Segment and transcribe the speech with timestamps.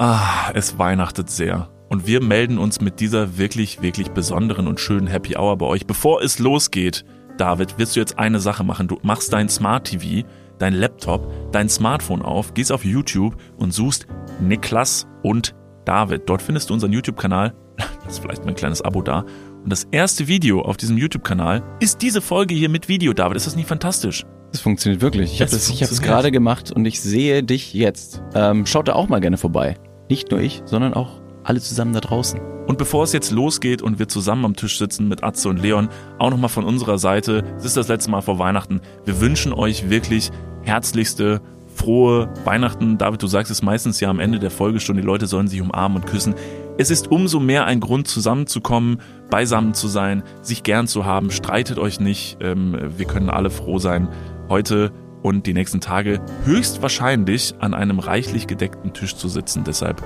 [0.00, 1.70] Ah, es weihnachtet sehr.
[1.88, 5.88] Und wir melden uns mit dieser wirklich, wirklich besonderen und schönen Happy Hour bei euch.
[5.88, 7.04] Bevor es losgeht,
[7.36, 8.86] David, wirst du jetzt eine Sache machen.
[8.86, 10.24] Du machst dein Smart TV,
[10.60, 14.06] dein Laptop, dein Smartphone auf, gehst auf YouTube und suchst
[14.40, 16.22] Niklas und David.
[16.26, 17.54] Dort findest du unseren YouTube-Kanal.
[18.04, 19.26] Das ist vielleicht mein kleines Abo da.
[19.62, 23.36] Und das erste Video auf diesem YouTube-Kanal ist diese Folge hier mit Video, David.
[23.36, 24.24] Ist das nicht fantastisch?
[24.52, 25.34] Das funktioniert wirklich.
[25.34, 28.22] Ich habe es gerade gemacht und ich sehe dich jetzt.
[28.34, 29.76] Ähm, schaut da auch mal gerne vorbei.
[30.08, 32.40] Nicht nur ich, sondern auch alle zusammen da draußen.
[32.66, 35.88] Und bevor es jetzt losgeht und wir zusammen am Tisch sitzen mit Atze und Leon,
[36.18, 39.88] auch nochmal von unserer Seite, es ist das letzte Mal vor Weihnachten, wir wünschen euch
[39.88, 40.30] wirklich
[40.62, 41.40] herzlichste,
[41.74, 42.98] frohe Weihnachten.
[42.98, 45.62] David, du sagst es meistens ja am Ende der Folge schon, die Leute sollen sich
[45.62, 46.34] umarmen und küssen.
[46.76, 51.30] Es ist umso mehr ein Grund, zusammenzukommen, beisammen zu sein, sich gern zu haben.
[51.30, 52.36] Streitet euch nicht.
[52.40, 54.08] Ähm, wir können alle froh sein,
[54.48, 59.64] heute und die nächsten Tage höchstwahrscheinlich an einem reichlich gedeckten Tisch zu sitzen.
[59.64, 60.02] Deshalb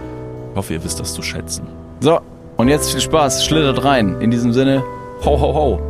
[0.54, 1.66] hoffe, ihr wisst das zu schätzen.
[2.00, 2.20] So,
[2.56, 3.44] und jetzt viel Spaß.
[3.44, 4.20] Schlittert rein.
[4.20, 4.82] In diesem Sinne,
[5.24, 5.80] ho, ho, ho.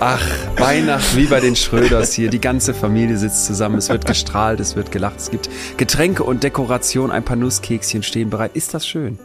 [0.00, 0.20] Ach,
[0.56, 2.30] Weihnachten wie bei den Schröders hier.
[2.30, 3.78] Die ganze Familie sitzt zusammen.
[3.78, 5.16] Es wird gestrahlt, es wird gelacht.
[5.18, 7.10] Es gibt Getränke und Dekoration.
[7.10, 8.52] Ein paar Nusskekschen stehen bereit.
[8.54, 9.18] Ist das schön?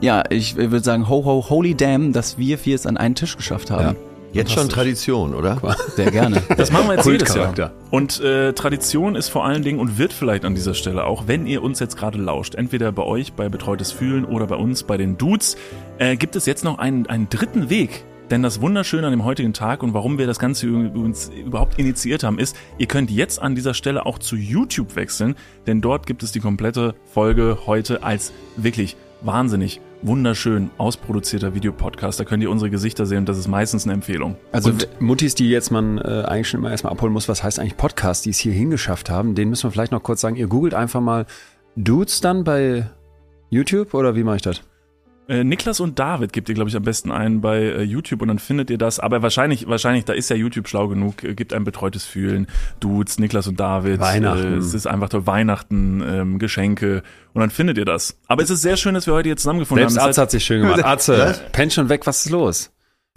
[0.00, 3.36] Ja, ich würde sagen, ho, ho, holy damn, dass wir vier es an einen Tisch
[3.36, 3.96] geschafft haben.
[4.32, 5.58] Jetzt schon Tradition, oder?
[5.96, 6.42] Sehr gerne.
[6.56, 7.72] Das machen wir jetzt jedes Jahr.
[7.90, 11.46] Und äh, Tradition ist vor allen Dingen und wird vielleicht an dieser Stelle auch, wenn
[11.46, 14.96] ihr uns jetzt gerade lauscht, entweder bei euch bei Betreutes Fühlen oder bei uns bei
[14.96, 15.56] den Dudes,
[15.98, 18.04] äh, gibt es jetzt noch einen, einen dritten Weg.
[18.30, 22.22] Denn das Wunderschöne an dem heutigen Tag und warum wir das Ganze übrigens überhaupt initiiert
[22.22, 25.34] haben, ist, ihr könnt jetzt an dieser Stelle auch zu YouTube wechseln,
[25.66, 32.20] denn dort gibt es die komplette Folge heute als wirklich wahnsinnig wunderschön ausproduzierter Videopodcast.
[32.20, 34.36] Da könnt ihr unsere Gesichter sehen und das ist meistens eine Empfehlung.
[34.52, 37.58] Also, und Muttis, die jetzt man äh, eigentlich schon immer erstmal abholen muss, was heißt
[37.58, 40.36] eigentlich Podcast, die es hier hingeschafft haben, den müssen wir vielleicht noch kurz sagen.
[40.36, 41.26] Ihr googelt einfach mal
[41.76, 42.88] Dudes dann bei
[43.50, 44.62] YouTube oder wie mache ich das?
[45.28, 48.28] Äh, Niklas und David gebt ihr, glaube ich, am besten ein bei äh, YouTube und
[48.28, 48.98] dann findet ihr das.
[48.98, 52.46] Aber wahrscheinlich, wahrscheinlich, da ist ja YouTube schlau genug, äh, gibt ein betreutes Fühlen,
[52.80, 54.00] Dudes, Niklas und David.
[54.00, 54.54] Weihnachten.
[54.54, 57.02] Äh, es ist einfach toll, Weihnachten, ähm, Geschenke
[57.34, 58.18] und dann findet ihr das.
[58.26, 60.10] Aber es ist sehr schön, dass wir heute hier zusammengefunden Selbst haben.
[60.10, 60.82] Atze hat sich schön gemacht.
[60.84, 61.42] Atze, Was?
[61.52, 62.70] pennt schon weg, was ist los?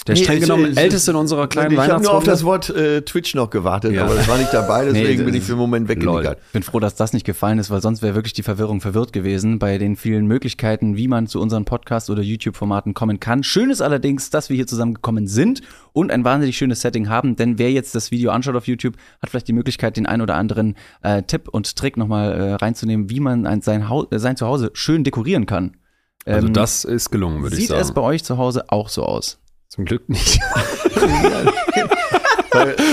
[0.08, 2.44] Der Nee, streng genommen ich- älteste in unserer kleinen ich habe nur auf das.
[2.44, 4.06] Wort äh, Twitch noch gewartet, Ja.
[4.06, 6.36] aber das war nicht dabei, deswegen Nee, bin ich für den Moment weggegangen.
[6.48, 9.14] Ich bin froh, dass das nicht gefallen ist, weil sonst wäre wirklich die Verwirrung verwirrt
[9.14, 13.44] gewesen bei den vielen Möglichkeiten, wie man zu unseren Podcast- oder YouTube-Formaten kommen kann.
[13.44, 15.62] Schön ist allerdings, dass wir hier zusammengekommen sind
[15.94, 19.30] und ein wahnsinnig schönes Setting haben, denn wer jetzt das Video anschaut auf YouTube, hat
[19.30, 23.20] vielleicht die Möglichkeit, den ein oder anderen äh, Tipp und Trick nochmal äh, reinzunehmen, wie
[23.20, 25.78] man ein, sein, Haus, äh, sein Zuhause schön dekorieren kann.
[26.26, 27.82] Also Ähm, das ist gelungen, würde ich Sieht sagen.
[27.82, 29.38] es bei euch zu Hause auch so aus?
[29.72, 30.38] Zum Glück nicht.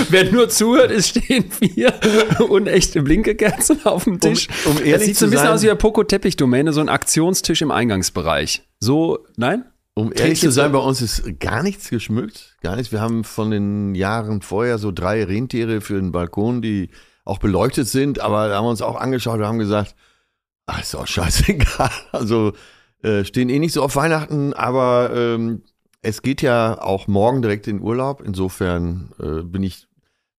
[0.09, 1.93] Wer nur zuhört, es stehen vier
[2.47, 4.47] unechte Blinkekerzen auf dem Tisch.
[4.65, 6.87] Um- um das ehrlich sieht so ein bisschen sein- aus wie eine Poco-Teppich-Domäne, so ein
[6.87, 8.63] Aktionstisch im Eingangsbereich.
[8.79, 9.65] So, nein?
[9.93, 12.93] Um ehrlich zu sein, bei uns ist gar nichts geschmückt, gar nichts.
[12.93, 16.91] Wir haben von den Jahren vorher so drei Rentiere für den Balkon, die
[17.25, 19.95] auch beleuchtet sind, aber da haben wir uns auch angeschaut und haben gesagt,
[20.65, 21.91] ach, ist doch scheißegal.
[22.13, 22.53] Also
[23.03, 25.63] äh, stehen eh nicht so auf Weihnachten, aber ähm,
[26.01, 28.21] es geht ja auch morgen direkt in Urlaub.
[28.25, 29.88] Insofern äh, bin ich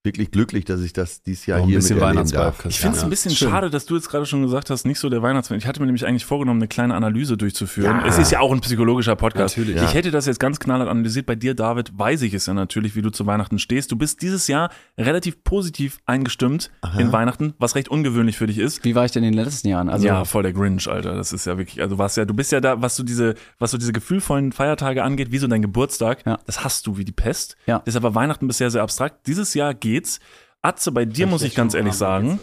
[0.02, 2.64] wirklich glücklich, dass ich das dieses Jahr Noch ein hier bisschen Weihnachtsvibe, darf.
[2.64, 3.06] Ich finde es Ja.
[3.06, 3.50] ein bisschen Schön.
[3.50, 5.58] schade, dass du jetzt gerade schon gesagt hast, nicht so der Weihnachtsmann.
[5.58, 8.00] Ich hatte mir nämlich eigentlich vorgenommen, eine kleine Analyse durchzuführen.
[8.00, 8.06] Ja.
[8.06, 9.58] Es ist ja auch ein psychologischer Podcast.
[9.58, 9.76] Natürlich.
[9.76, 9.90] Ich Ja.
[9.90, 11.26] hätte das jetzt ganz knallhart analysiert.
[11.26, 13.92] Bei dir, David, weiß ich es ja natürlich, wie du zu Weihnachten stehst.
[13.92, 18.82] Du bist dieses Jahr relativ positiv eingestimmt in Weihnachten, was recht ungewöhnlich für dich ist.
[18.84, 19.90] Wie war ich denn in den letzten Jahren?
[19.90, 21.14] Also, ja, voll der Grinch, Alter.
[21.14, 23.70] Das ist ja wirklich, also was ja, du bist ja da, was so diese, was
[23.70, 26.38] so diese gefühlvollen Feiertage angeht, wie so dein Geburtstag, Ja.
[26.46, 27.56] das hast du wie die Pest.
[27.66, 27.82] Ja.
[27.86, 29.26] Deshalb war Weihnachten bisher sehr abstrakt.
[29.26, 30.20] Dieses Jahr geht's.
[30.62, 32.38] Atze, bei dir muss ich ganz ehrlich sagen,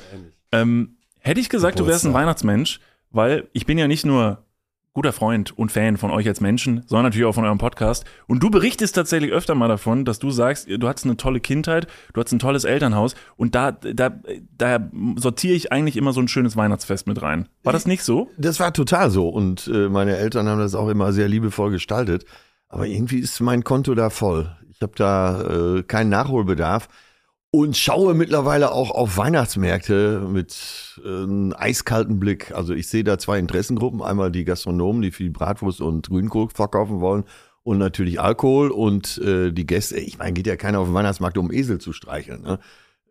[0.52, 2.14] ähm, hätte ich gesagt, du wärst ein.
[2.14, 2.80] Weihnachtsmensch,
[3.12, 4.44] weil ich bin ja nicht nur
[4.94, 8.04] guter Freund und Fan von euch als Menschen, sondern natürlich auch von eurem Podcast.
[8.26, 11.86] Und du berichtest tatsächlich öfter mal davon, dass du sagst, du hattest eine tolle Kindheit,
[12.14, 14.20] du hattest ein tolles Elternhaus und da, da,
[14.58, 17.48] da sortiere ich eigentlich immer so ein schönes Weihnachtsfest mit rein.
[17.64, 18.32] War das nicht so?
[18.40, 22.26] Das war total so und äh, meine Eltern haben das auch immer sehr liebevoll gestaltet.
[22.68, 24.58] Aber irgendwie ist mein Konto da voll.
[24.72, 25.42] Ich habe da
[25.78, 26.88] äh, keinen Nachholbedarf
[27.52, 32.52] und schaue mittlerweile auch auf Weihnachtsmärkte mit äh, einem eiskalten Blick.
[32.54, 34.02] Also ich sehe da zwei Interessengruppen.
[34.02, 37.24] Einmal die Gastronomen, die viel Bratwurst und Grünkohl verkaufen wollen
[37.64, 39.98] und natürlich Alkohol und äh, die Gäste.
[39.98, 42.42] Ich meine, geht ja keiner auf den Weihnachtsmarkt, um Esel zu streicheln.
[42.42, 42.60] Ne?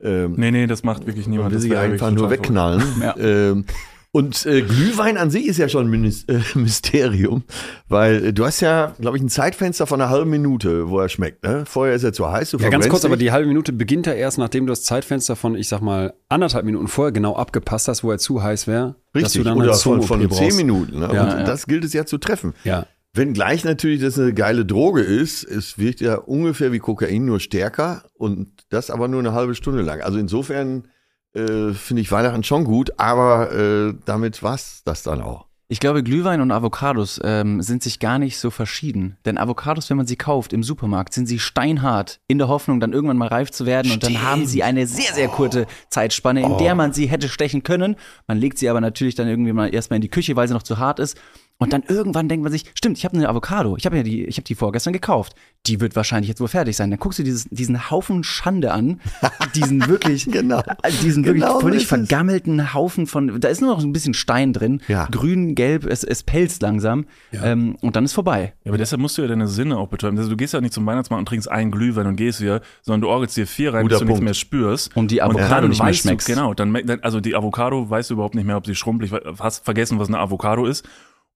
[0.02, 1.50] Ähm, Nee, nee, das macht wirklich man niemand.
[1.50, 2.82] will Das sich wäre einfach nur wegknallen.
[3.00, 3.16] Ja.
[3.16, 3.64] Ähm,
[4.12, 7.44] Und äh, Glühwein an sich ist ja schon ein äh, Mysterium,
[7.88, 11.08] weil äh, du hast ja, glaube ich, ein Zeitfenster von einer halben Minute, wo er
[11.08, 11.44] schmeckt.
[11.44, 11.64] Ne?
[11.66, 13.26] Vorher ist er zu heiß, Ja, ganz kurz, aber dich.
[13.26, 16.64] die halbe Minute beginnt ja erst, nachdem du das Zeitfenster von, ich sag mal, anderthalb
[16.64, 18.96] Minuten vorher genau abgepasst hast, wo er zu heiß wäre.
[19.12, 20.56] dass Richtig, du dann oder eine von, von zehn.
[20.56, 20.98] Minuten.
[20.98, 21.10] Ne?
[21.12, 21.42] Ja, und ja.
[21.44, 22.54] das gilt es ja zu treffen.
[22.64, 22.86] Ja.
[23.12, 28.04] Wenngleich natürlich das eine geile Droge ist, es wirkt ja ungefähr wie Kokain, nur stärker
[28.14, 30.02] und das aber nur eine halbe Stunde lang.
[30.02, 30.88] Also insofern
[31.36, 35.46] äh, finde ich Weihnachten schon gut, aber äh, damit war's das dann auch.
[35.68, 39.16] Ich glaube, Glühwein und Avocados ähm, sind sich gar nicht so verschieden.
[39.24, 42.92] Denn Avocados, wenn man sie kauft im Supermarkt, sind sie steinhart, in der Hoffnung, dann
[42.92, 43.90] irgendwann mal reif zu werden.
[43.90, 47.64] Und dann haben sie eine sehr, sehr kurze Zeitspanne, in der man sie hätte stechen
[47.64, 47.96] können.
[48.28, 50.62] Man legt sie aber natürlich dann irgendwie mal erstmal in die Küche, weil sie noch
[50.62, 51.18] zu hart ist.
[51.58, 54.24] Und dann irgendwann denkt man sich, stimmt, ich habe eine Avocado, ich habe ja die,
[54.26, 55.34] ich habe die vorgestern gekauft.
[55.66, 56.90] Die wird wahrscheinlich jetzt wohl fertig sein.
[56.90, 59.00] Dann guckst du dieses, diesen Haufen Schande an,
[59.54, 60.58] diesen wirklich, Genau.
[60.82, 61.88] äh, diesen wirklich Genau so völlig es.
[61.88, 65.08] vergammelten Haufen von, da ist nur noch so ein bisschen Stein drin, Ja.
[65.10, 68.52] grün, gelb, es, es pelzt langsam ähm, und dann ist vorbei.
[68.64, 70.18] Ja, aber deshalb musst du ja deine Sinne auch betäuben.
[70.18, 73.00] Also du gehst ja nicht zum Weihnachtsmarkt und trinkst einen Glühwein und gehst wieder, sondern
[73.00, 74.94] du orgelst dir vier rein, Guter bis du nichts mehr spürst.
[74.94, 76.26] Und die Avocado dann nicht mehr weißt du, schmeckst.
[76.28, 79.98] Genau, dann, also die Avocado weißt du überhaupt nicht mehr, ob sie schrumpelig, hast vergessen,
[79.98, 80.86] was eine Avocado ist.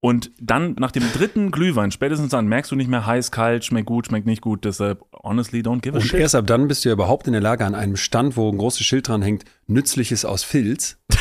[0.02, 3.86] Und dann nach dem dritten Glühwein, spätestens dann merkst du nicht mehr heiß, kalt, schmeckt
[3.86, 4.64] gut, schmeckt nicht gut.
[4.64, 6.18] Deshalb, honestly, don't give a Und shit.
[6.20, 8.56] erst ab dann bist du ja überhaupt in der Lage, an einem Stand, wo ein
[8.56, 10.96] großes Schild dran hängt, Nützliches aus Filz,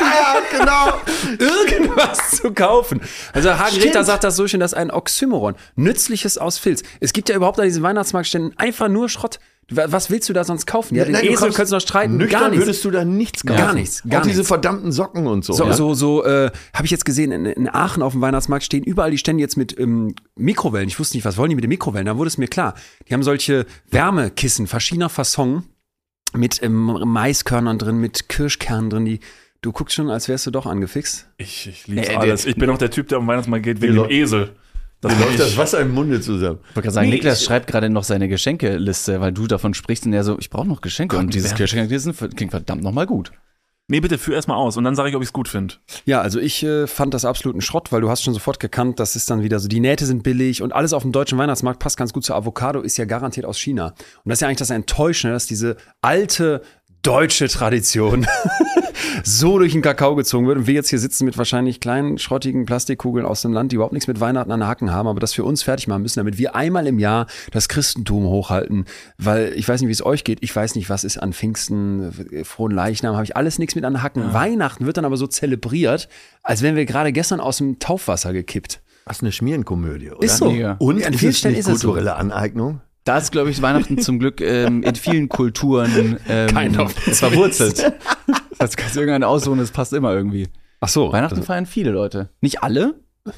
[0.00, 0.98] Ja, genau.
[1.38, 3.00] irgendwas zu kaufen.
[3.32, 5.54] Also Hagen Richter sagt das so schön, das ist ein Oxymoron.
[5.76, 6.82] Nützliches aus Filz.
[7.00, 9.38] Es gibt ja überhaupt an diesen Weihnachtsmarktständen einfach nur Schrott.
[9.74, 10.94] Was willst du da sonst kaufen?
[10.94, 12.16] Ja, den Nein, du Esel kommst- könntest du noch streiten.
[12.16, 12.66] Nüchtern Gar nichts.
[12.66, 13.58] würdest du da nichts kaufen.
[13.58, 15.52] Gar nichts, gar Auch diese verdammten Socken und so.
[15.52, 15.72] So, ja?
[15.72, 19.10] so, so äh, habe ich jetzt gesehen, in, in Aachen auf dem Weihnachtsmarkt stehen überall
[19.10, 20.88] die Stände jetzt mit ähm, Mikrowellen.
[20.88, 22.06] Ich wusste nicht, was wollen die mit den Mikrowellen?
[22.06, 22.74] Da wurde es mir klar.
[23.08, 25.64] Die haben solche Wärmekissen verschiedener Fasson
[26.34, 29.04] mit ähm, Maiskörnern drin, mit Kirschkernen drin.
[29.04, 29.20] Die,
[29.60, 31.28] du guckst schon, als wärst du doch angefixt.
[31.36, 32.46] Ich, ich lieb's Nee, alles.
[32.46, 34.52] Ich bin auch der Typ, der am Weihnachtsmarkt geht wegen Wie dem Esel.
[35.02, 35.36] Das läuft ich.
[35.38, 36.60] das Wasser im Munde zusammen.
[36.70, 39.74] Ich wollte gerade sagen, Nee, Niklas ich- schreibt gerade noch seine Geschenkeliste, weil du davon
[39.74, 41.16] sprichst und er so, ich brauche noch Geschenke.
[41.16, 43.30] und dieses Geschenkelisten klingt verdammt nochmal gut.
[43.88, 45.74] Nee, bitte, führ erst mal aus und dann sage ich, ob ich's gut finde.
[46.06, 49.16] Ja, also ich äh, fand das absoluten Schrott, weil du hast schon sofort gekannt, das
[49.16, 51.96] ist dann wieder so, die Nähte sind billig und alles auf dem deutschen Weihnachtsmarkt passt
[51.96, 53.88] ganz gut zur Avocado, ist ja garantiert aus China.
[53.88, 56.62] Und das ist ja eigentlich das Enttäuschende, dass diese alte
[57.02, 58.24] deutsche Tradition
[59.24, 62.66] so durch den Kakao gezogen wird und wir jetzt hier sitzen mit wahrscheinlich kleinen, schrottigen
[62.66, 65.32] Plastikkugeln aus dem Land, die überhaupt nichts mit Weihnachten an den Haken haben, aber das
[65.32, 68.86] für uns fertig machen müssen, damit wir einmal im Jahr das Christentum hochhalten,
[69.18, 72.12] weil ich weiß nicht, wie es euch geht, ich weiß nicht, was ist an Pfingsten,
[72.32, 74.32] äh, frohen Leichnam, habe ich alles nichts mit an den Haken.
[74.32, 76.08] Weihnachten wird dann aber so zelebriert,
[76.42, 78.80] als wären wir gerade gestern aus dem Taufwasser gekippt.
[79.04, 80.22] Was eine Schmierenkomödie, oder?
[80.22, 80.50] Ist so.
[80.50, 80.76] Mega.
[80.78, 81.88] Und An vielen Stellen ist es so.
[81.88, 82.80] kulturelle Aneignung?
[83.04, 87.92] Da ist, glaube ich, Weihnachten zum Glück ähm, in vielen Kulturen ähm, verwurzelt.
[88.62, 90.48] Das kannst du irgendeinen aussuchen, das passt immer irgendwie.
[90.80, 91.12] Ach so.
[91.12, 92.30] Weihnachten feiern viele Leute.
[92.40, 92.94] Nicht alle,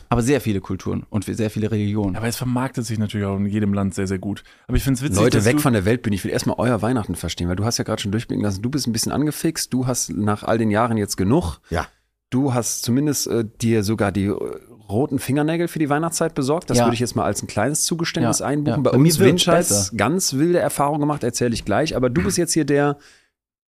[0.08, 2.16] aber sehr viele Kulturen und sehr viele Religionen.
[2.16, 4.42] Aber es vermarktet sich natürlich auch in jedem Land sehr, sehr gut.
[4.66, 6.16] Aber ich finde es witzig, Leute, dass weg du, von der Weltbühne.
[6.16, 8.62] Ich will erstmal euer Weihnachten verstehen, weil du hast ja gerade schon durchblicken lassen.
[8.62, 9.72] Du bist ein bisschen angefixt.
[9.74, 11.58] Du hast nach all den Jahren jetzt genug.
[11.68, 11.86] Ja.
[12.30, 14.34] Du hast zumindest äh, dir sogar die äh,
[14.88, 16.70] roten Fingernägel für die Weihnachtszeit besorgt.
[16.70, 16.84] Das Ja.
[16.86, 18.78] würde ich jetzt mal als ein kleines Zugeständnis Ja, einbuchen.
[18.78, 18.82] ja.
[18.82, 21.94] Bei, Bei mir uns Winchers ganz wilde Erfahrung gemacht, erzähle ich gleich.
[21.94, 22.96] Aber du bist jetzt hier der,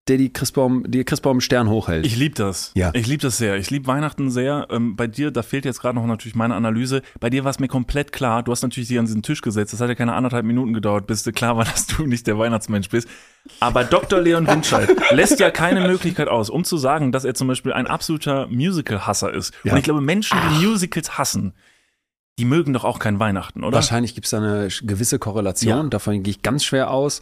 [0.09, 2.07] der die Christbaum, die Christbaum Stern hochhält.
[2.07, 2.71] Ich liebe das.
[2.75, 2.91] Ja.
[2.95, 3.57] Ich liebe das sehr.
[3.57, 4.69] Ich liebe Weihnachten sehr.
[4.71, 7.03] Ähm, bei dir, da fehlt jetzt gerade noch natürlich meine Analyse.
[7.19, 8.43] Bei dir war es mir komplett klar.
[8.45, 9.73] Du hast natürlich dich an diesen Tisch gesetzt.
[9.73, 12.39] Das hat ja keine anderthalb Minuten gedauert, bis dir klar war, dass du nicht der
[12.39, 13.09] Weihnachtsmensch bist.
[13.59, 14.21] Aber Dr.
[14.21, 17.87] Leon Windscheid lässt ja keine Möglichkeit aus, um zu sagen, dass er zum Beispiel ein
[17.87, 19.55] absoluter Musical-Hasser ist.
[19.65, 19.73] Ja.
[19.73, 21.53] Und ich glaube, Menschen, die Musicals hassen,
[22.39, 23.77] die mögen doch auch kein Weihnachten, oder?
[23.77, 25.89] Wahrscheinlich gibt es da eine gewisse Korrelation, Ja.
[25.89, 27.21] davon gehe ich ganz schwer aus.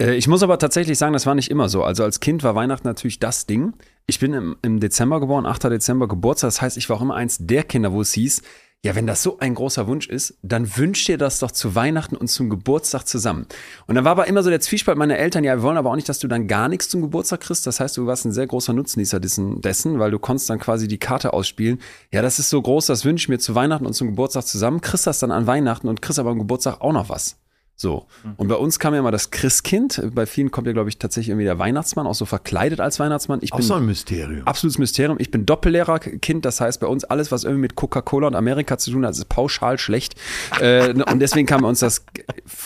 [0.00, 1.82] Äh, ich muss aber tatsächlich sagen, das war nicht immer so.
[1.82, 3.72] Also als Kind war Weihnachten natürlich das Ding.
[4.06, 5.64] Ich bin im, im Dezember geboren, 8.
[5.64, 6.48] Dezember Geburtstag.
[6.48, 8.42] Das heißt, ich war auch immer eins der Kinder, wo es hieß,
[8.84, 12.16] ja, wenn das so ein großer Wunsch ist, dann wünscht dir das doch zu Weihnachten
[12.16, 13.46] und zum Geburtstag zusammen.
[13.86, 15.94] Und dann war aber immer so der Zwiespalt meiner Eltern, ja, wir wollen aber auch
[15.94, 17.64] nicht, dass du dann gar nichts zum Geburtstag kriegst.
[17.64, 20.88] Das heißt, du warst ein sehr großer Nutznießer dessen, dessen weil du konntest dann quasi
[20.88, 21.80] die Karte ausspielen.
[22.10, 24.80] Ja, das ist so groß, das wünsche ich mir zu Weihnachten und zum Geburtstag zusammen.
[24.80, 27.36] Kriegst das dann an Weihnachten und kriegst aber am Geburtstag auch noch was.
[27.74, 28.06] So.
[28.36, 30.00] Und bei uns kam ja immer das Christkind.
[30.14, 33.40] Bei vielen kommt ja, glaube ich, tatsächlich irgendwie der Weihnachtsmann, auch so verkleidet als Weihnachtsmann.
[33.42, 34.46] Ich Auch bin so ein Mysterium.
[34.46, 35.16] absolutes Mysterium.
[35.18, 38.92] Ich bin Doppellehrerkind, das heißt bei uns alles, was irgendwie mit Coca-Cola und Amerika zu
[38.92, 40.14] tun hat, ist pauschal schlecht.
[40.60, 42.04] Äh, und deswegen kam bei uns das,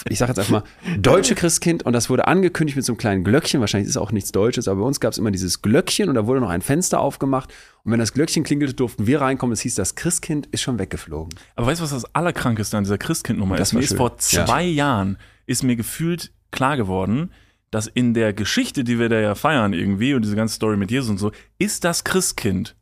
[0.09, 0.65] ich sage jetzt einfach mal,
[0.99, 3.61] deutsche Christkind und das wurde angekündigt mit so einem kleinen Glöckchen.
[3.61, 6.15] Wahrscheinlich ist es auch nichts Deutsches, aber bei uns gab es immer dieses Glöckchen und
[6.15, 7.55] da wurde noch ein Fenster aufgemacht.
[7.85, 9.53] Und wenn das Glöckchen klingelte, durften wir reinkommen.
[9.55, 11.33] Es hieß, das Christkind ist schon weggeflogen.
[11.55, 13.73] Aber weißt du, was das Allerkrankeste an dieser Christkindnummer ist?
[13.73, 14.96] Mir ist vor zwei Jahren
[15.47, 17.31] ist mir gefühlt klar geworden,
[17.71, 20.91] dass in der Geschichte, die wir da ja feiern irgendwie und diese ganze Story mit
[20.91, 22.75] Jesus und so, ist das Christkind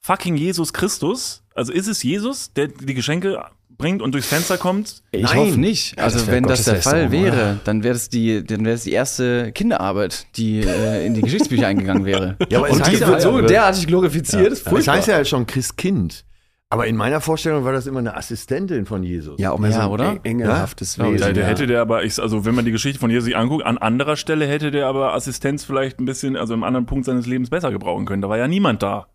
[0.00, 1.42] fucking Jesus Christus?
[1.54, 3.42] Also ist es Jesus, der die Geschenke
[3.76, 5.02] bringt und durchs Fenster kommt?
[5.10, 5.36] Ich Nein.
[5.36, 5.96] hoffe nicht.
[5.96, 8.74] Ja, Also das wenn das der Fall Gotteslästerung, wäre, dann wäre das die, dann wäre
[8.76, 12.36] das die erste Kinderarbeit, die äh, in die Geschichtsbücher eingegangen wäre.
[12.48, 14.52] Ja, aber es und die heißt ja- wird so derartig glorifiziert.
[14.52, 16.24] ist Das heißt ja schon Christkind.
[16.70, 19.40] Aber in meiner Vorstellung war das immer eine Assistentin von Jesus.
[19.40, 20.10] Ja, auch mehr Ja, so ein oder?
[20.10, 21.26] eng- engelhaftes Ja, Wesen.
[21.28, 23.78] Ja, der hätte der aber, ich, also wenn man die Geschichte von Jesus anguckt, an
[23.78, 27.48] anderer Stelle hätte der aber Assistenz vielleicht ein bisschen, also im anderen Punkt seines Lebens
[27.48, 28.20] besser gebrauchen können.
[28.20, 29.06] Da war ja niemand da.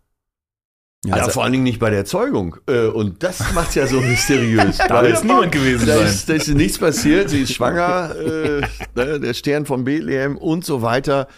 [1.04, 2.56] Ja, Ja, also- vor allen Dingen nicht bei der Zeugung.
[2.66, 4.78] Äh, Und das macht's ja so mysteriös.
[4.78, 6.06] Da ist niemand gewesen da sein.
[6.06, 8.62] ist, da ist nichts passiert, sie ist schwanger, äh,
[8.96, 11.28] ne, der Stern von Bethlehem und so weiter.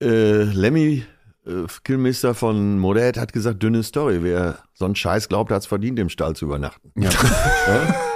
[0.00, 1.04] Äh, Lemmy,
[1.46, 4.18] äh, Killmister von Motorhead, hat gesagt, dünne Story.
[4.22, 6.92] Wer so einen Scheiß glaubt, hat's verdient, im Stall zu übernachten.
[6.96, 7.10] Ja.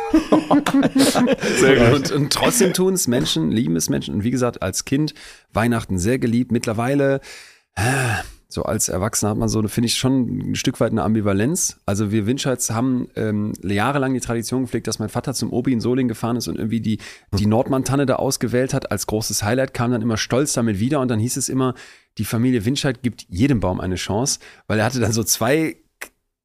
[1.60, 4.14] Sehr und, und trotzdem tun es Menschen, lieben es Menschen.
[4.14, 5.14] Und wie gesagt, als Kind
[5.52, 6.50] Weihnachten sehr geliebt.
[6.50, 7.20] Mittlerweile,
[7.76, 7.82] äh,
[8.48, 11.78] so als Erwachsener hat man so, finde ich, schon ein Stück weit eine Ambivalenz.
[11.86, 15.80] Also wir Winscheids haben ähm, jahrelang die Tradition gepflegt, dass mein Vater zum Obi in
[15.80, 16.98] Soling gefahren ist und irgendwie die,
[17.38, 18.90] die Nordmann-Tanne da ausgewählt hat.
[18.90, 21.74] Als großes Highlight kam dann immer stolz damit wieder und dann hieß es immer,
[22.18, 25.76] die Familie Winscheid gibt jedem Baum eine Chance, weil er hatte dann so zwei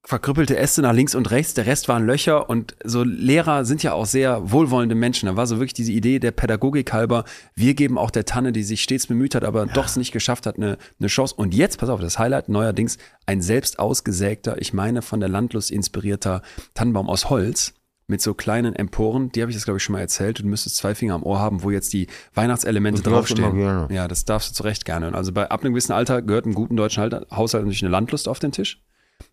[0.05, 3.93] verkrüppelte Äste nach links und rechts, der Rest waren Löcher und so Lehrer sind ja
[3.93, 5.25] auch sehr wohlwollende Menschen.
[5.25, 8.63] Da war so wirklich diese Idee der Pädagogik halber, wir geben auch der Tanne, die
[8.63, 11.33] sich stets bemüht hat, aber doch es nicht geschafft hat, eine, eine Chance.
[11.35, 15.71] Und jetzt, pass auf, das Highlight neuerdings, ein selbst ausgesägter, ich meine von der Landlust
[15.71, 16.43] inspirierter
[16.75, 17.73] Tannenbaum aus Holz
[18.07, 20.39] mit so kleinen Emporen, die habe ich das glaube ich schon mal erzählt.
[20.39, 23.43] Du müsstest zwei Finger am Ohr haben, wo jetzt die Weihnachtselemente Das draufstehen.
[23.43, 23.93] immer gerne.
[23.93, 25.07] Ja, das darfst du zu Recht gerne.
[25.07, 27.91] Und also bei ab einem gewissen Alter gehört im guten deutschen Halt- Haushalt natürlich eine
[27.91, 28.81] Landlust auf den Tisch.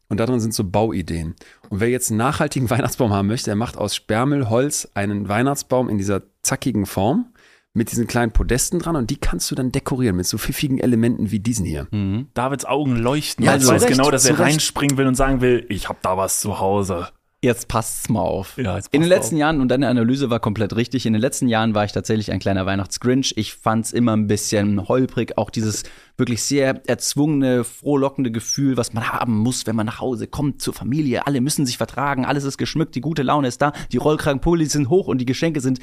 [0.09, 1.35] Und darin sind so Bauideen.
[1.69, 5.99] Und wer jetzt einen nachhaltigen Weihnachtsbaum haben möchte, der macht aus Sperrmüllholz einen Weihnachtsbaum in
[5.99, 7.27] dieser zackigen Form
[7.75, 11.31] mit diesen kleinen Podesten dran und die kannst du dann dekorieren mit so pfiffigen Elementen
[11.31, 11.89] wie diesen hier.
[11.91, 12.27] Mhm.
[12.35, 13.45] Davids Augen leuchten.
[13.47, 14.41] Ja, zu weiß Recht, genau, dass er Recht.
[14.41, 17.09] reinspringen will und sagen will, ich hab da was zu Hause.
[17.45, 18.57] Jetzt passt's mal auf.
[18.57, 19.41] Ja, in den letzten auf.
[19.41, 22.39] Jahren, und deine Analyse war komplett richtig, in den letzten Jahren war ich tatsächlich ein
[22.39, 23.35] kleiner Weihnachtsgrinch.
[23.37, 25.83] Ich fand's immer ein bisschen holprig, auch dieses
[26.17, 30.73] wirklich sehr erzwungene, frohlockende Gefühl, was man haben muss, wenn man nach Hause kommt zur
[30.73, 31.27] Familie.
[31.27, 34.89] Alle müssen sich vertragen, alles ist geschmückt, die gute Laune ist da, die Rollkragenpullis sind
[34.89, 35.81] hoch und die Geschenke sind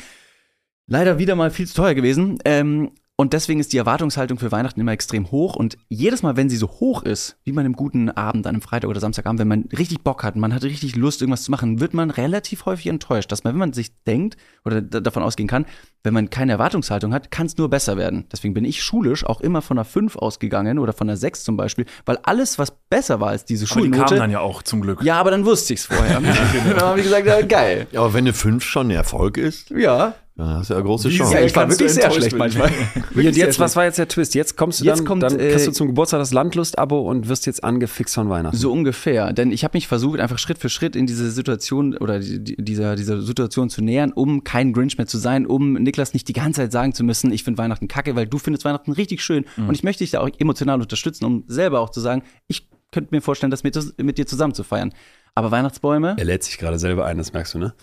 [0.87, 2.39] leider wieder mal viel zu teuer gewesen.
[2.45, 5.57] Ähm, und deswegen ist die Erwartungshaltung für Weihnachten immer extrem hoch.
[5.57, 8.61] Und jedes Mal, wenn sie so hoch ist, wie man im guten Abend, an einem
[8.61, 11.81] Freitag oder Samstagabend, wenn man richtig Bock hat, man hat richtig Lust, irgendwas zu machen,
[11.81, 13.29] wird man relativ häufig enttäuscht.
[13.29, 15.65] Dass man, wenn man sich denkt oder da- davon ausgehen kann,
[16.01, 18.25] wenn man keine Erwartungshaltung hat, kann es nur besser werden.
[18.31, 21.57] Deswegen bin ich schulisch auch immer von einer 5 ausgegangen oder von einer 6 zum
[21.57, 24.05] Beispiel, weil alles, was besser war als diese Aber die Schulnote.
[24.05, 25.03] kamen dann ja auch zum Glück.
[25.03, 26.21] ja, aber dann wusste ich's vorher.
[26.21, 27.87] dann haben die gesagt, ja, geil.
[27.91, 30.13] Ja, aber wenn eine 5 schon ein Erfolg ist, Ja.
[30.47, 31.33] Hast du ja große Wie Chance.
[31.33, 32.37] Ja, ich war wirklich sehr schlecht werden?
[32.37, 32.71] manchmal.
[33.15, 34.35] Und jetzt, was war jetzt der Twist?
[34.35, 37.27] Jetzt kommst du Jetzt dann, kommt, dann äh, kriegst du zum Geburtstag das Landlust-Abo und
[37.27, 38.55] wirst jetzt angefixt von Weihnachten.
[38.55, 39.33] So ungefähr.
[39.33, 42.55] Denn ich habe mich versucht, einfach Schritt für Schritt in diese Situation oder die, die,
[42.63, 46.33] dieser, dieser Situation zu nähern, um kein Grinch mehr zu sein, um Niklas nicht die
[46.33, 49.45] ganze Zeit sagen zu müssen, ich finde Weihnachten kacke, weil du findest Weihnachten richtig schön.
[49.57, 53.13] Und ich möchte dich da auch emotional unterstützen, um selber auch zu sagen, ich könnte
[53.13, 54.93] mir vorstellen, das mit, mit dir zusammen zu feiern.
[55.35, 57.73] Aber Weihnachtsbäume, er lädt sich gerade selber ein, das merkst du, ne?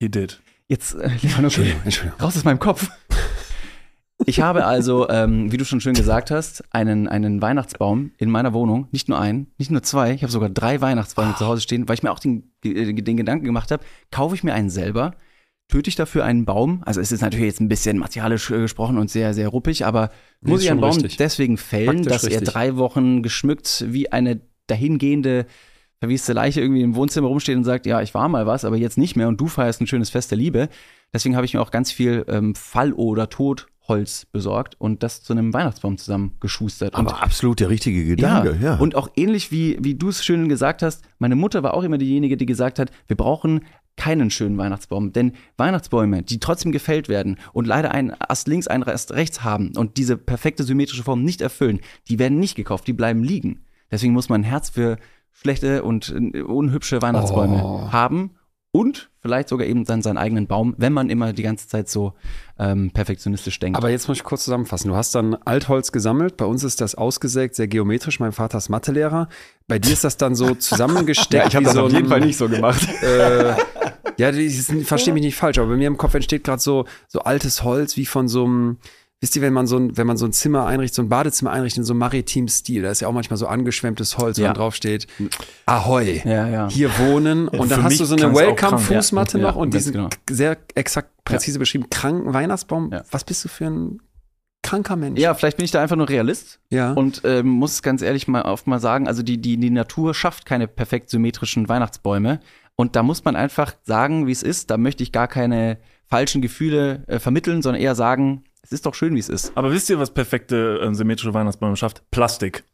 [0.00, 0.40] He did.
[0.68, 1.28] Jetzt, äh, okay,
[1.84, 2.18] Entschuldigung.
[2.20, 2.88] raus aus meinem Kopf.
[4.24, 8.54] Ich habe also, ähm, wie du schon schön gesagt hast, einen, einen Weihnachtsbaum in meiner
[8.54, 8.88] Wohnung.
[8.90, 10.14] Nicht nur einen, nicht nur zwei.
[10.14, 13.16] Ich habe sogar drei Weihnachtsbäume zu Hause stehen, weil ich mir auch den, äh, den
[13.18, 15.14] Gedanken gemacht habe, kaufe ich mir einen selber,
[15.68, 16.82] töte ich dafür einen Baum.
[16.86, 20.10] Also es ist natürlich jetzt ein bisschen martialisch äh, gesprochen und sehr, sehr ruppig, aber
[20.40, 21.18] Nee, muss ich einen Baum richtig.
[21.18, 22.48] deswegen fällen, Faktisch dass er richtig.
[22.48, 25.44] drei Wochen geschmückt wie eine dahingehende
[26.00, 28.98] verwieste Leiche irgendwie im Wohnzimmer rumsteht und sagt, ja, ich war mal was, aber jetzt
[28.98, 30.68] nicht mehr und du feierst ein schönes Fest der Liebe.
[31.12, 35.32] Deswegen habe ich mir auch ganz viel ähm, Fall- oder Totholz besorgt und das zu
[35.32, 36.94] einem Weihnachtsbaum zusammengeschustert.
[36.94, 38.76] Und Aber absolut der richtige Gedanke, ja.
[38.76, 41.98] und auch ähnlich wie, wie du es schön gesagt hast, meine Mutter war auch immer
[41.98, 43.62] diejenige, die gesagt hat, wir brauchen
[43.96, 45.12] keinen schönen Weihnachtsbaum.
[45.12, 49.72] Denn Weihnachtsbäume, die trotzdem gefällt werden und leider einen Ast links, einen Ast rechts haben
[49.76, 53.62] und diese perfekte symmetrische Form nicht erfüllen, die werden nicht gekauft, die bleiben liegen.
[53.90, 54.98] Deswegen muss man ein Herz für
[55.40, 57.92] schlechte und äh, unhübsche Weihnachtsbäume Oh.
[57.92, 58.30] haben
[58.72, 62.12] und vielleicht sogar eben dann seinen eigenen Baum, wenn man immer die ganze Zeit so
[62.58, 63.76] ähm, perfektionistisch denkt.
[63.78, 64.88] Aber jetzt muss ich kurz zusammenfassen.
[64.88, 66.36] Du hast dann Altholz gesammelt.
[66.36, 68.20] Bei uns ist das ausgesägt, sehr geometrisch.
[68.20, 69.28] Mein Vater ist Mathelehrer.
[69.66, 71.58] Bei dir ist das dann so zusammengesteckt.
[71.58, 72.86] wie so ein- so gemacht.
[73.02, 73.54] äh,
[74.18, 77.20] ja, ich verstehe mich nicht falsch, aber bei mir im Kopf entsteht gerade so, so
[77.20, 78.78] altes Holz wie von so einem,
[79.20, 81.50] wisst ihr, wenn man so ein, wenn man so ein Zimmer einrichtet, so ein Badezimmer
[81.50, 84.42] einrichtet in so einem maritimen Stil, da ist ja auch manchmal so angeschwemmtes Holz, wo
[84.42, 84.48] Ja.
[84.48, 85.06] dann drauf steht,
[85.64, 86.68] Ahoi, Ja, ja.
[86.70, 87.48] hier wohnen.
[87.48, 88.34] Und dann hast du so eine.
[88.34, 90.08] Welcome-Fußmatte noch und diesen genau.
[90.28, 92.92] sehr exakt präzise beschrieben kranken Weihnachtsbaum.
[93.10, 94.00] Was bist du für ein
[94.62, 95.20] kranker Mensch.
[95.20, 96.92] Ja, vielleicht bin ich da einfach nur Realist Ja.
[96.92, 100.44] und ähm, muss ganz ehrlich mal oft mal sagen, also die, die, die Natur schafft
[100.44, 102.40] keine perfekt symmetrischen Weihnachtsbäume.
[102.74, 104.70] Und da muss man einfach sagen, wie es ist.
[104.70, 108.94] Da möchte ich gar keine falschen Gefühle äh, vermitteln, sondern eher sagen, es ist doch
[108.94, 109.52] schön, wie es ist.
[109.54, 112.02] Aber wisst ihr, was perfekte äh, symmetrische Weihnachtsbäume schafft?
[112.10, 112.64] Plastik.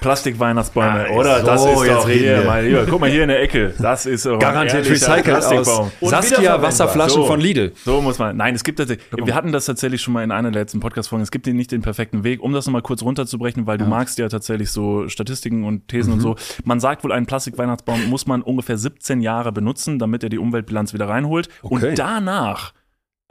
[0.00, 1.40] Plastik-Weihnachtsbäume, Ah, oder?
[1.40, 2.86] so, das ist jetzt doch reden hier, mal hier.
[2.90, 3.72] Guck mal hier in der Ecke.
[3.78, 5.90] Das ist Garantiert recycelt aus Plastikbaum.
[6.00, 6.60] Saskia.
[6.62, 7.26] Wasserflaschen So.
[7.26, 7.72] von Lidl.
[7.84, 8.36] So muss man.
[8.36, 9.06] Nein, es gibt tatsächlich.
[9.24, 11.22] Wir hatten das tatsächlich schon mal in einer der letzten Podcast-Folgen.
[11.22, 12.42] Es gibt nicht den perfekten Weg.
[12.42, 16.20] Um das nochmal kurz runterzubrechen, weil du magst ja tatsächlich so Statistiken und Thesen und
[16.20, 16.36] so.
[16.64, 20.92] Man sagt wohl, einen Plastik-Weihnachtsbaum muss man ungefähr 17 Jahre benutzen, damit er die Umweltbilanz
[20.94, 21.48] wieder reinholt.
[21.62, 21.74] Okay.
[21.90, 22.72] Und danach,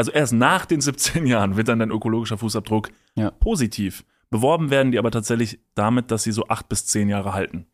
[0.02, 3.30] also erst nach den 17 Jahren, wird dann dein ökologischer Fußabdruck Ja.
[3.32, 4.04] positiv.
[4.32, 7.68] Beworben werden die aber tatsächlich damit, dass sie so acht bis zehn Jahre halten.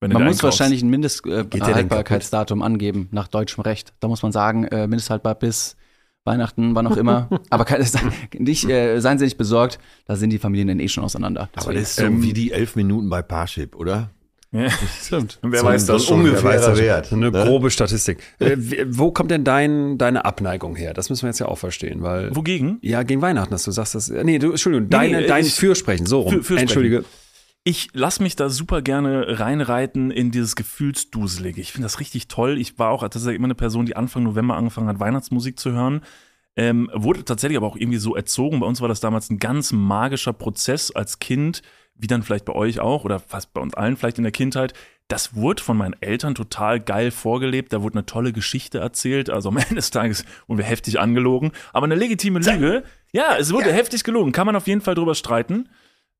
[0.00, 0.42] Man muss einkaufst.
[0.44, 3.94] wahrscheinlich ein Mindesthaltbarkeitsdatum angeben nach deutschem Recht.
[4.00, 5.76] Da muss man sagen, äh, mindesthaltbar bis
[6.24, 7.28] Weihnachten, wann auch immer.
[7.50, 7.84] Aber keine,
[8.38, 11.48] nicht, äh, seien Sie nicht besorgt, da sind die Familien dann eh schon auseinander.
[11.56, 14.10] Aber das ist so wie die elf Minuten bei Parship, oder?
[14.52, 14.68] Ja.
[15.02, 15.38] stimmt.
[15.42, 16.20] Wer So- weiß so das schon.
[16.20, 16.44] ungefähr.
[16.44, 16.86] Wer weiß das schon.
[16.86, 17.44] Wert, So eine ne?
[17.44, 18.18] grobe Statistik.
[18.38, 18.56] Äh,
[18.88, 20.92] wo kommt denn dein, deine Abneigung her?
[20.94, 22.34] Das müssen wir jetzt ja auch verstehen, weil.
[22.36, 22.78] Wogegen?
[22.82, 24.08] Ja, gegen Weihnachten, dass du sagst, dass.
[24.10, 26.30] Nee, du, Entschuldigung, deine, nee, dein ich- Fürsprechen, so rum.
[26.32, 26.58] Für- Fürsprechen.
[26.62, 27.04] Entschuldige.
[27.64, 31.60] Ich lass mich da super gerne reinreiten in dieses Gefühlsduselige.
[31.60, 32.58] Ich finde das richtig toll.
[32.58, 36.00] Ich war auch tatsächlich immer eine Person, die Anfang November angefangen hat, Weihnachtsmusik zu hören.
[36.56, 38.60] Ähm, wurde tatsächlich aber auch irgendwie so erzogen.
[38.60, 41.62] Bei uns war das damals ein ganz magischer Prozess als Kind,
[41.94, 44.74] wie dann vielleicht bei euch auch oder fast bei uns allen vielleicht in der Kindheit.
[45.08, 47.72] Das wurde von meinen Eltern total geil vorgelebt.
[47.72, 49.28] Da wurde eine tolle Geschichte erzählt.
[49.30, 51.52] Also am Ende des Tages wurden wir heftig angelogen.
[51.72, 52.82] Aber eine legitime Lüge.
[53.12, 54.32] Ja, es wurde heftig gelogen.
[54.32, 55.68] Kann man auf jeden Fall drüber streiten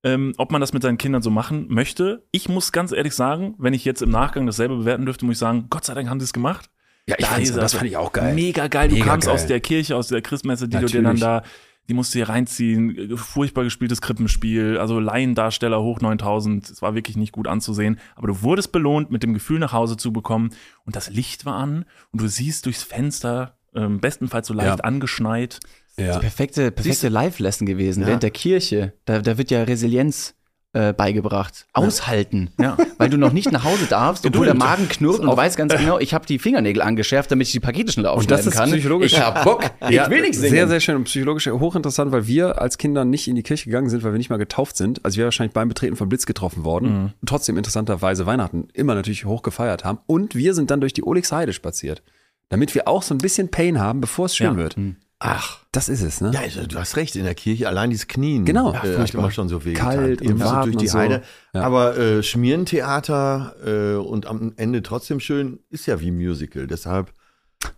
[0.04, 2.26] ähm, ob man das mit seinen Kindern so machen möchte.
[2.32, 5.38] Ich muss ganz ehrlich sagen, wenn ich jetzt im Nachgang dasselbe bewerten dürfte, muss ich
[5.38, 6.68] sagen, Gott sei Dank haben sie es gemacht.
[7.06, 8.34] Ja, ich Da fand's- das fand ich auch geil.
[8.34, 8.88] Mega geil.
[8.88, 9.34] Du Mega kamst geil.
[9.36, 11.20] aus der Kirche, aus der Christmesse, die du dir dann Natürlich.
[11.20, 11.42] da,
[11.88, 13.16] die musst du dir reinziehen.
[13.16, 16.70] Furchtbar gespieltes Krippenspiel, also Laiendarsteller hoch 9000.
[16.70, 17.98] Es war wirklich nicht gut anzusehen.
[18.14, 20.50] Aber du wurdest belohnt, mit dem Gefühl nach Hause zu bekommen.
[20.84, 24.84] Und das Licht war an und du siehst durchs Fenster, ähm, bestenfalls so leicht Ja.
[24.84, 25.60] angeschneit.
[25.96, 26.18] Ja.
[26.18, 28.06] Perfekte, perfekte Live-Lesson gewesen Ja.
[28.06, 28.94] während der Kirche.
[29.04, 30.34] Da, da wird ja Resilienz
[30.74, 31.66] äh, beigebracht.
[31.74, 32.50] Aushalten.
[32.58, 32.76] Ja.
[32.98, 34.54] Weil du noch nicht nach Hause darfst, obwohl der.
[34.54, 37.60] Magen knurrt und du weißt ganz genau, ich habe die Fingernägel angeschärft, damit ich die
[37.60, 38.70] Pakete schneller Und das aufschneiden ist kann.
[38.70, 39.12] psychologisch.
[39.12, 39.64] Ich hab Bock.
[39.88, 40.50] Ich Ja, will nicht singen.
[40.50, 43.88] Sehr, sehr schön und psychologisch hochinteressant, weil wir als Kinder nicht in die Kirche gegangen
[43.90, 45.04] sind, weil wir nicht mal getauft sind.
[45.04, 46.88] Also wir wahrscheinlich beim Betreten von Blitz getroffen worden.
[46.92, 47.04] Mhm.
[47.20, 49.98] Und trotzdem interessanterweise Weihnachten immer natürlich hoch gefeiert haben.
[50.06, 52.02] Und wir sind dann durch die Olixheide spaziert.
[52.48, 54.56] Damit wir auch so ein bisschen Pain haben, bevor es schön Ja.
[54.56, 54.76] wird.
[55.24, 56.32] Ach, Das ist es, ne?
[56.34, 58.44] ja, also, du hast recht, in der Kirche allein dieses Knien.
[58.44, 58.72] Genau.
[58.72, 60.34] äh, Ja, hat immer schon so weh Kalt getan.
[60.34, 60.98] und warten durch die und so.
[60.98, 61.22] Heide.
[61.54, 61.62] Ja.
[61.62, 66.66] Aber äh, Schmierentheater äh, und am Ende trotzdem schön ist ja wie Musical.
[66.66, 67.12] Deshalb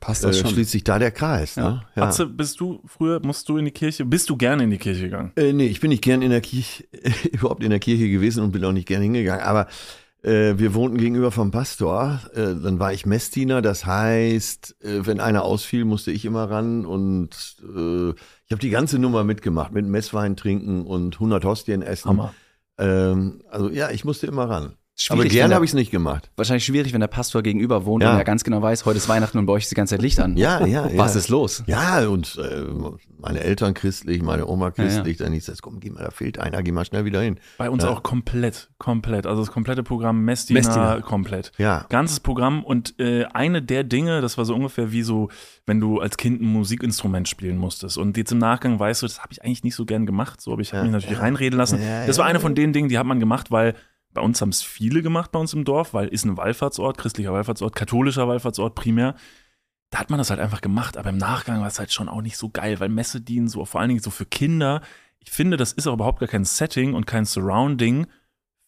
[0.01, 0.51] Passt äh, das schon.
[0.51, 1.57] schließt sich da der Kreis.
[1.57, 1.83] Ne?
[1.95, 2.05] Ja.
[2.05, 5.03] Atze, bist du früher, musst du in die Kirche, bist du gerne in die Kirche
[5.03, 5.33] gegangen?
[5.37, 6.85] Äh, nee, ich bin nicht gern in der Kirche,
[7.33, 9.45] überhaupt in der Kirche gewesen und bin auch nicht gern hingegangen.
[9.45, 9.67] Aber äh,
[10.31, 12.21] wir wohnten gegenüber vom Pastor.
[12.35, 13.63] Äh, dann war ich Messdiener.
[13.63, 16.87] Das heißt, äh, wenn einer ausfiel, musste ich immer ran.
[16.87, 19.73] Und äh, ich habe die ganze Nummer mitgemacht.
[19.73, 22.09] Mit Messwein trinken und 100 Hostien essen.
[22.09, 22.35] Hammer.
[22.79, 24.75] Ähm, also ja, ich musste immer ran.
[24.97, 26.31] Schwierig, Aber wenn gern der- habe ich es nicht gemacht.
[26.37, 28.13] Wahrscheinlich schwierig, wenn der Pastor gegenüber wohnt Ja.
[28.13, 30.03] und er ganz genau weiß, heute ist Weihnachten und bei euch ist die ganze Zeit
[30.03, 30.37] Licht an.
[30.37, 30.97] Ja, ja, ja.
[30.97, 31.65] Was ist los?
[31.67, 32.63] Ja, und äh,
[33.19, 35.17] meine Eltern christlich, meine Oma christlich.
[35.17, 37.41] Dann hieß das, komm, geh mal, da fehlt einer, geh mal schnell wieder hin.
[37.59, 37.91] Bei uns Ja.
[37.91, 39.27] auch komplett, komplett.
[39.27, 41.01] Also das komplette Programm Messdiener, Messdiener.
[41.03, 41.51] komplett.
[41.59, 41.87] Ja.
[41.89, 45.29] Ganzes Programm und äh, eine der Dinge, das war so ungefähr wie so,
[45.67, 49.19] wenn du als Kind ein Musikinstrument spielen musstest und jetzt im Nachgang weißt du, das
[49.23, 50.85] habe ich eigentlich nicht so gern gemacht, so, aber ich habe Ja.
[50.85, 51.83] mich natürlich reinreden lassen.
[51.83, 52.31] Ja, das war ja.
[52.31, 53.75] eine von den Dingen, die hat man gemacht, weil
[54.15, 57.33] bei uns haben es viele gemacht bei uns im Dorf, weil ist ein Wallfahrtsort, christlicher
[57.33, 59.15] Wallfahrtsort, katholischer Wallfahrtsort primär.
[59.91, 62.23] Da hat man das halt einfach gemacht, aber im Nachgang war es halt schon auch
[62.23, 64.81] nicht so geil, weil Messe dienen so vor allen Dingen so für Kinder.
[65.21, 68.07] Ich finde, das ist auch überhaupt gar kein Setting und kein Surrounding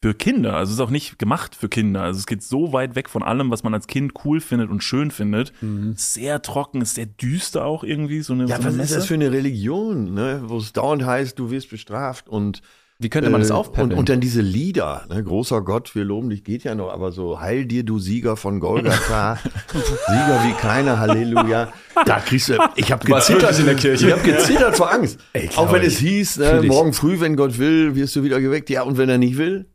[0.02, 0.54] für Kinder.
[0.56, 2.02] Also es ist auch nicht gemacht für Kinder.
[2.02, 4.84] Also es geht so weit weg von allem, was man als Kind cool findet und
[4.84, 5.52] schön findet.
[5.96, 8.20] Sehr trocken, ist sehr düster auch irgendwie.
[8.20, 8.94] So eine, Ja, so eine was ist Messe.
[8.96, 10.42] das für eine Religion, ne?
[10.44, 12.60] wo es dauernd heißt, du wirst bestraft und
[12.98, 13.92] Wie könnte man das äh, aufpeppeln?
[13.92, 15.22] und, und dann diese Lieder, ne?
[15.22, 18.58] großer Gott, wir loben dich, geht ja noch, aber so Heil dir, du Sieger von
[18.58, 19.36] Golgatha,
[19.72, 21.72] Sieger wie keiner, Halleluja.
[22.06, 24.06] Da kriegst du, ich habe gezittert in der Kirche.
[24.06, 25.18] Ich habe gezittert vor Angst.
[25.34, 28.70] Ey, Auch wenn es hieß, ne, morgen früh, wenn Gott will, wirst du wieder geweckt.
[28.70, 29.66] Ja, und wenn er nicht will,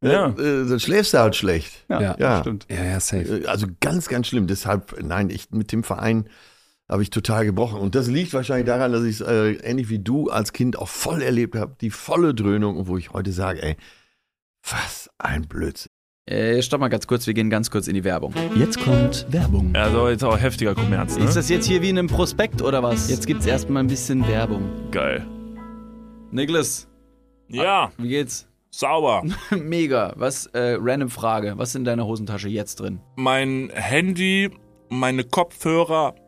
[0.00, 0.28] Ja.
[0.28, 1.84] äh, dann schläfst du halt schlecht.
[1.88, 2.16] Ja.
[2.16, 2.40] Ja.
[2.42, 2.66] stimmt.
[2.70, 3.42] Ja, ja, safe.
[3.42, 4.46] Äh, Also ganz, ganz schlimm.
[4.46, 6.28] Deshalb, nein, ich mit dem Verein
[6.88, 7.80] habe ich total gebrochen.
[7.80, 10.88] Und das liegt wahrscheinlich daran, dass ich es äh, ähnlich wie du als Kind auch
[10.88, 13.76] voll erlebt habe, die volle Dröhnung, wo ich heute sage, ey,
[14.62, 15.90] was ein Blödsinn.
[16.26, 18.34] Äh, stopp mal ganz kurz, wir gehen ganz kurz in die Werbung.
[18.54, 19.74] Jetzt kommt Werbung.
[19.74, 21.24] Also jetzt auch heftiger Kommerz, ne?
[21.24, 23.08] Ist das jetzt hier wie in einem Prospekt oder was?
[23.08, 24.68] Jetzt gibt's erstmal ein bisschen Werbung.
[24.90, 25.26] Geil.
[26.30, 26.86] Niklas,
[27.48, 28.46] Ja, Wie geht's?
[28.70, 29.24] sauber.
[29.50, 30.12] Mega.
[30.16, 31.54] Was, äh, random Frage.
[31.56, 33.00] Was ist in deiner Hosentasche jetzt drin?
[33.16, 34.50] Mein Handy,
[34.90, 36.14] meine Kopfhörer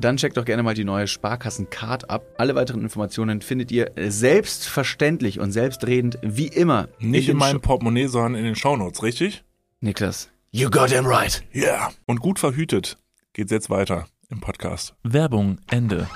[0.00, 2.24] dann checkt doch gerne mal die neue Sparkassen-Card ab.
[2.36, 6.88] Alle weiteren Informationen findet ihr selbstverständlich und selbstredend wie immer.
[6.98, 9.44] Nicht in den meinem Sh- Portemonnaie, sondern in den Shownotes, richtig?
[9.80, 10.30] Niklas.
[10.50, 11.42] You got him right.
[11.54, 11.92] Yeah.
[12.06, 12.98] Und gut verhütet
[13.32, 14.94] geht's jetzt weiter im Podcast.
[15.02, 16.08] Werbung, Ende.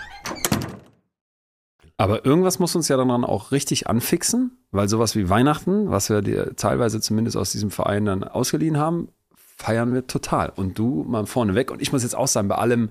[1.96, 6.22] Aber irgendwas muss uns ja dann auch richtig anfixen, weil sowas wie Weihnachten, was wir
[6.22, 10.50] dir teilweise zumindest aus diesem Verein dann ausgeliehen haben, feiern wir total.
[10.54, 11.72] Und du mal vorne weg.
[11.72, 12.90] Und ich muss jetzt auch sagen, bei allem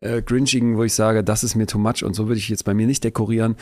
[0.00, 2.64] äh, Grinchigen, wo ich sage, das ist mir too much und so würde ich jetzt
[2.64, 3.56] bei mir nicht dekorieren,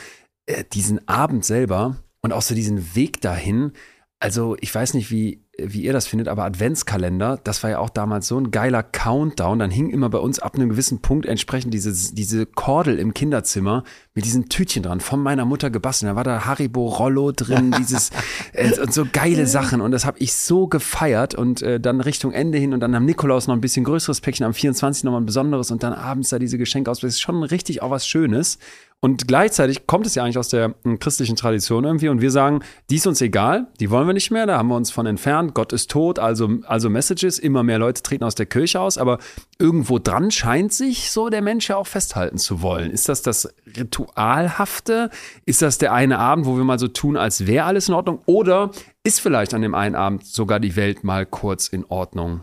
[0.46, 3.72] äh, diesen Abend selber und auch so diesen Weg dahin.
[4.18, 7.90] Also ich weiß nicht, wie, wie ihr das findet, aber Adventskalender, das war ja auch
[7.90, 9.58] damals so ein geiler Countdown.
[9.58, 13.84] Dann hing immer bei uns ab einem gewissen Punkt entsprechend diese, diese Kordel im Kinderzimmer
[14.14, 16.10] mit diesen Tütchen dran, von meiner Mutter gebastelt.
[16.10, 18.10] Da war da Haribo Rollo drin, dieses
[18.52, 19.80] äh, und so geile Sachen.
[19.80, 21.34] Und das habe ich so gefeiert.
[21.34, 24.46] Und äh, dann Richtung Ende hin und dann am Nikolaus noch ein bisschen größeres Päckchen,
[24.46, 27.00] am 24 noch mal ein besonderes und dann abends da diese Geschenke aus.
[27.00, 28.58] Das ist schon richtig auch was Schönes.
[29.00, 32.08] Und gleichzeitig kommt es ja eigentlich aus der m, christlichen Tradition irgendwie.
[32.08, 34.76] Und wir sagen, die ist uns egal, die wollen wir nicht mehr, da haben wir
[34.76, 35.52] uns von entfernt.
[35.52, 37.38] Gott ist tot, also, also Messages.
[37.38, 38.96] Immer mehr Leute treten aus der Kirche aus.
[38.96, 39.18] Aber
[39.58, 42.90] irgendwo dran scheint sich so der Mensch ja auch festhalten zu wollen.
[42.90, 45.10] Ist das das Ritualhafte?
[45.44, 48.20] Ist das der eine Abend, wo wir mal so tun, als wäre alles in Ordnung?
[48.24, 48.70] Oder
[49.02, 52.40] ist vielleicht an dem einen Abend sogar die Welt mal kurz in Ordnung?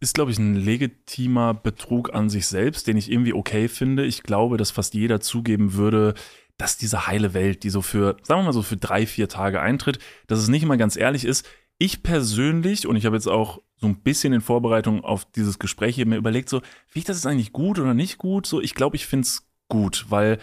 [0.00, 4.04] Ist, glaube ich, ein legitimer Betrug an sich selbst, den ich irgendwie okay finde.
[4.04, 6.14] Ich glaube, dass fast jeder zugeben würde,
[6.56, 9.60] dass diese heile Welt, die so für, sagen wir mal so für drei, vier Tage
[9.60, 11.46] eintritt, dass es nicht immer ganz ehrlich ist.
[11.78, 15.94] Ich persönlich, und ich habe jetzt auch so ein bisschen in Vorbereitung auf dieses Gespräch
[15.94, 18.46] hier mir überlegt, so, finde ich das jetzt eigentlich gut oder nicht gut?
[18.46, 20.38] So, ich glaube, ich finde es gut, weil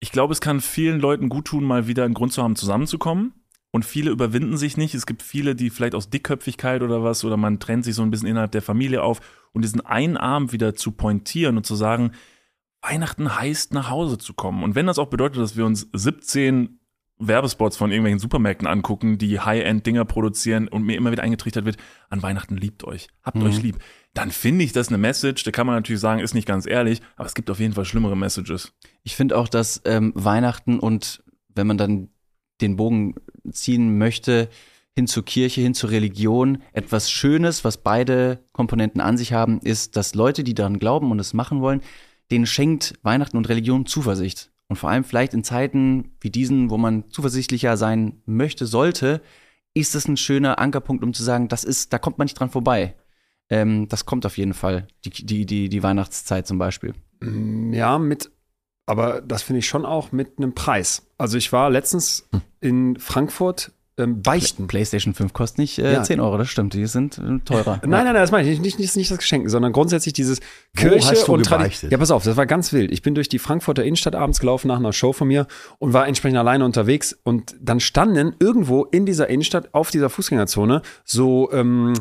[0.00, 3.34] ich glaube, es kann vielen Leuten gut tun, mal wieder einen Grund zu haben, zusammenzukommen.
[3.72, 4.94] Und viele überwinden sich nicht.
[4.94, 8.10] Es gibt viele, die vielleicht aus Dickköpfigkeit oder was, oder man trennt sich so ein
[8.10, 9.20] bisschen innerhalb der Familie auf
[9.52, 12.12] und diesen einen Abend wieder zu pointieren und zu sagen,
[12.82, 14.62] Weihnachten heißt, nach Hause zu kommen.
[14.62, 16.80] Und wenn das auch bedeutet, dass wir uns 17
[17.18, 21.76] Werbespots von irgendwelchen Supermärkten angucken, die High-End-Dinger produzieren und mir immer wieder eingetrichtert wird,
[22.10, 23.44] an Weihnachten liebt euch, habt Mhm.
[23.44, 23.78] euch lieb,
[24.12, 27.00] dann finde ich das eine Message, da kann man natürlich sagen, ist nicht ganz ehrlich,
[27.16, 28.74] aber es gibt auf jeden Fall schlimmere Messages.
[29.04, 31.22] Ich finde auch, dass ähm, Weihnachten und
[31.54, 32.08] wenn man dann
[32.60, 33.14] den Bogen
[33.50, 34.48] ziehen möchte,
[34.94, 39.96] hin zur Kirche, hin zur Religion, etwas Schönes, was beide Komponenten an sich haben, ist,
[39.96, 41.80] dass Leute, die daran glauben und es machen wollen,
[42.30, 44.50] denen schenkt Weihnachten und Religion Zuversicht.
[44.68, 49.22] Und vor allem vielleicht in Zeiten wie diesen, wo man zuversichtlicher sein möchte, sollte,
[49.74, 52.50] ist es ein schöner Ankerpunkt, um zu sagen, das ist, da kommt man nicht dran
[52.50, 52.94] vorbei.
[53.50, 56.94] Ähm, das kommt auf jeden Fall, die, die, die, die Weihnachtszeit zum Beispiel.
[57.20, 58.30] Mm, Ja, mit,
[58.92, 61.02] aber das finde ich schon auch mit einem Preis.
[61.18, 62.28] Also ich war letztens
[62.60, 64.66] in Frankfurt ähm, beichten.
[64.68, 66.02] PlayStation 5 kostet nicht äh, Ja.
[66.02, 67.78] 10 Euro, das stimmt, die sind äh, teurer.
[67.82, 70.40] Nein, nein, nein, das meine ich nicht, nicht, nicht das Geschenk, sondern grundsätzlich dieses
[70.74, 71.92] Kirche hast du und Tradi- gebeichtet?
[71.92, 72.90] Ja, pass auf, das war ganz wild.
[72.90, 75.46] Ich bin durch die Frankfurter Innenstadt abends gelaufen nach einer Show von mir
[75.78, 80.80] und war entsprechend alleine unterwegs und dann standen irgendwo in dieser Innenstadt auf dieser Fußgängerzone
[81.04, 81.92] so ähm,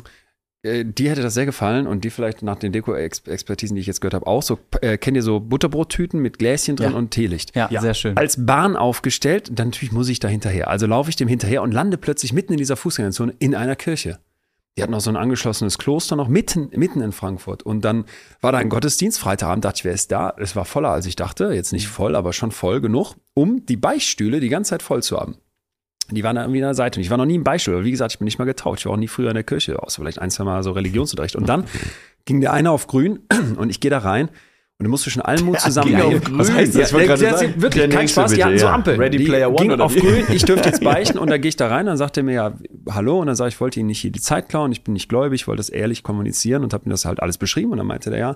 [0.63, 4.01] äh, dir hätte das sehr gefallen und dir vielleicht nach den Deko-Expertisen, die ich jetzt
[4.01, 4.59] gehört habe, auch so.
[4.81, 6.97] Äh, kennt ihr so Butterbrottüten mit Gläschen drin Ja.
[6.97, 7.55] und Teelicht?
[7.55, 8.17] Ja, sehr schön.
[8.17, 10.67] Als Bahn aufgestellt, dann natürlich muss ich da hinterher.
[10.69, 14.19] Also laufe ich dem hinterher und lande plötzlich mitten in dieser Fußgängerzone in einer Kirche.
[14.77, 17.61] Die hatten auch so ein angeschlossenes Kloster noch mitten, mitten in Frankfurt.
[17.63, 18.05] Und dann
[18.39, 20.33] war da ein Gottesdienst, Freitagabend, dachte ich, wer ist da?
[20.37, 21.51] Es war voller, als ich dachte.
[21.53, 25.19] Jetzt nicht voll, aber schon voll genug, um die Beichtstühle die ganze Zeit voll zu
[25.19, 25.35] haben.
[26.15, 26.99] Die waren da irgendwie an der Seite.
[26.99, 27.75] Und ich war noch nie im Beichtstuhl.
[27.75, 28.79] aber Wie gesagt, ich bin nicht mal getaucht.
[28.79, 31.35] Ich war auch nie früher in der Kirche, außer vielleicht ein, zwei Mal so Religionsunterricht.
[31.35, 31.65] Und dann
[32.25, 33.19] ging der eine auf grün
[33.57, 34.29] und ich gehe da rein.
[34.79, 35.93] Und du musst zwischen allen Mut zusammen.
[35.95, 36.21] grün.
[36.39, 36.89] Was heißt Ja, das?
[36.89, 38.31] ich wollte Der- der- sagen, wirklich der kein Spaß.
[38.31, 38.73] Die bitte, hatten so ja.
[38.73, 38.99] Ampeln.
[38.99, 39.99] Ready die Player One ging oder auf wie?
[39.99, 40.25] grün.
[40.33, 41.19] Ich dürfte jetzt beichten.
[41.19, 41.85] Und da gehe ich da rein.
[41.85, 42.53] Dann sagt er mir ja,
[42.89, 43.19] hallo.
[43.19, 44.71] Und dann sage ich, ich wollte Ihnen nicht hier die Zeit klauen.
[44.71, 45.41] Ich bin nicht gläubig.
[45.41, 47.71] Ich wollte das ehrlich kommunizieren und habe mir das halt alles beschrieben.
[47.71, 48.35] Und dann meinte der ja,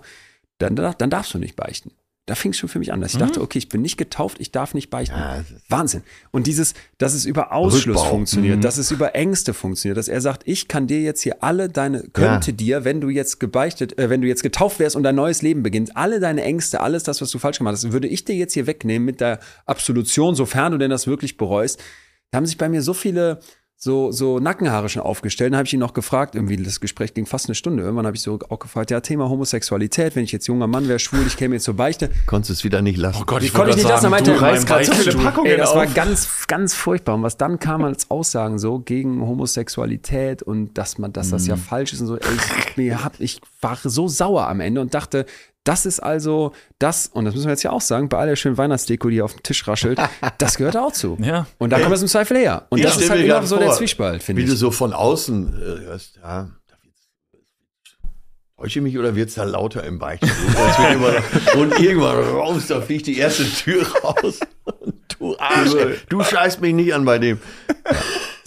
[0.60, 1.92] dann, dann darfst du nicht beichten.
[2.28, 4.38] Da fing es schon für mich an, dass ich dachte, okay, ich bin nicht getauft,
[4.40, 5.16] ich darf nicht beichten.
[5.16, 6.02] Ja, ist- Wahnsinn.
[6.32, 8.10] Und dieses, dass es über Ausschluss Rückbau.
[8.10, 11.70] funktioniert, dass es über Ängste funktioniert, dass er sagt, ich kann dir jetzt hier alle
[11.70, 15.14] deine, könnte dir, wenn du jetzt gebeichtet, äh, wenn du jetzt getauft wärst und dein
[15.14, 18.26] neues Leben beginnt, alle deine Ängste, alles das, was du falsch gemacht hast, würde ich
[18.26, 21.80] dir jetzt hier wegnehmen mit der Absolution, sofern du denn das wirklich bereust.
[22.32, 23.40] Da haben sich bei mir so viele
[23.78, 25.52] so, so Nackenhaare schon aufgestellt.
[25.52, 27.84] Dann habe ich ihn noch gefragt, irgendwie, das Gespräch ging fast eine Stunde.
[27.84, 30.98] Irgendwann habe ich so auch gefragt, ja, Thema Homosexualität, wenn ich jetzt junger Mann wäre,
[31.00, 32.10] schwul, ich käme jetzt zur Beichte.
[32.26, 33.20] Konntest es wieder nicht lassen.
[33.22, 34.06] Oh Gott, ich konnte ich nicht lassen?
[34.06, 35.18] Er meinte, du reißt gerade so viele.
[35.18, 35.76] Packungen Ey, das auf.
[35.76, 37.16] war ganz, ganz furchtbar.
[37.16, 41.58] Und was dann kam als Aussagen so gegen Homosexualität und dass man, dass das ja
[41.58, 42.18] falsch ist und so.
[42.18, 42.28] Ey,
[42.68, 45.26] ich, mir hab, ich war so sauer am Ende und dachte,
[45.65, 48.38] das ist also das, und das müssen wir jetzt ja auch sagen, bei all der
[48.38, 49.99] schönen Weihnachtsdeko, die hier auf dem Tisch raschelt,
[50.38, 51.17] das gehört auch zu.
[51.21, 51.47] Ja.
[51.58, 52.65] Und da kommt das im Zweifel her.
[52.69, 54.51] Und Ich das ist halt mir immer grad so der vor, Zwiespalt, finde Wie ich.
[54.51, 56.49] du so von außen äh, hörst, ja,
[58.58, 63.08] täusche ich mich oder wird es da lauter im immer- und irgendwann raus, da fliegt
[63.08, 64.39] die erste Tür raus.
[64.63, 65.71] Und du Arsch,
[66.10, 67.39] du scheißt mich nicht an bei dem.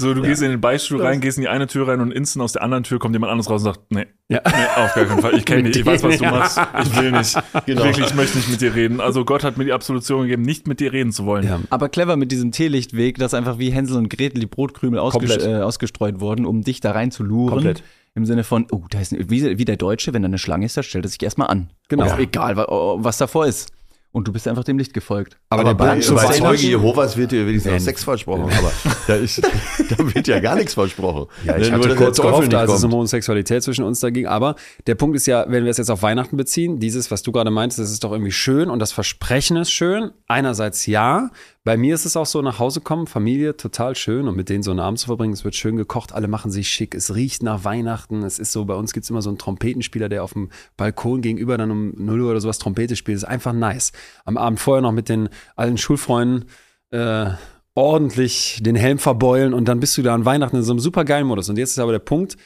[0.00, 2.44] So, du gehst in den Beichtstuhl rein, gehst in die eine Tür rein und instant
[2.44, 4.40] aus der anderen Tür kommt jemand anderes raus und sagt, nee, Ja.
[4.46, 5.34] nee auf gar keinen Fall.
[5.36, 6.30] Ich kenne dich, ich weiß, was du Ja.
[6.30, 6.60] machst.
[6.84, 7.36] Ich will nicht.
[7.66, 7.82] Genau.
[7.84, 9.00] Wirklich, ich möchte nicht mit dir reden.
[9.00, 11.44] Also Gott hat mir die Absolution gegeben, nicht mit dir reden zu wollen.
[11.46, 11.58] Ja.
[11.70, 15.56] Aber clever mit diesem Teelichtweg, dass einfach wie Hänsel und Gretel die Brotkkrümel ausges äh,
[15.56, 17.54] ausgestreut wurden, um dich da rein zu luren.
[17.54, 17.82] Komplett.
[18.14, 20.66] Im Sinne von, oh, da ist ein, wie, wie der Deutsche, wenn da eine Schlange
[20.66, 21.70] ist, da stellt er sich erstmal an.
[21.88, 22.04] Genau.
[22.06, 23.72] Auch egal, wa- oh, was davor ist.
[24.10, 25.36] Und du bist einfach dem Licht gefolgt.
[25.50, 27.80] Aber, Aber der bei, Punkt zu bei Weihnachten- Zeuge Jehovas wird dir wenigstens noch.
[27.80, 28.72] Sex versprochen, aber
[29.06, 29.42] da, ist,
[29.90, 31.26] da wird ja gar nichts versprochen.
[31.44, 32.92] Ja, ich Nur, hatte kurz gehofft, als es um.
[32.92, 34.26] Homosexualität zwischen uns da ging.
[34.26, 37.32] Aber der Punkt ist ja, wenn wir es jetzt auf Weihnachten beziehen, dieses, was du
[37.32, 40.10] gerade meintest, das ist doch irgendwie schön und das Versprechen ist schön.
[40.26, 41.30] Einerseits ja.
[41.64, 44.62] Bei mir ist es auch so, nach Hause kommen, Familie, total schön und mit denen
[44.62, 45.34] so einen Abend zu verbringen.
[45.34, 46.94] Es wird schön gekocht, alle machen sich schick.
[46.94, 48.22] Es riecht nach Weihnachten.
[48.22, 51.58] Es ist so, bei uns gibt's immer so einen Trompetenspieler, der auf dem Balkon gegenüber
[51.58, 53.16] dann um 0 Uhr oder sowas Trompete spielt.
[53.16, 53.92] Das ist einfach nice.
[54.24, 56.46] Am Abend vorher noch mit den allen Schulfreunden
[56.90, 57.30] äh,
[57.74, 61.04] ordentlich den Helm verbeulen und dann bist du da an Weihnachten in so einem super
[61.04, 61.48] geilen Modus.
[61.48, 62.36] Und jetzt ist aber der Punkt,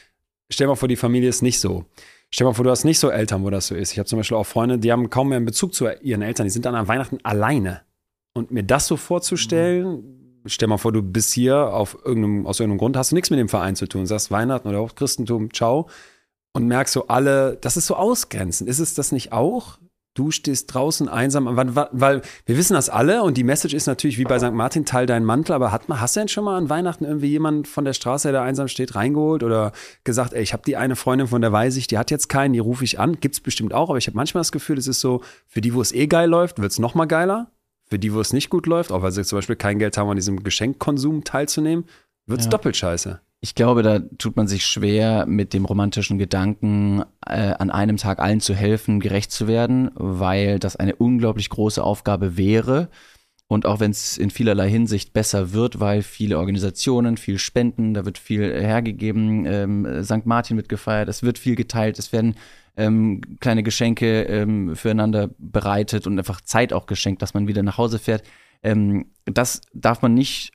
[0.51, 1.85] stell mal vor, die Familie ist nicht so.
[2.29, 3.91] Stell mal vor, du hast nicht so Eltern, wo das so ist.
[3.91, 6.45] Ich habe zum Beispiel auch Freunde, die haben kaum mehr einen Bezug zu ihren Eltern.
[6.45, 7.81] Die sind dann an Weihnachten alleine.
[8.33, 12.79] Und mir das so vorzustellen, stell mal vor, du bist hier auf irgendeinem, aus irgendeinem
[12.79, 15.89] Grund, hast du nichts mit dem Verein zu tun, sagst Weihnachten oder auch Christentum, ciao.
[16.53, 18.69] Und merkst so alle, das ist so ausgrenzend.
[18.69, 19.79] Ist es das nicht auch?
[20.15, 24.25] Du stehst draußen einsam, weil, wir wissen das alle und die Message ist natürlich wie
[24.25, 24.51] bei St.
[24.51, 27.65] Martin, teil deinen Mantel, aber hat hast du denn schon mal an Weihnachten irgendwie jemanden
[27.65, 29.71] von der Straße, der einsam steht, reingeholt oder
[30.03, 32.53] gesagt, ey, ich habe die eine Freundin von der weiß ich, die hat jetzt keinen,
[32.53, 34.99] die rufe ich an, gibt's bestimmt auch, aber ich habe manchmal das Gefühl, es ist
[34.99, 37.49] so, für die, wo es eh geil läuft, wird's noch mal geiler,
[37.93, 40.09] für die, wo es nicht gut läuft, auch weil sie zum Beispiel kein Geld haben,
[40.09, 41.85] an diesem Geschenkkonsum teilzunehmen,
[42.25, 42.49] wird's Ja.
[42.49, 43.19] doppelt scheiße.
[43.39, 48.17] Ich glaube, da tut man sich schwer mit dem romantischen Gedanken, äh, an einem Tag
[48.17, 52.89] allen zu helfen, gerecht zu werden, weil das eine unglaublich große Aufgabe wäre.
[53.47, 58.05] Und auch wenn es in vielerlei Hinsicht besser wird, weil viele Organisationen viel spenden, da
[58.05, 60.25] wird viel hergegeben, ähm, St.
[60.25, 62.33] Martin wird gefeiert, es wird viel geteilt, es werden
[62.75, 67.77] ähm, kleine Geschenke ähm, füreinander bereitet und einfach Zeit auch geschenkt, dass man wieder nach
[67.77, 68.23] Hause fährt.
[68.63, 70.51] Ähm, das darf man nicht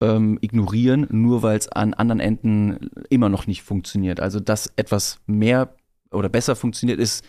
[0.00, 4.20] ähm, ignorieren, nur weil es an anderen Enden immer noch nicht funktioniert.
[4.20, 5.74] Also, dass etwas mehr
[6.10, 7.24] oder besser funktioniert, ist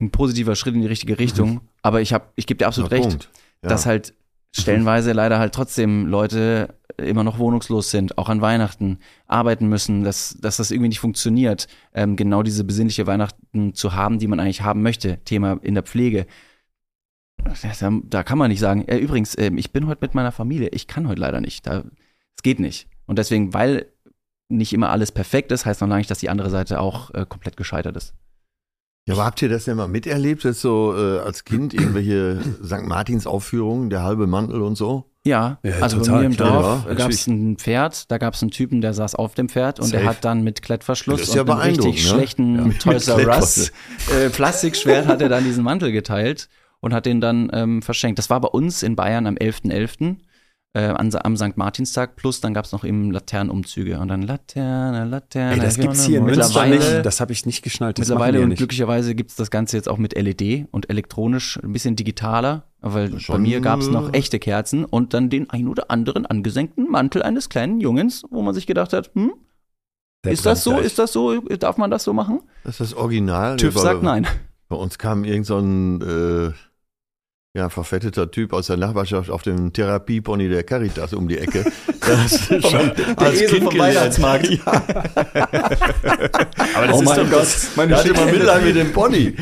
[0.00, 1.60] ein positiver Schritt in die richtige Richtung.
[1.82, 3.30] Aber ich ich gebe dir absolut Ja, recht.
[3.62, 3.70] Ja.
[3.70, 4.14] dass halt
[4.52, 10.36] stellenweise leider halt trotzdem Leute immer noch wohnungslos sind, auch an Weihnachten arbeiten müssen, dass,
[10.40, 14.62] dass das irgendwie nicht funktioniert, ähm, genau diese besinnliche Weihnachten zu haben, die man eigentlich
[14.62, 15.18] haben möchte.
[15.24, 16.26] Thema in der Pflege.
[17.44, 20.70] Da, da kann man nicht sagen, äh, übrigens, ähm, ich bin heute mit meiner Familie,
[20.72, 21.66] ich kann heute leider nicht.
[21.68, 22.88] Es geht nicht.
[23.06, 23.86] Und deswegen, weil
[24.48, 27.26] nicht immer alles perfekt ist, heißt noch lange nicht, dass die andere Seite auch äh,
[27.28, 28.14] komplett gescheitert ist.
[29.08, 32.82] Ja, aber habt ihr das denn mal miterlebt, jetzt so äh, als Kind irgendwelche St.
[32.82, 35.10] Martins Aufführungen, der halbe Mantel und so?
[35.24, 38.42] Ja, Ja, also bei mir im Dorf ja, gab es ein Pferd, da gab es
[38.42, 40.10] einen Typen, der saß auf dem Pferd und der Safe.
[40.10, 42.10] hat dann mit Klettverschluss ja und einem richtig ne?
[42.10, 43.72] schlechten Toys R Us
[44.14, 48.18] äh, Plastikschwert hat er dann diesen Mantel geteilt und hat den dann ähm, verschenkt.
[48.18, 50.16] Das war bei uns in Bayern am 11.11.
[50.74, 51.56] Äh, an, am St.
[51.56, 55.54] Martinstag, plus dann gab es noch eben Laternenumzüge und dann Laterne, Laterne.
[55.54, 57.06] Ey, das gibt's hier in Münster mittlerweile, nicht.
[57.06, 57.98] Das habe ich nicht geschnallt.
[57.98, 58.58] Das Mittlerweile und nicht.
[58.58, 63.18] glücklicherweise gibt's das Ganze jetzt auch mit LED und elektronisch ein bisschen digitaler, weil bei
[63.18, 67.22] schon, mir gab's noch äh, echte Kerzen und dann den ein oder anderen angesenkten Mantel
[67.22, 69.32] eines kleinen Jungens, wo man sich gedacht hat, hm,
[70.24, 72.40] Der ist das so, brennt ist das so, darf man das so machen?
[72.64, 73.56] Das ist das Original.
[73.56, 74.26] TÜV Bei- sagt nein.
[74.68, 76.52] Bei uns kam irgend so ein äh,
[77.58, 81.70] ja, verfetteter Typ aus der Nachbarschaft auf dem Therapiepony der Caritas um die Ecke.
[82.00, 83.78] Das ist schon als Esel Kind vom.
[83.78, 84.48] Weihnachtsmarkt.
[84.48, 84.62] Ja,
[86.74, 89.34] Aber das Oh ist mein doch, Gott, meine da hatte man Mitleid mit dem Pony.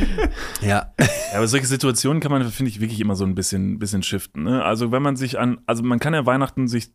[0.62, 0.92] Ja.
[0.96, 4.44] Ja, aber solche Situationen kann man, finde ich, wirklich immer so ein bisschen, bisschen shiften.
[4.44, 4.64] Ne?
[4.64, 6.90] Also wenn man sich an, also man kann ja Weihnachten sich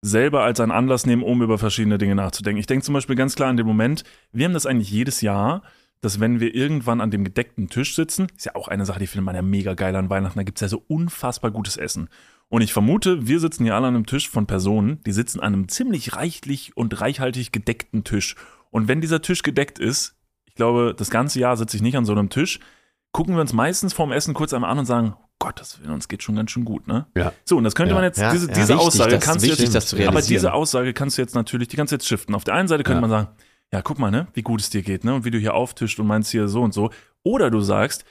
[0.00, 2.58] selber als einen Anlass nehmen, um über verschiedene Dinge nachzudenken.
[2.58, 5.62] Ich denke zum Beispiel ganz klar an den Moment, wir haben das eigentlich jedes Jahr,
[6.02, 9.06] dass wenn wir irgendwann an dem gedeckten Tisch sitzen, ist ja auch eine Sache, die
[9.06, 12.08] findet man ja mega geil an Weihnachten, da gibt es ja so unfassbar gutes Essen.
[12.48, 15.54] Und ich vermute, wir sitzen hier alle an einem Tisch von Personen, die sitzen an
[15.54, 18.34] einem ziemlich reichlich und reichhaltig gedeckten Tisch.
[18.70, 22.04] Und wenn dieser Tisch gedeckt ist, ich glaube, das ganze Jahr sitze ich nicht an
[22.04, 22.58] so einem Tisch,
[23.12, 25.90] gucken wir uns meistens vorm Essen kurz einmal an und sagen, oh Gott, das will
[25.90, 27.06] uns geht schon ganz schön gut, ne?
[27.16, 27.32] Ja.
[27.44, 29.74] So, und das könnte Ja, man jetzt, ja, diese, Wichtig, Aussage kannst du wichtig, jetzt,
[29.74, 32.34] das zu aber diese Aussage kannst du jetzt natürlich, die kannst du jetzt shiften.
[32.34, 33.28] Auf der einen Seite könnte man sagen,
[33.72, 35.98] ja, guck mal, ne, wie gut es dir geht, ne, und wie du hier auftischt
[35.98, 36.90] und meinst hier so und so.
[37.22, 38.04] Oder du sagst,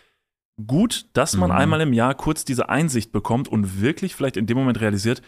[0.68, 1.56] gut, dass man Mhm.
[1.56, 5.22] einmal im Jahr kurz diese Einsicht bekommt und wirklich vielleicht in dem Moment realisiert,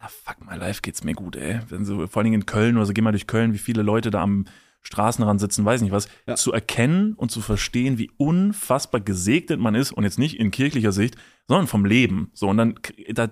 [0.00, 1.60] Alter, fuck, my life geht's mir gut, ey.
[1.68, 3.82] Wenn so, vor allen Dingen in Köln oder so, geh mal durch Köln, wie viele
[3.82, 4.44] Leute da am
[4.82, 6.36] Straßenrand sitzen, weiß nicht was, Ja.
[6.36, 10.92] zu erkennen und zu verstehen, wie unfassbar gesegnet man ist und jetzt nicht in kirchlicher
[10.92, 11.16] Sicht,
[11.48, 12.30] sondern vom Leben.
[12.32, 12.78] So, und dann,
[13.12, 13.28] da,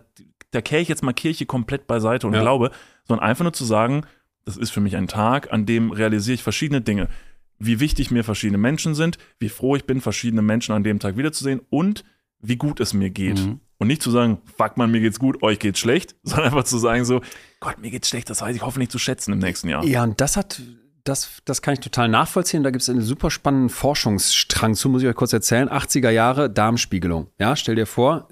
[0.50, 2.40] da kehre ich jetzt mal Kirche komplett beiseite und Ja.
[2.40, 2.72] glaube,
[3.06, 4.04] sondern einfach nur zu sagen,
[4.46, 7.08] das ist für mich ein Tag, an dem realisiere ich verschiedene Dinge.
[7.58, 11.16] Wie wichtig mir verschiedene Menschen sind, wie froh ich bin, verschiedene Menschen an dem Tag
[11.16, 12.04] wiederzusehen und
[12.40, 13.38] wie gut es mir geht.
[13.38, 13.60] Mhm.
[13.78, 16.78] Und nicht zu sagen, fuck man, mir geht's gut, euch geht's schlecht, sondern einfach zu
[16.78, 17.20] sagen so,
[17.60, 19.84] Gott, mir geht's schlecht, das weiß ich hoffentlich zu schätzen im nächsten Jahr.
[19.84, 20.62] Ja, und das hat,
[21.02, 22.62] das, das kann ich total nachvollziehen.
[22.62, 25.68] Da gibt es einen super spannenden Forschungsstrang zu, muss ich euch kurz erzählen.
[25.68, 27.28] 80er Jahre Darmspiegelung.
[27.38, 28.28] Ja, stell dir vor,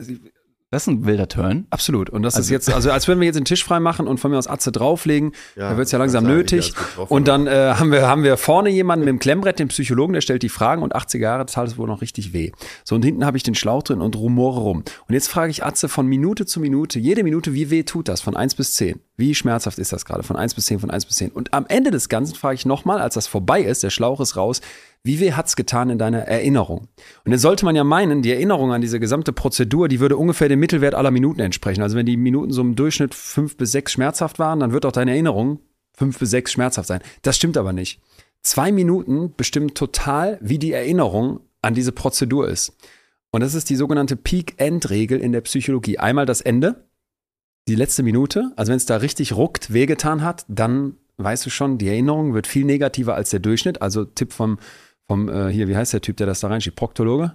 [0.75, 1.67] Das ist ein wilder Turn.
[1.71, 2.11] absolut.
[2.11, 4.19] Und das ist Also- jetzt, also als würden wir jetzt den Tisch frei machen und
[4.19, 6.73] von mir aus Atze drauflegen, Ja, da wird es ja langsam nötig.
[7.09, 10.21] Und dann äh, haben, wir, haben wir vorne jemanden mit dem Klemmbrett, den Psychologen, der
[10.21, 12.51] stellt die Fragen und 80er Jahre tat es wohl noch richtig weh.
[12.83, 14.79] So, und hinten habe ich den Schlauch drin und rumore rum.
[15.07, 18.21] Und jetzt frage ich Atze von Minute zu Minute, jede Minute, wie weh tut das?
[18.21, 19.01] Von 1 bis 10.
[19.17, 20.25] Wie schmerzhaft ist das gerade?
[20.25, 21.31] Von 1 bis 10, von 1 bis 10.
[21.31, 24.37] Und am Ende des Ganzen frage ich nochmal, als das vorbei ist, der Schlauch ist
[24.37, 24.61] raus,
[25.05, 26.89] wie weh hat's getan in deiner Erinnerung?
[27.25, 30.49] Und jetzt sollte man ja meinen, die Erinnerung an diese gesamte Prozedur, die würde ungefähr
[30.49, 31.83] dem Mittelwert aller Minuten entsprechen.
[31.83, 34.93] Also wenn die Minuten so im Durchschnitt fünf bis sechs schmerzhaft waren, dann wird auch
[34.93, 35.61] deine Erinnerung
[35.93, 37.03] fünf bis sechs schmerzhaft sein.
[37.21, 38.01] Das stimmt aber nicht.
[38.43, 42.77] Zwei Minuten bestimmen total, wie die Erinnerung an diese Prozedur ist.
[43.31, 45.99] Und das ist die sogenannte Peak-End-Regel in der Psychologie.
[45.99, 46.85] Einmal das Ende,
[47.69, 48.53] die letzte Minute.
[48.57, 52.47] Also wenn es da richtig ruckt, wehgetan hat, dann weißt du schon, die Erinnerung wird
[52.47, 53.83] viel negativer als der Durchschnitt.
[53.83, 54.59] Also Tipp vom,
[55.09, 56.77] vom äh, hier, wie heißt der Typ, der das da reinschiebt?
[56.77, 57.33] Proktologe?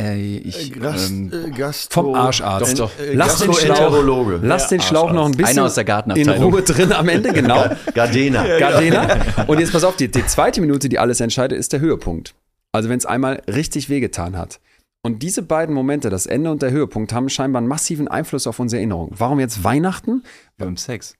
[0.00, 2.78] Äh, ich, Gast, ähm, äh, Gastro, Vom Arscharzt.
[2.78, 4.02] Doch, Äh, Lass den Schlauch,
[4.42, 5.84] lass den Schlauch noch ein bisschen Einer aus der
[6.16, 6.28] in.
[6.28, 7.64] Ruhe drin am Ende, genau.
[7.94, 8.58] Gardena.
[8.58, 9.44] Gardena.
[9.46, 12.34] Und jetzt pass auf, die, die zweite Minute, die alles entscheidet, ist der Höhepunkt.
[12.72, 14.60] Also wenn es einmal richtig wehgetan hat.
[15.02, 18.58] Und diese beiden Momente, das Ende und der Höhepunkt, haben scheinbar einen massiven Einfluss auf
[18.58, 19.10] unsere Erinnerung.
[19.16, 20.22] Warum jetzt Weihnachten?
[20.56, 21.14] beim Sex.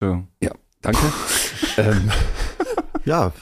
[0.00, 0.22] So.
[0.82, 0.98] Danke.
[1.78, 2.10] ähm,
[3.04, 3.32] Ja.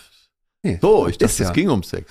[0.64, 1.48] Nee, So, ich dachte, ja.
[1.48, 2.11] es ging um Sex.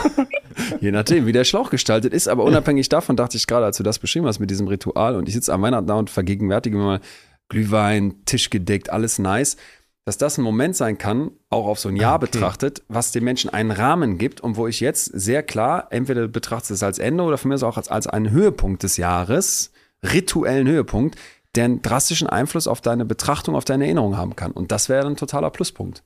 [0.80, 2.28] je nachdem, wie der Schlauch gestaltet ist.
[2.28, 5.28] Aber unabhängig davon dachte ich gerade, als du das beschrieben hast mit diesem Ritual und
[5.28, 7.00] ich sitze am Weihnachten da und vergegenwärtige mir mal
[7.48, 9.56] Glühwein, Tisch gedeckt, alles nice,
[10.04, 12.26] dass das ein Moment sein kann, auch auf so ein Jahr okay.
[12.26, 16.70] betrachtet, was dem Menschen einen Rahmen gibt und wo ich jetzt sehr klar, entweder betrachtest
[16.70, 19.72] es als Ende oder für mich auch als, als einen Höhepunkt des Jahres,
[20.04, 21.18] rituellen Höhepunkt,
[21.54, 24.52] der einen drastischen Einfluss auf deine Betrachtung, auf deine Erinnerung haben kann.
[24.52, 26.02] Und das wäre ein totaler Pluspunkt.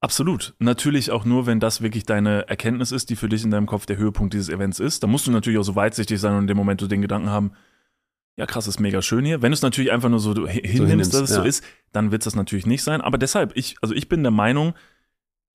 [0.00, 0.54] Absolut.
[0.60, 3.84] Natürlich auch nur, wenn das wirklich deine Erkenntnis ist, die für dich in deinem Kopf
[3.84, 5.02] der Höhepunkt dieses Events ist.
[5.02, 7.30] Da musst du natürlich auch so weitsichtig sein und in dem Moment so den Gedanken
[7.30, 7.52] haben,
[8.36, 9.42] ja krass, ist mega schön hier.
[9.42, 11.46] Wenn du es natürlich einfach nur so du hi- hinnimmst, hinnimmst, dass es so ja.
[11.48, 13.00] ist, dann wird es das natürlich nicht sein.
[13.00, 14.74] Aber deshalb, ich, also ich bin der Meinung,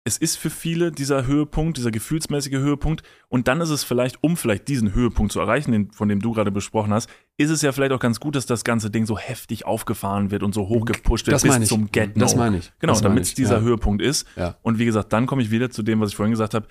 [0.10, 3.04] es ist für viele dieser Höhepunkt, dieser gefühlsmäßige Höhepunkt.
[3.28, 6.34] Und dann ist es vielleicht, um vielleicht diesen Höhepunkt zu erreichen, den, von dem du
[6.34, 9.20] gerade besprochen hast, ist es ja vielleicht auch ganz gut, dass das ganze Ding so
[9.20, 11.68] heftig aufgefahren wird und so hochgepusht wird bis ich.
[11.68, 12.74] zum Get Das meine ich.
[12.80, 13.62] Genau, damit es dieser ja.
[13.62, 14.28] Höhepunkt ist.
[14.36, 14.58] Ja.
[14.64, 16.68] Und wie gesagt, dann komme ich wieder zu dem, was ich vorhin gesagt habe.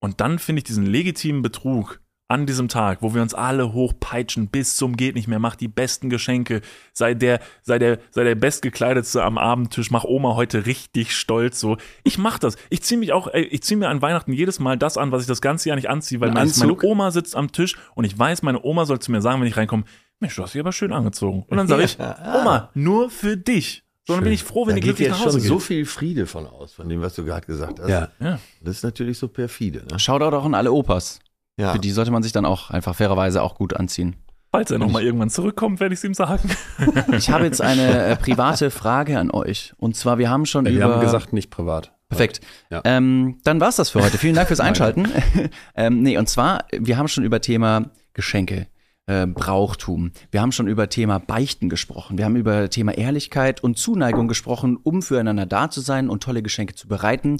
[0.00, 4.48] Und dann finde ich diesen legitimen Betrug an diesem Tag, wo wir uns alle hochpeitschen
[4.48, 6.60] bis zum geht nicht mehr, mach die besten Geschenke,
[6.92, 11.58] sei der, sei der, sei der bestgekleidetste am Abendtisch, mach Oma heute richtig stolz.
[11.58, 12.56] So, ich mach das.
[12.68, 15.22] Ich ziehe mich auch, ey, ich ziehe mir an Weihnachten jedes Mal das an, was
[15.22, 16.76] ich das ganze Jahr nicht anziehe, weil Ein meine?
[16.84, 19.56] Oma sitzt am Tisch und ich weiß, meine Oma soll zu mir sagen, wenn ich
[19.56, 19.84] reinkomme,
[20.20, 21.44] Mensch, du hast dich aber schön angezogen.
[21.48, 23.84] Und dann sage ich, Oma, nur für dich.
[24.06, 25.48] So, dann bin ich froh, wenn Da die geht glücklich jetzt nach Hause schon geht.
[25.48, 27.88] so viel Friede von aus, von dem, was du gerade gesagt hast.
[27.88, 28.08] Ja.
[28.20, 28.38] ja.
[28.62, 29.84] Das ist natürlich so perfide.
[29.90, 29.98] Ne?
[29.98, 31.20] Shoutout auch an alle Opas.
[31.58, 31.72] Ja.
[31.72, 34.16] Für die sollte man sich dann auch einfach fairerweise auch gut anziehen.
[34.50, 36.48] Falls er nochmal irgendwann zurückkommt, werde ich es ihm sagen.
[37.12, 39.74] Ich habe jetzt eine äh, private Frage an euch.
[39.76, 40.84] Und zwar, wir haben schon Wir über.
[40.84, 41.92] haben gesagt, nicht privat.
[42.08, 42.40] Perfekt.
[42.70, 42.80] Ja.
[42.84, 44.16] Ähm, dann war's das für heute.
[44.16, 45.08] Vielen Dank fürs Einschalten.
[45.74, 48.68] ähm, nee, und zwar, wir haben schon über Thema Geschenke,
[49.06, 50.12] äh, Brauchtum.
[50.30, 52.16] Wir haben schon über Thema Beichten gesprochen.
[52.16, 56.42] Wir haben über Thema Ehrlichkeit und Zuneigung gesprochen, um füreinander da zu sein und tolle
[56.42, 57.36] Geschenke zu bereiten.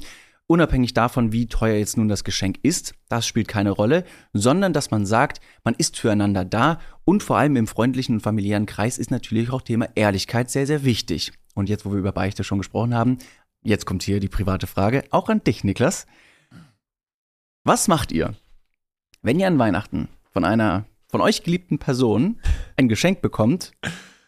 [0.51, 4.89] Unabhängig davon, wie teuer jetzt nun das Geschenk ist, das spielt keine Rolle, sondern dass
[4.89, 9.11] man sagt, man ist füreinander da und vor allem im freundlichen und familiären Kreis ist
[9.11, 11.33] natürlich auch Thema Ehrlichkeit sehr, sehr wichtig.
[11.53, 13.19] Und jetzt, wo wir über Beichte schon gesprochen haben,
[13.61, 16.07] jetzt kommt hier die private Frage, auch an dich, Niklas.
[17.63, 18.33] Was macht ihr,
[19.21, 22.41] wenn ihr an Weihnachten von einer von euch geliebten Person
[22.75, 23.73] ein Geschenk bekommt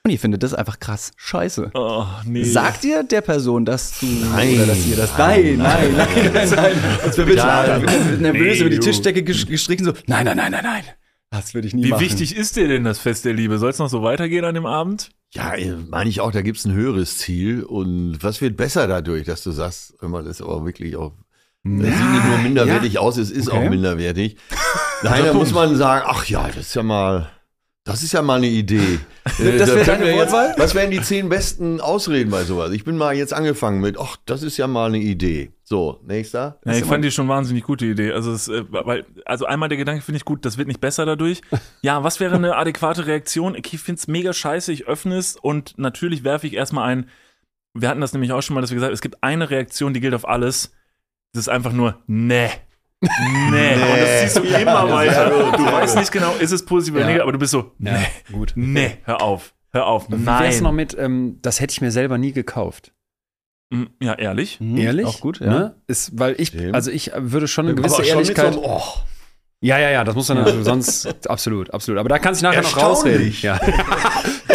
[0.03, 1.71] und ihr findet das einfach krass scheiße?
[1.73, 2.43] Oh, nee.
[2.43, 4.55] Sagt ihr der Person, dass du Nein.
[4.55, 6.73] oder dass ihr das nein, nein, nein, nein, nein.
[7.03, 8.79] Als wir Ja, nervös nee, über die.
[8.79, 9.93] Tischdecke gestrichen so.
[10.07, 10.83] Nein, nein, nein, nein, nein.
[11.29, 12.01] Das würde ich nie Wie machen.
[12.01, 13.57] wichtig ist dir denn das Fest der Liebe?
[13.57, 15.11] Soll es noch so weitergehen an dem Abend?
[15.33, 17.63] Ja, äh, meine ich auch, da gibt's ein höheres Ziel.
[17.63, 21.13] Und was wird besser dadurch, dass du sagst, immer das ist aber wirklich auch,
[21.63, 23.65] das sieht nicht nur minderwertig aus, es ist Okay.
[23.65, 24.35] auch minderwertig.
[25.03, 27.29] Nein, da muss man sagen, ach ja, das ist ja mal,
[27.91, 28.99] das ist ja mal eine Idee.
[29.39, 30.55] Äh, Das da wäre deine Wortwahl?
[30.57, 32.71] Was wären die zehn besten Ausreden bei sowas?
[32.71, 35.51] Ich bin mal jetzt angefangen mit, ach, das ist ja mal eine Idee.
[35.63, 36.59] So, nächster.
[36.65, 38.11] Ja, ich fand die schon wahnsinnig gute Idee.
[38.13, 41.05] Also, es, äh, weil, also einmal der Gedanke finde ich gut, das wird nicht besser
[41.05, 41.41] dadurch.
[41.81, 43.55] Ja, was wäre eine adäquate Reaktion?
[43.55, 47.09] Ich finde es mega scheiße, ich öffne es und natürlich werfe ich erstmal ein.
[47.73, 49.93] Wir hatten das nämlich auch schon mal, dass wir gesagt haben, es gibt eine Reaktion,
[49.93, 50.71] die gilt auf alles.
[51.33, 51.99] Das ist einfach nur,
[53.01, 53.09] nee.
[53.51, 53.73] Nee.
[53.73, 55.29] Und das ziehst du immer weiter.
[55.57, 57.07] Du weißt nicht genau, ist es positiv oder Ja.
[57.07, 57.91] negativ, aber du bist so, nee,
[58.31, 58.53] gut.
[58.55, 60.63] nee, hör auf, hör auf, Wie wär's nein.
[60.63, 62.93] noch mit, ähm, das hätte ich mir selber nie gekauft.
[63.71, 64.59] Mm, Ja, ehrlich.
[64.59, 65.05] Mhm, Ehrlich?
[65.07, 65.47] Auch gut, ja.
[65.47, 65.75] Ne?
[65.87, 68.53] Ist, weil ich, also ich würde schon eine gewisse Ehrlichkeit.
[68.53, 68.81] so einem, oh,
[69.61, 71.99] Ja, ja, ja, das muss man natürlich sonst, absolut, absolut.
[71.99, 73.33] Aber da kannst du nachher noch rausreden.
[73.41, 73.59] Ja.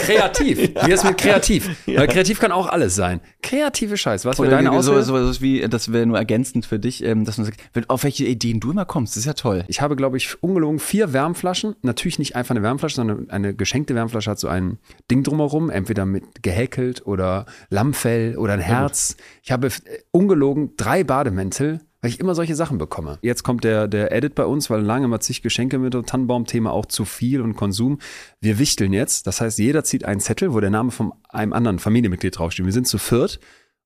[0.06, 0.58] kreativ.
[0.86, 1.68] Wie ist mit kreativ?
[1.86, 3.20] Weil kreativ kann auch alles sein.
[3.42, 4.24] Kreative Scheiß.
[4.24, 7.24] Was wäre deine wie- so, so, so wie, das wäre nur ergänzend für dich, ähm,
[7.24, 9.64] dass man sagt, auf welche Ideen du immer kommst, das ist ja toll.
[9.68, 11.76] Ich habe, glaube ich, ungelogen vier Wärmflaschen.
[11.82, 14.78] Natürlich nicht einfach eine Wärmflasche, sondern eine geschenkte Wärmflasche hat so ein
[15.10, 19.16] Ding drumherum, entweder mit gehäkelt oder Lammfell oder ein Herz.
[19.42, 19.70] Ich habe äh,
[20.10, 23.18] ungelogen drei Bademäntel, weil ich immer solche Sachen bekomme.
[23.20, 26.70] Jetzt kommt der, der Edit bei uns, weil lange immer zig Geschenke mit dem Tannenbaum-Thema
[26.70, 27.98] auch zu viel und Konsum.
[28.40, 29.26] Wir wichteln jetzt.
[29.26, 32.64] Das heißt, jeder zieht einen Zettel, wo der Name von einem anderen Familienmitglied draufsteht.
[32.64, 33.40] Wir sind zu viert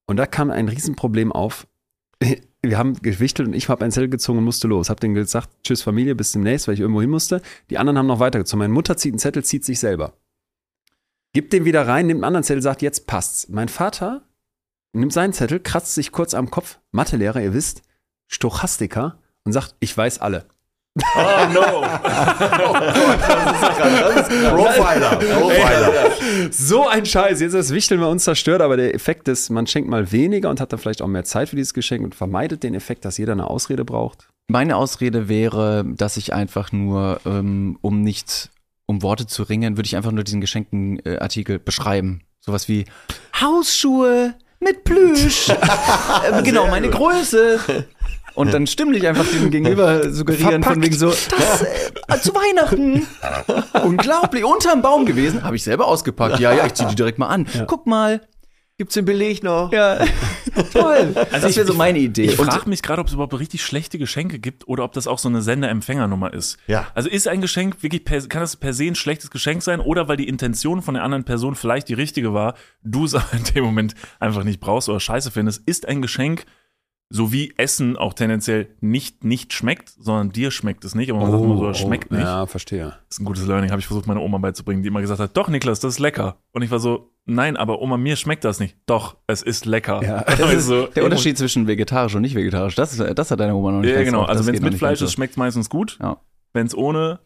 [0.04, 1.66] und da kam ein Riesenproblem auf
[2.62, 4.90] wir haben gewichtelt und ich habe einen Zettel gezogen und musste los.
[4.90, 7.40] Hab denen gesagt, tschüss Familie, bis demnächst, weil ich irgendwo hin musste.
[7.70, 8.58] Die anderen haben noch weitergezogen.
[8.58, 10.12] Meine Mutter zieht einen Zettel, zieht sich selber.
[11.32, 13.48] Gibt den wieder rein, nimmt einen anderen Zettel, sagt, jetzt passt's.
[13.48, 14.28] Mein Vater
[14.92, 17.80] nimmt seinen Zettel, kratzt sich kurz am Kopf, Mathelehrer, ihr wisst,
[18.30, 20.46] Stochastiker und sagt, ich weiß alle.
[20.96, 21.60] Oh no.
[24.50, 26.10] Profiler, Profiler.
[26.50, 27.40] So ein Scheiß.
[27.40, 30.50] Jetzt ist das Wichteln bei uns zerstört, aber der Effekt ist, man schenkt mal weniger
[30.50, 33.18] und hat dann vielleicht auch mehr Zeit für dieses Geschenk und vermeidet den Effekt, dass
[33.18, 34.28] jeder eine Ausrede braucht.
[34.48, 38.50] Meine Ausrede wäre, dass ich einfach nur, ähm, um nicht
[38.86, 42.22] um Worte zu ringen, würde ich einfach nur diesen geschenkten äh, Artikel beschreiben.
[42.40, 42.86] Sowas wie
[43.40, 45.48] Hausschuhe mit Plüsch.
[46.32, 47.60] äh, genau, meine Größe.
[48.40, 53.06] Und dann stimmlich einfach dem Gegenüber suggerieren von wegen so, das äh, zu Weihnachten.
[53.84, 55.42] Unglaublich, unterm Baum gewesen.
[55.42, 56.40] Habe ich selber ausgepackt.
[56.40, 57.46] Ja, ja, ich zieh die direkt mal an.
[57.66, 58.20] Guck mal.
[58.78, 59.70] Gibt's den Beleg noch?
[59.72, 59.98] Ja,
[60.72, 61.12] toll.
[61.30, 62.24] Also das wäre so meine Idee.
[62.24, 65.06] Ich Und- frage mich gerade, ob es überhaupt richtig schlechte Geschenke gibt oder ob das
[65.06, 66.56] auch so eine Sender-Empfänger-Nummer ist.
[66.66, 66.86] Ja.
[66.94, 70.08] Also ist ein Geschenk wirklich, per, kann das per se ein schlechtes Geschenk sein oder
[70.08, 73.44] weil die Intention von der anderen Person vielleicht die richtige war, du es aber in
[73.54, 76.46] dem Moment einfach nicht brauchst oder scheiße findest, ist ein Geschenk,
[77.12, 81.30] so wie Essen auch tendenziell nicht nicht schmeckt, sondern dir schmeckt es nicht, aber man
[81.32, 82.20] sagt immer so, es schmeckt nicht.
[82.20, 82.84] Oh, Ja, verstehe.
[83.08, 85.36] Das ist ein gutes Learning, habe ich versucht, meine Oma beizubringen, die immer gesagt hat,
[85.36, 86.36] doch Niklas, das ist lecker.
[86.52, 88.76] Und ich war so, nein, aber Oma, mir schmeckt das nicht.
[88.86, 90.02] Doch, es ist lecker.
[90.04, 90.24] Ja.
[90.38, 93.72] Das ist so, Der Unterschied zwischen vegetarisch und nicht vegetarisch, das, das hat deine Oma
[93.72, 94.20] noch nicht Ja, genau.
[94.20, 94.28] drauf.
[94.28, 95.98] Also wenn es mit nicht Fleisch ist, schmeckt es meistens gut.
[96.00, 96.18] Ja.
[96.52, 97.18] Wenn es ohne,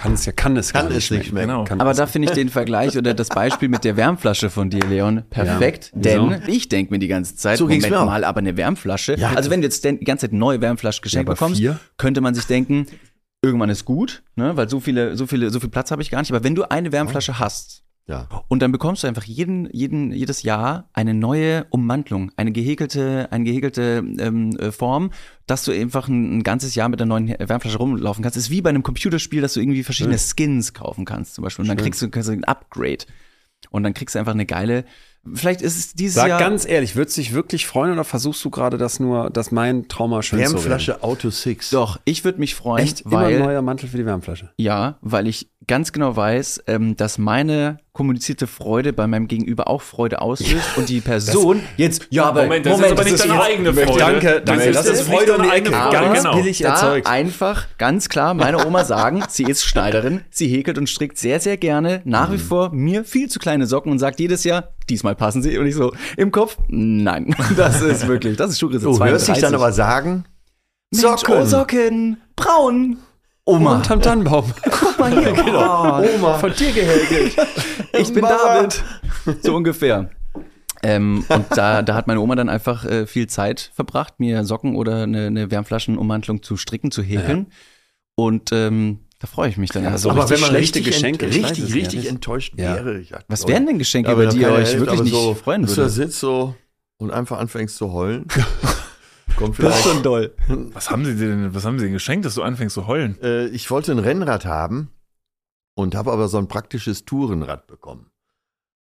[0.00, 1.36] Kann es ja, kann es Kann gar es nicht schmecken.
[1.36, 1.64] genau.
[1.64, 4.80] Kann Aber da finde ich den Vergleich oder das Beispiel mit der Wärmflasche von dir,
[4.88, 5.92] Leon, perfekt.
[5.94, 6.00] Ja.
[6.00, 6.42] Denn Wieso?
[6.52, 9.16] ich denke mir die ganze Zeit, So Moment mal, aber eine Wärmflasche.
[9.18, 9.32] Ja.
[9.34, 11.78] also wenn du jetzt die ganze Zeit neue Wärmflaschen geschenkt Ja, bekommst, vier?
[11.98, 12.86] könnte man sich denken,
[13.42, 16.20] irgendwann ist gut, ne, weil so viele, so viele, so viel Platz habe ich gar
[16.20, 16.30] nicht.
[16.32, 18.26] Aber wenn du eine Wärmflasche hast Ja.
[18.48, 23.44] und dann bekommst du einfach jeden, jeden, jedes Jahr eine neue Ummantelung, eine gehäkelte, eine
[23.44, 25.10] gehäkelte ähm, äh, Form,
[25.46, 28.36] dass du einfach ein, ein ganzes Jahr mit der neuen Wärmflasche rumlaufen kannst.
[28.36, 31.62] ist wie bei einem Computerspiel, dass du irgendwie verschiedene Skins kaufen kannst, zum Beispiel.
[31.62, 33.04] Und dann kriegst du, kannst du ein Upgrade.
[33.70, 34.84] Und dann kriegst du einfach eine geile.
[35.34, 36.38] Vielleicht ist es dieses Sag Jahr.
[36.40, 39.86] ganz ehrlich, würdest du dich wirklich freuen oder versuchst du gerade das nur, dass mein
[39.88, 40.54] Trauma schön zu reden?
[40.54, 41.70] Wärmflasche Auto 6.
[41.70, 43.02] Doch, ich würde mich freuen, Echt?
[43.02, 44.50] Immer weil ein neuer Mantel für die Wärmflasche.
[44.56, 49.82] Ja, weil ich ganz genau weiß, ähm, dass meine kommunizierte Freude bei meinem Gegenüber auch
[49.82, 53.74] Freude auslöst und die Person jetzt ja, aber Moment, das ist aber nicht deine eigene
[53.74, 53.98] Freude.
[53.98, 54.72] Danke, danke.
[54.72, 55.82] Das Das ist ist Freude um die eigene Ecke.
[55.84, 55.96] Freude.
[56.06, 56.36] Ganz genau.
[56.36, 57.06] billig da erzeugt.
[57.06, 61.58] einfach ganz klar meine Oma sagen, sie ist Schneiderin, sie häkelt und strickt sehr sehr
[61.58, 62.40] gerne nach wie Mhm.
[62.40, 65.74] vor mir viel zu kleine Socken und sagt jedes Jahr, diesmal passen sie und ich
[65.74, 69.12] so im Kopf, nein, das ist wirklich, das ist Schuhgröße Du 32.
[69.12, 70.24] hörst dich dann aber sagen,
[70.92, 71.34] Mensch, Socken.
[71.34, 72.98] oh, Socken, braun.
[73.44, 74.52] Oma, Und am Tannenbaum.
[74.70, 76.02] guck mal hier, genau.
[76.02, 77.36] Oma, Von dir gehäkelt.
[77.98, 78.22] ich bin.
[78.22, 78.84] David.
[79.42, 80.10] So ungefähr.
[80.82, 84.76] Ähm, und da, da hat meine Oma dann einfach äh, viel Zeit verbracht, mir Socken
[84.76, 87.46] oder eine, eine Wärmflaschenummantelung zu stricken, zu häkeln.
[88.14, 89.84] Und ähm, da freue ich mich dann.
[89.84, 90.00] Ja, einfach.
[90.02, 92.08] so aber wenn man schlechte richtig, Geschenke, weiß richtig, es richtig nicht.
[92.08, 92.74] enttäuscht Ja.
[92.74, 92.98] wäre.
[92.98, 95.62] Ich, Was wären denn Geschenke, aber über die ihr euch Hälfte, wirklich nicht so, freuen
[95.62, 95.94] dass du da würdet?
[95.94, 96.56] sitzt so
[96.98, 98.26] und einfach anfängst zu heulen.
[99.36, 99.82] Kommt Das ist vielleicht.
[99.84, 100.34] schon doll.
[100.72, 103.16] Was haben sie dir denn, was haben sie denn geschenkt, dass du anfängst zu heulen?
[103.22, 104.90] Äh, ich wollte ein Rennrad haben
[105.74, 108.10] und habe aber so ein praktisches Tourenrad bekommen.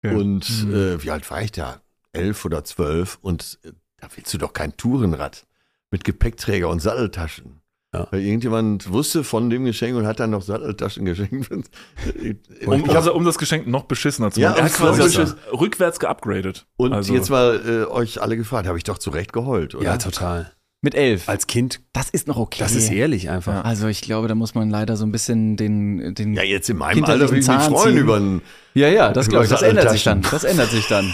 [0.04, 0.12] Ja.
[0.12, 0.74] Und Mhm.
[0.76, 1.82] äh, wie alt war ich da?
[2.12, 3.18] Elf oder zwölf.
[3.22, 5.48] Und äh, da willst du doch kein Tourenrad
[5.92, 7.62] mit Gepäckträger und Satteltaschen.
[7.94, 8.08] Ja.
[8.10, 11.52] Weil irgendjemand wusste von dem Geschenk und hat dann noch Satteltaschen geschenkt.
[11.52, 11.64] Um,
[12.86, 14.60] ich um, um das Geschenk noch beschissener zu Ja, machen.
[14.60, 16.66] Er hat quasi beschiss- rückwärts geupgradet.
[16.78, 19.86] und Also- jetzt mal äh, euch alle gefragt, habe ich doch zu Recht geheult, oder?
[19.86, 20.52] Ja, total.
[20.82, 21.30] Mit elf.
[21.30, 22.58] Als Kind, Das ist noch okay.
[22.60, 23.64] das ist ehrlich einfach.
[23.64, 26.76] Also ich glaube, da muss man leider so ein bisschen den, den Ja, jetzt in
[26.78, 27.98] meinem Alter will ich mich freuen ziehen.
[27.98, 28.42] über einen.
[28.74, 29.50] Ja, ja, das glaube ich.
[29.52, 30.24] Das ändert sich dann.
[30.30, 31.14] Das ändert sich dann.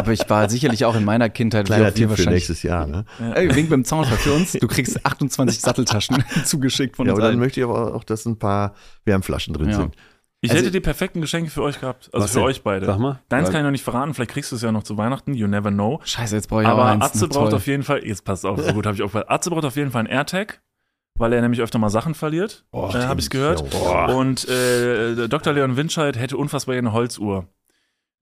[0.00, 2.86] Aber ich war sicherlich auch in meiner Kindheit Kleiner sehr viel Tipp für nächstes Jahr.
[2.86, 3.04] Ne?
[3.34, 4.52] Ey, wink beim Zaunfall für uns.
[4.52, 8.26] Du kriegst 28 Satteltaschen zugeschickt von Ja, uns aber dann möchte ich aber auch, dass
[8.26, 8.74] ein paar
[9.04, 9.76] Wärmflaschen drin Ja.
[9.76, 9.94] sind.
[10.42, 12.08] Ich Also- hätte die perfekten Geschenke für euch gehabt.
[12.14, 12.42] Also für denn?
[12.44, 12.86] euch beide.
[12.86, 13.20] Sag mal.
[13.28, 15.34] Deins Weil- kann ich noch nicht verraten, vielleicht kriegst du es ja noch zu Weihnachten,
[15.34, 16.00] you never know.
[16.02, 17.04] Scheiße, jetzt brauche ich auch Aber eins.
[17.04, 17.54] Atze Na, braucht toll.
[17.56, 19.90] auf jeden Fall, jetzt passt auf, so gut habe ich auch Atze braucht auf jeden
[19.90, 20.62] Fall einen AirTag,
[21.18, 23.62] weil er nämlich öfter mal Sachen verliert, Oh, äh, habe ich gehört.
[23.84, 25.52] Ja, Und äh, Dr.
[25.52, 27.46] Leon Winscheid hätte unfassbar gerne eine Holzuhr.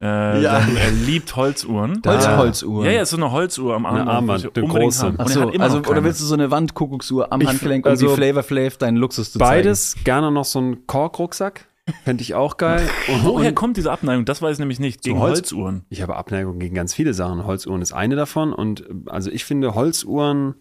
[0.00, 0.58] Äh, Ja.
[0.60, 2.00] er liebt Holzuhren.
[2.06, 2.84] Holz, Da- Holzuhr.
[2.86, 4.08] Ja, ja, ist so eine Holzuhr am Armband.
[4.08, 5.02] Armband, die ich eine große.
[5.06, 5.16] haben.
[5.16, 7.84] Und Ach so, hat immer also, oder willst du so eine Wandkuckucksuhr am Ich- Handgelenk,
[7.84, 9.50] um also die Flavor Flav deinen Luxus zu zeigen?
[9.50, 11.66] Beides, gerne noch so ein Korkrucksack.
[12.04, 12.86] Fände ich auch geil.
[13.08, 14.26] Und, Woher und kommt diese Abneigung?
[14.26, 15.02] Das weiß ich nämlich nicht.
[15.02, 15.86] Gegen Holz- Holzuhren.
[15.88, 17.46] ich habe Abneigung gegen ganz viele Sachen.
[17.46, 18.52] Holzuhren ist eine davon.
[18.52, 20.54] Und äh, also ich finde Holzuhren,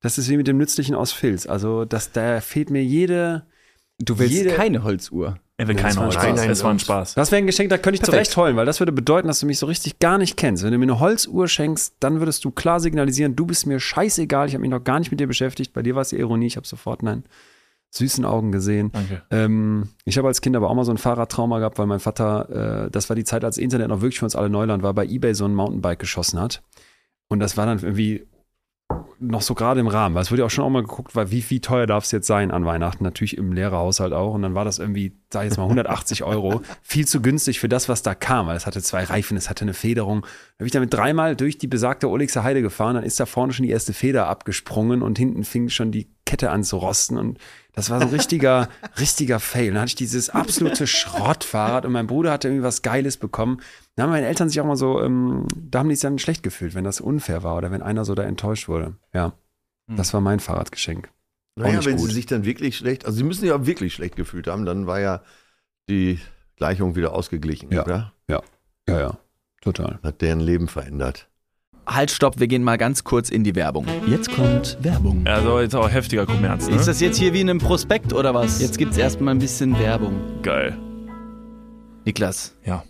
[0.00, 1.46] das ist wie mit dem Nützlichen aus Filz.
[1.46, 3.44] Also das, da fehlt mir jede.
[3.98, 5.38] Du willst jede- keine Holzuhr.
[5.60, 6.14] Er will Nee, keine das war ein Holz.
[6.14, 6.36] Spaß.
[6.36, 7.14] Nein, Es war ein Spaß.
[7.14, 8.26] Das wäre ein Geschenk, da könnte ich Perfekt.
[8.26, 10.62] zurecht heulen, weil das würde bedeuten, dass du mich so richtig gar nicht kennst.
[10.62, 14.46] Wenn du mir eine Holzuhr schenkst, dann würdest du klar signalisieren, du bist mir scheißegal,
[14.46, 15.72] ich habe mich noch gar nicht mit dir beschäftigt.
[15.72, 17.24] Bei dir war es die Ironie, ich habe sofort in deinen
[17.90, 18.92] süßen Augen gesehen.
[18.92, 19.22] Danke.
[19.30, 22.84] Ähm, ich habe als Kind aber auch mal so ein Fahrradtrauma gehabt, weil mein Vater,
[22.86, 25.06] äh, das war die Zeit, als Internet noch wirklich für uns alle Neuland war, bei
[25.06, 26.62] Ebay so ein Mountainbike geschossen hat.
[27.28, 28.26] Und das war dann irgendwie
[29.20, 31.30] noch so gerade im Rahmen, weil es wurde ja auch schon auch mal geguckt, weil
[31.30, 33.02] wie, wie teuer darf es jetzt sein an Weihnachten?
[33.04, 34.32] Natürlich im Lehrerhaushalt auch.
[34.34, 36.62] Und dann war das irgendwie, sag ich jetzt mal, 180 Euro.
[36.82, 39.62] Viel zu günstig für das, was da kam, weil es hatte zwei Reifen, es hatte
[39.62, 40.22] eine Federung.
[40.22, 43.52] Da bin ich damit dreimal durch die besagte Olixer Heide gefahren, dann ist da vorne
[43.52, 47.18] schon die erste Feder abgesprungen und hinten fing schon die Kette an zu rosten.
[47.18, 47.38] Und
[47.74, 48.68] das war so ein richtiger,
[48.98, 49.72] richtiger Fail.
[49.72, 53.60] Dann hatte ich dieses absolute Schrottfahrrad und mein Bruder hatte irgendwie was Geiles bekommen.
[53.96, 56.42] Da haben meine Eltern sich auch mal so, ähm, da haben die sich dann schlecht
[56.42, 58.96] gefühlt, wenn das unfair war oder wenn einer so da enttäuscht wurde.
[59.12, 59.34] Ja,
[59.88, 61.10] das war mein Fahrradgeschenk.
[61.64, 62.08] Naja, nicht wenn gut.
[62.08, 64.86] sie sich dann wirklich schlecht, also sie müssen sich ja wirklich schlecht gefühlt haben, dann
[64.86, 65.22] war ja
[65.88, 66.18] die
[66.56, 67.82] Gleichung wieder ausgeglichen, Ja.
[67.84, 68.12] oder?
[68.28, 68.42] Ja,
[68.88, 69.18] ja,
[69.60, 69.98] total.
[70.02, 71.28] Hat deren Leben verändert.
[71.86, 73.86] Halt, stopp, wir gehen mal ganz kurz in die Werbung.
[74.06, 75.26] Jetzt kommt Werbung.
[75.26, 76.76] Also jetzt auch heftiger Kommerz, ne?
[76.76, 78.60] Ist das jetzt hier wie in einem Prospekt oder was?
[78.60, 80.42] Jetzt gibt's erstmal ein bisschen Werbung.
[80.42, 80.76] geil.
[82.04, 82.54] Niklas.
[82.64, 82.84] Ja.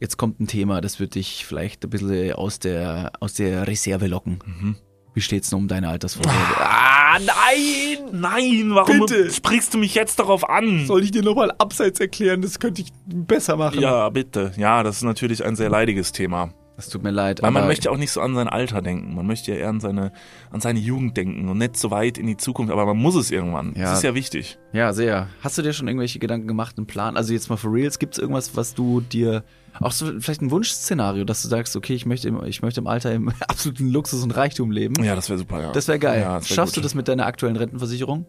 [0.00, 4.06] Jetzt kommt ein Thema, das wird dich vielleicht ein bisschen aus der, aus der Reserve
[4.06, 4.38] locken.
[4.44, 4.76] Mhm.
[5.14, 6.38] Wie steht's denn um deine Altersvorsorge?
[6.58, 8.10] Ah, nein!
[8.12, 9.30] Nein, warum Bitte.
[9.30, 10.86] sprichst du mich jetzt darauf an?
[10.86, 12.42] Soll ich dir nochmal abseits erklären?
[12.42, 13.80] Das könnte ich besser machen.
[13.80, 14.52] Ja, bitte.
[14.56, 16.52] Ja, das ist natürlich ein sehr leidiges Thema.
[16.76, 17.40] Das tut mir leid.
[17.40, 19.14] Weil man möchte auch nicht so an sein Alter denken.
[19.14, 20.12] Man möchte ja eher an seine,
[20.50, 22.72] an seine Jugend denken und nicht so weit in die Zukunft.
[22.72, 23.74] Aber man muss es irgendwann.
[23.76, 23.84] Ja.
[23.84, 24.58] Das ist ja wichtig.
[24.72, 25.28] Ja, sehr.
[25.40, 27.16] Hast du dir schon irgendwelche Gedanken gemacht, einen Plan?
[27.16, 29.44] Also jetzt mal for reals, gibt es irgendwas, was du dir,
[29.80, 32.86] auch so vielleicht ein Wunschszenario, dass du sagst, okay, ich möchte im, ich möchte im
[32.86, 35.02] Alter im absoluten Luxus und Reichtum leben.
[35.02, 35.72] Ja, das wäre super, ja.
[35.72, 36.20] Das wäre geil.
[36.20, 36.82] Ja, das wär Schaffst gut.
[36.82, 38.26] du das mit deiner aktuellen Rentenversicherung?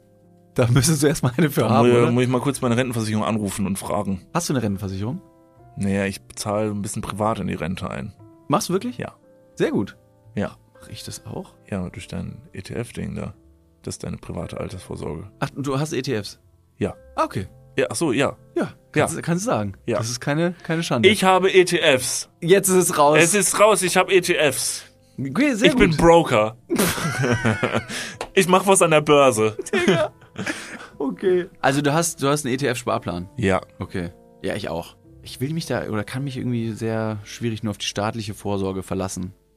[0.56, 2.12] Da müsstest du erstmal eine für Da haben, muss, oder?
[2.12, 4.26] muss ich mal kurz meine Rentenversicherung anrufen und fragen.
[4.34, 5.22] Hast du eine Rentenversicherung?
[5.78, 8.14] Naja, ich bezahle ein bisschen privat in die Rente ein.
[8.48, 8.98] Machst du wirklich?
[8.98, 9.16] Ja.
[9.56, 9.98] Sehr gut.
[10.36, 10.56] Ja.
[10.80, 11.54] Mach ich das auch?
[11.70, 13.34] Ja, durch dein ETF-Ding da.
[13.84, 15.30] Das ist deine private Altersvorsorge.
[15.40, 16.40] Ach, du hast ETFs?
[16.78, 16.96] Ja.
[17.16, 17.48] Ah, okay.
[17.78, 18.38] Ja, ach so, ja.
[18.56, 19.74] Ja, kannst, kannst du sagen.
[19.86, 19.98] Ja.
[19.98, 21.10] Das ist keine, keine Schande.
[21.10, 22.30] Ich habe ETFs.
[22.42, 23.18] Jetzt ist es raus.
[23.20, 24.86] Es ist raus, ich habe ETFs.
[25.20, 25.80] okay, sehr ich gut.
[25.82, 26.58] bin Broker.
[28.34, 29.58] ich mache was an der Börse.
[30.98, 31.48] okay.
[31.62, 33.30] Also du hast, du hast einen ETF-Sparplan.
[33.38, 33.62] Ja.
[33.80, 34.12] Okay.
[34.42, 34.96] Ja, ich auch.
[35.22, 38.84] Ich will mich da oder kann mich irgendwie sehr schwierig nur auf die staatliche Vorsorge
[38.84, 39.34] verlassen.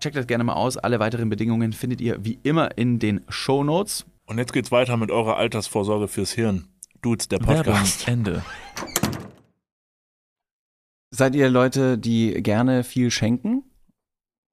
[0.00, 0.76] Checkt das gerne mal aus.
[0.76, 4.06] Alle weiteren Bedingungen findet ihr wie immer in den Show Notes.
[4.26, 6.68] Und jetzt geht's weiter mit eurer Altersvorsorge fürs Hirn.
[7.02, 8.06] Dudes, der Podcast.
[8.06, 8.42] Ende.
[11.10, 13.64] Seid ihr Leute, die gerne viel schenken?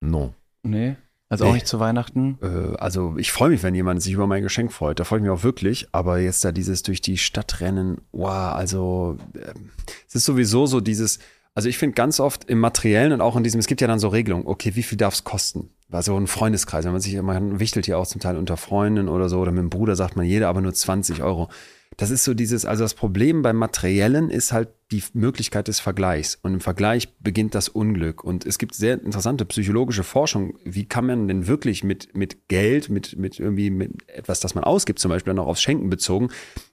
[0.01, 0.33] No.
[0.63, 0.95] Nee.
[1.27, 1.55] Also auch Nee.
[1.55, 2.37] nicht zu Weihnachten?
[2.41, 4.99] Äh, also ich freue mich, wenn jemand sich über mein Geschenk freut.
[4.99, 5.87] Da freue ich mich auch wirklich.
[5.91, 9.71] Aber jetzt da dieses durch die Stadt rennen, wow, also ähm,
[10.07, 11.19] es ist sowieso so dieses,
[11.55, 13.97] also ich finde ganz oft im Materiellen und auch in diesem, es gibt ja dann
[13.97, 15.69] so Regelungen, okay, wie viel darf es kosten?
[15.89, 19.29] Also ein Freundeskreis, wenn man sich, man wichtelt ja auch zum Teil unter Freunden oder
[19.29, 21.49] so, oder mit dem Bruder sagt man jeder aber nur 20 Euro.
[21.97, 26.37] Das ist so dieses, also das Problem beim Materiellen ist halt die Möglichkeit des Vergleichs.
[26.41, 28.23] Und im Vergleich beginnt das Unglück.
[28.23, 30.57] Und es gibt sehr interessante psychologische Forschung.
[30.63, 34.63] Wie kann man denn wirklich mit, mit Geld, mit, mit irgendwie mit etwas, das man
[34.63, 36.29] ausgibt, zum Beispiel dann auch aufs Schenken bezogen,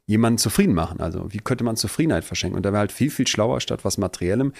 [0.06, 1.00] jemanden zufrieden machen?
[1.00, 2.56] Also wie könnte man Zufriedenheit verschenken?
[2.56, 4.52] Und da wäre halt viel, viel schlauer, statt was Materiellem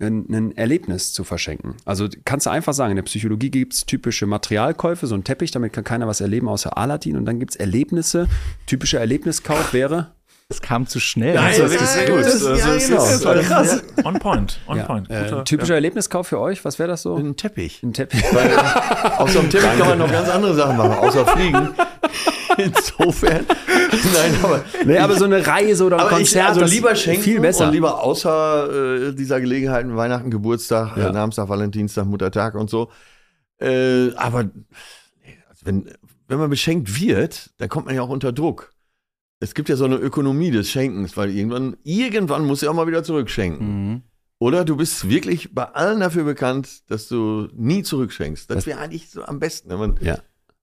[0.00, 1.76] ein, ein Erlebnis zu verschenken.
[1.84, 5.50] Also kannst du einfach sagen, in der Psychologie gibt es typische Materialkäufe, so ein Teppich,
[5.50, 7.16] damit kann keiner was erleben außer Aladdin.
[7.16, 8.28] Und dann gibt es Erlebnisse.
[8.66, 10.12] Typischer Erlebniskauf wäre
[10.52, 11.34] Es kam zu schnell.
[11.34, 12.16] Nein, Also, das ist ist gut.
[12.16, 12.24] gut.
[12.26, 12.96] Das- ja, genau.
[13.06, 13.82] Das war krass.
[14.04, 15.08] On point, on ja, point.
[15.08, 16.64] äh, Guter- typischer Erlebniskauf für euch.
[16.64, 17.14] Was wäre das so?
[17.16, 17.82] Ein Teppich.
[17.84, 18.22] Ein Teppich.
[19.18, 21.68] Auf so einem Teppich kann man noch ganz andere Sachen machen, außer fliegen.
[22.58, 23.46] Insofern.
[24.12, 24.64] Nein, aber.
[24.84, 27.66] Nee, aber so eine Reise oder ein Aber ich, Konzert, also lieber schenken viel besser.
[27.66, 31.08] und lieber außer äh, dieser Gelegenheiten Weihnachten, Geburtstag, Ja.
[31.08, 32.90] äh, Namenstag, Valentinstag, Muttertag und so.
[33.60, 34.50] Äh, aber also
[35.64, 35.90] wenn,
[36.28, 38.72] wenn man beschenkt wird, dann kommt man ja auch unter Druck.
[39.40, 42.86] Es gibt ja so eine Ökonomie des Schenkens, weil irgendwann, irgendwann muss ja auch mal
[42.86, 43.88] wieder zurückschenken.
[43.90, 44.02] Mhm.
[44.38, 48.50] Oder du bist wirklich bei allen dafür bekannt, dass du nie zurückschenkst.
[48.50, 50.18] Das wäre eigentlich so am besten, wenn man Ja.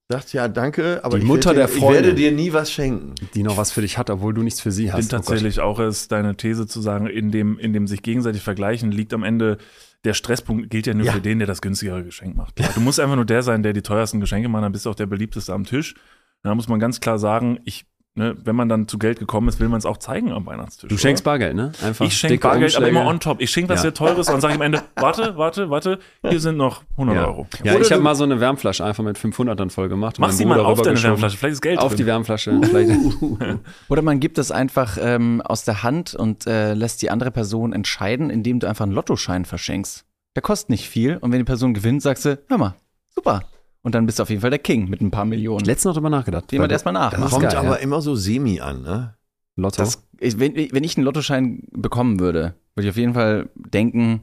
[0.09, 2.03] sagt, ja, danke, aber Die ich, Mutter werde, der dir- ich Freunde.
[2.03, 3.15] werde dir nie was schenken.
[3.35, 4.99] die noch was für dich hat, obwohl du nichts für sie bin hast.
[5.13, 5.25] Oh Gott.
[5.25, 9.13] tatsächlich auch es deine These zu sagen, in dem, in dem sich gegenseitig vergleichen, liegt
[9.13, 9.57] am Ende
[10.05, 11.11] der Stresspunkt gilt ja nur Ja.
[11.13, 12.55] für den, der das günstigere Geschenk macht.
[12.55, 14.89] Klar, Du musst einfach nur der sein, der die teuersten Geschenke macht, dann bist du
[14.91, 15.95] auch der beliebteste am Tisch.
[16.43, 17.85] Da muss man ganz klar sagen, ich,
[18.17, 20.89] ne, wenn man dann zu Geld gekommen ist, will man es auch zeigen am Weihnachtstisch.
[20.89, 21.31] Du schenkst oder?
[21.31, 21.71] Bargeld, ne?
[21.83, 23.13] Einfach ich schenke Bargeld, aber immer Umschläge.
[23.15, 23.41] on top.
[23.41, 23.81] Ich schenke was Ja.
[23.83, 27.25] sehr teures und sage ich am Ende, warte, warte, warte, hier sind noch 100 Ja,
[27.27, 27.47] Euro.
[27.63, 30.17] ja Oder ich habe mal so eine Wärmflasche einfach mit 500 dann voll gemacht.
[30.19, 31.01] Mach sie mal auf deine.
[31.01, 31.97] Wärmflasche, vielleicht ist Geld Auf drin.
[31.97, 32.59] die Wärmflasche.
[32.63, 32.91] Vielleicht.
[33.89, 37.73] Oder man gibt es einfach ähm, aus der Hand und äh, lässt die andere Person
[37.73, 40.05] entscheiden, indem du einfach einen Lottoschein verschenkst.
[40.35, 42.75] Der kostet nicht viel und wenn die Person gewinnt, sagst du, hör mal,
[43.13, 43.41] super.
[43.81, 45.65] Und dann bist du auf jeden Fall der King mit ein paar Millionen.
[45.65, 46.51] Letztens noch drüber nachgedacht.
[46.51, 47.11] Jemand erstmal nach.
[47.11, 47.83] Das Kommt geil, aber ja.
[47.83, 49.15] immer so semi an, ne?
[49.55, 49.81] Lotto.
[49.81, 54.21] Das, ich, wenn, wenn ich einen Lottoschein bekommen würde, würde ich auf jeden Fall denken,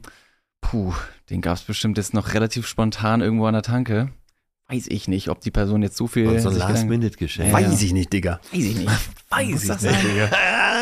[0.65, 0.93] Puh,
[1.29, 4.09] den gab es bestimmt jetzt noch relativ spontan irgendwo an der Tanke.
[4.67, 6.27] Weiß ich nicht, ob die Person jetzt so viel.
[6.27, 7.49] Und so ein Last-Minute-Geschenk.
[7.49, 7.53] Ja.
[7.53, 8.39] Weiß ich nicht, Digga.
[8.51, 8.91] Weiß ich nicht.
[9.29, 10.31] Weiß ich nicht.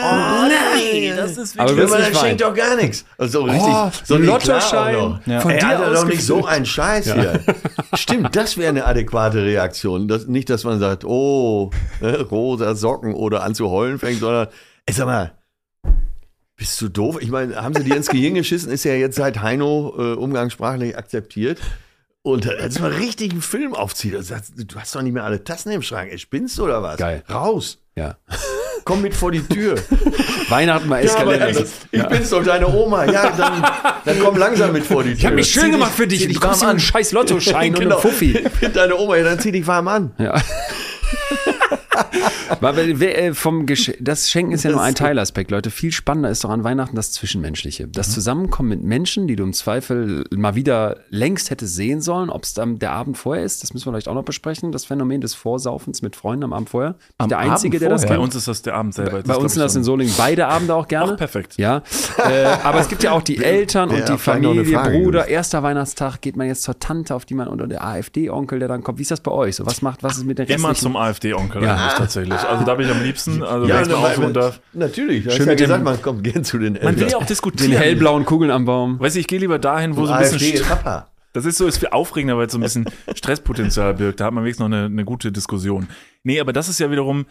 [0.06, 3.04] Oh nein, das ist Ja, willst aber dann nicht schenkt doch gar nichts.
[3.18, 5.20] Also richtig, Oh, so ein Lottoschein.
[5.26, 5.42] Ja.
[5.42, 7.42] Von Ey, dir Alter, doch nicht so ein Scheiß hier.
[7.96, 10.08] Stimmt, das wäre eine adäquate Reaktion.
[10.08, 11.70] Das, nicht, dass man sagt, oh,
[12.00, 14.48] ne, rosa Socken oder an zu heulen fängt, sondern,
[14.86, 15.34] ey, sag mal,
[16.56, 17.18] bist du doof?
[17.20, 18.72] Ich meine, haben sie dir ins Gehirn geschissen?
[18.72, 21.60] Ist ja jetzt seit Heino äh, umgangssprachlich akzeptiert.
[22.26, 25.26] Und äh, dass man richtig einen Film aufzieht und sagt, du hast doch nicht mehr
[25.26, 26.10] alle Tassen im Schrank.
[26.12, 26.98] Ey, spinnst du oder was?
[26.98, 27.22] Geil.
[27.30, 27.80] Raus.
[27.96, 28.16] Ja.
[28.86, 29.76] Komm mit vor die Tür.
[30.50, 31.42] Weihnachten mal Ja, eskalieren.
[31.42, 33.06] ey, ich bin's doch deine Oma.
[33.06, 33.66] Ja, dann,
[34.04, 35.20] dann komm langsam mit vor die Tür.
[35.20, 36.28] Ich hab mich schön Zieh gemacht für dich.
[36.28, 36.80] dich warm einen an.
[36.80, 37.96] scheiß Lottoschein und Genau.
[37.96, 38.38] einen Fuffi.
[38.38, 40.12] Ich bin deine Oma, ja, dann zieh dich warm an.
[40.18, 40.42] Ja.
[42.62, 45.72] Äh, vom Gesch das Schenken ist ja nur ein Teilaspekt, Leute.
[45.72, 47.88] Viel spannender ist doch an Weihnachten das Zwischenmenschliche.
[47.88, 52.30] Das Zusammenkommen mit Menschen, die du im Zweifel mal wieder längst hättest sehen sollen.
[52.30, 54.72] Ob es dann der Abend vorher ist, das müssen wir vielleicht auch noch besprechen.
[54.72, 56.96] Das Phänomen des Vorsaufens mit Freunden am Abend vorher.
[57.18, 58.18] Am der Einzige, der das vorher?
[58.18, 58.24] Bei kennt.
[58.26, 59.22] uns ist das der Abend selber.
[59.22, 61.14] Bei Das uns sind das in Solingen beide Abende auch gerne.
[61.14, 61.58] Ach, perfekt.
[61.58, 61.82] Ja,
[62.18, 65.20] äh, aber es gibt ja auch die Eltern wer und die Familie, Bruder.
[65.20, 65.30] gewusst?
[65.30, 68.84] Erster Weihnachtstag geht man jetzt zur Tante, auf die man oder der AfD-Onkel, der dann
[68.84, 68.98] kommt.
[69.00, 69.56] Wie ist das bei euch?
[69.56, 70.94] So was macht, was ist mit den Immer restlichen?
[70.94, 71.76] zum AfD-Onkel Ja.
[71.76, 72.60] eigentlich tatsächlich.
[72.60, 74.60] Also da bin ich am liebsten, also Ja, wenn ich mal dann- ausruhen darf.
[74.74, 75.24] Natürlich.
[75.24, 76.94] Schön ja mit dem- gesagt, man kommt gern zu den Eltern.
[76.96, 77.72] Man will ja auch den diskutieren.
[77.74, 79.00] hellblauen Kugeln am Baum.
[79.00, 81.10] Weißt du, ich gehe lieber dahin, wo so ein AfD bisschen ist St- Papa.
[81.34, 82.86] Das ist so, ist viel aufregender, weil es so ein bisschen
[83.16, 84.20] Stresspotenzial birgt.
[84.20, 85.88] Da hat man wenigstens noch eine, eine gute Diskussion.
[86.24, 87.26] Nee, aber das ist ja wiederum,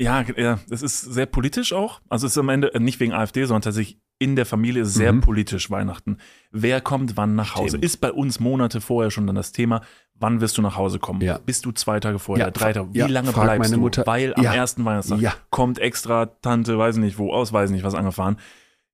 [0.00, 2.00] ja, ja, das ist sehr politisch auch.
[2.08, 4.94] Also es ist am Ende äh, nicht wegen AfD, sondern tatsächlich in der Familie ist
[4.94, 5.20] sehr Mhm.
[5.20, 6.18] politisch Weihnachten.
[6.50, 7.70] Wer kommt wann nach Hause?
[7.70, 7.84] Stimmt.
[7.84, 9.82] Ist bei uns Monate vorher schon dann das Thema,
[10.14, 11.20] wann wirst du nach Hause kommen?
[11.20, 11.38] Ja.
[11.44, 12.92] Bist du zwei Tage vorher, Ja, drei Tage?
[12.94, 13.80] Wie ja, lange bleibst meine du?
[13.80, 14.06] Mutter.
[14.06, 15.34] Weil am ersten Weihnachtstag Ja.
[15.50, 18.38] kommt extra Tante, weiß nicht wo, aus, weiß nicht was angefahren.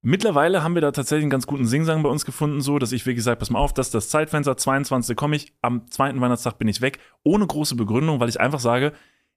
[0.03, 3.05] Mittlerweile haben wir da tatsächlich einen ganz guten Singsang bei uns gefunden, so dass ich
[3.05, 5.15] wirklich sage, pass mal auf, das ist das Zeitfenster, 22.
[5.15, 8.93] komme ich, am zweiten Weihnachtstag bin ich weg, ohne große Begründung, weil ich einfach sage,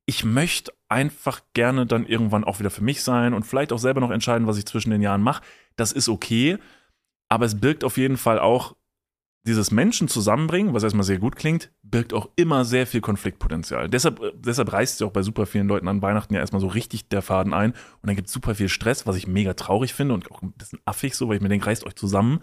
[0.07, 4.01] ich möchte einfach gerne dann irgendwann auch wieder für mich sein und vielleicht auch selber
[4.01, 5.43] noch entscheiden, was ich zwischen den Jahren mache.
[5.76, 6.57] Das ist okay,
[7.28, 8.74] aber es birgt auf jeden Fall auch
[9.47, 13.90] dieses Menschen zusammenbringen, was erstmal sehr gut klingt, birgt auch immer sehr viel Konfliktpotenzial.
[13.90, 16.61] Deshalb, äh, deshalb reißt es ja auch bei super vielen Leuten an Weihnachten ja erstmal
[16.61, 19.53] so richtig der Faden ein und dann gibt es super viel Stress, was ich mega
[19.53, 22.40] traurig finde und auch ein bisschen affig so, weil ich mir denke, reißt euch zusammen.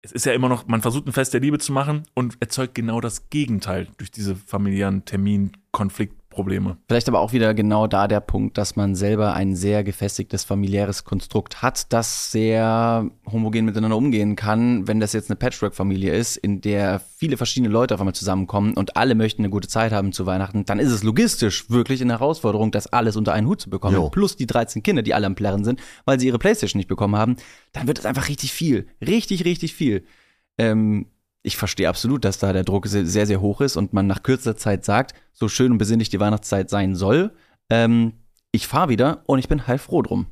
[0.00, 2.74] Es ist ja immer noch, man versucht ein Fest der Liebe zu machen und erzeugt
[2.74, 5.04] genau das Gegenteil durch diese familiären
[6.38, 6.78] Termin-Konfliktprobleme.
[6.86, 11.04] Vielleicht aber auch wieder genau da der Punkt, dass man selber ein sehr gefestigtes familiäres
[11.04, 14.86] Konstrukt hat, das sehr homogen miteinander umgehen kann.
[14.86, 18.96] Wenn das jetzt eine Patchwork-Familie ist, in der viele verschiedene Leute auf einmal zusammenkommen und
[18.96, 22.70] alle möchten eine gute Zeit haben zu Weihnachten, dann ist es logistisch wirklich eine Herausforderung,
[22.70, 23.96] das alles unter einen Hut zu bekommen.
[23.96, 24.10] Jo.
[24.10, 27.16] Plus die 13 Kinder, die alle am Plärren sind, weil sie ihre Playstation nicht bekommen
[27.16, 27.36] haben.
[27.72, 28.86] Dann wird es einfach richtig viel.
[29.00, 30.04] Richtig, richtig viel.
[30.58, 31.06] Ähm,
[31.42, 34.22] ich verstehe absolut, dass da der Druck se- sehr, sehr hoch ist und man nach
[34.22, 37.32] kürzester Zeit sagt, so schön und besinnlich die Weihnachtszeit sein soll.
[37.70, 38.12] Ähm,
[38.52, 40.26] ich fahre wieder und ich bin heilfroh drum.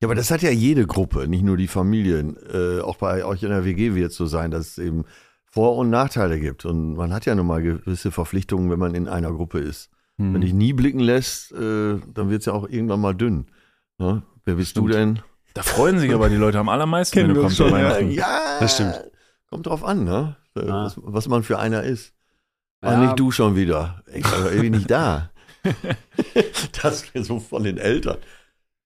[0.00, 2.36] Ja, aber das hat ja jede Gruppe, nicht nur die Familien.
[2.52, 5.04] Äh, auch bei euch in der WG wird es so sein, dass es eben
[5.46, 6.64] Vor- und Nachteile gibt.
[6.64, 9.90] Und man hat ja nun mal gewisse Verpflichtungen, wenn man in einer Gruppe ist.
[10.18, 10.34] Hm.
[10.34, 13.46] Wenn dich nie blicken lässt, äh, dann wird es ja auch irgendwann mal dünn.
[13.98, 14.22] Ne?
[14.44, 15.20] Wer bist du denn?
[15.54, 17.84] Da freuen sich aber die Leute am allermeisten, wenn du kommst schon, zu ja.
[17.84, 18.10] Weihnachten.
[18.10, 19.04] ja, Das stimmt.
[19.50, 20.36] Kommt drauf an, ne?
[20.56, 20.84] Äh, Ah.
[20.84, 22.12] Was, was man für einer ist.
[22.80, 22.98] Ah, Ja.
[22.98, 24.02] nicht du schon wieder.
[24.12, 25.30] Ich war irgendwie nicht da.
[26.82, 28.18] Das wäre so von den Eltern.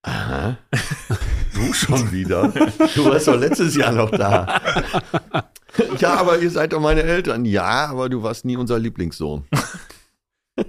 [0.02, 0.56] Aha.
[1.54, 2.48] Du schon wieder?
[2.94, 4.60] Du warst doch letztes Jahr noch da.
[5.98, 7.44] Ja, aber ihr seid doch meine Eltern.
[7.44, 9.44] Ja, aber du warst nie unser Lieblingssohn.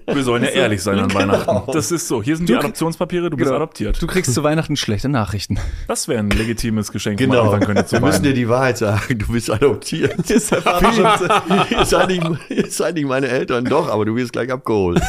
[0.09, 1.19] Wir sollen ja ehrlich sein an Genau.
[1.33, 1.71] Weihnachten.
[1.73, 2.23] Das ist so.
[2.23, 3.57] Hier sind die Du- Adoptionspapiere, du bist Genau.
[3.57, 4.01] adoptiert.
[4.01, 5.59] Du kriegst zu Weihnachten schlechte Nachrichten.
[5.89, 7.33] Das wäre ein legitimes Geschenk, Genau.
[7.33, 9.19] wo man anfangen könnte zu Wir müssen dir die Wahrheit sagen.
[9.19, 10.29] Du bist adoptiert.
[10.29, 13.65] ihr, seid nicht, seid nicht meine Eltern.
[13.65, 15.01] Doch, aber du wirst gleich abgeholt.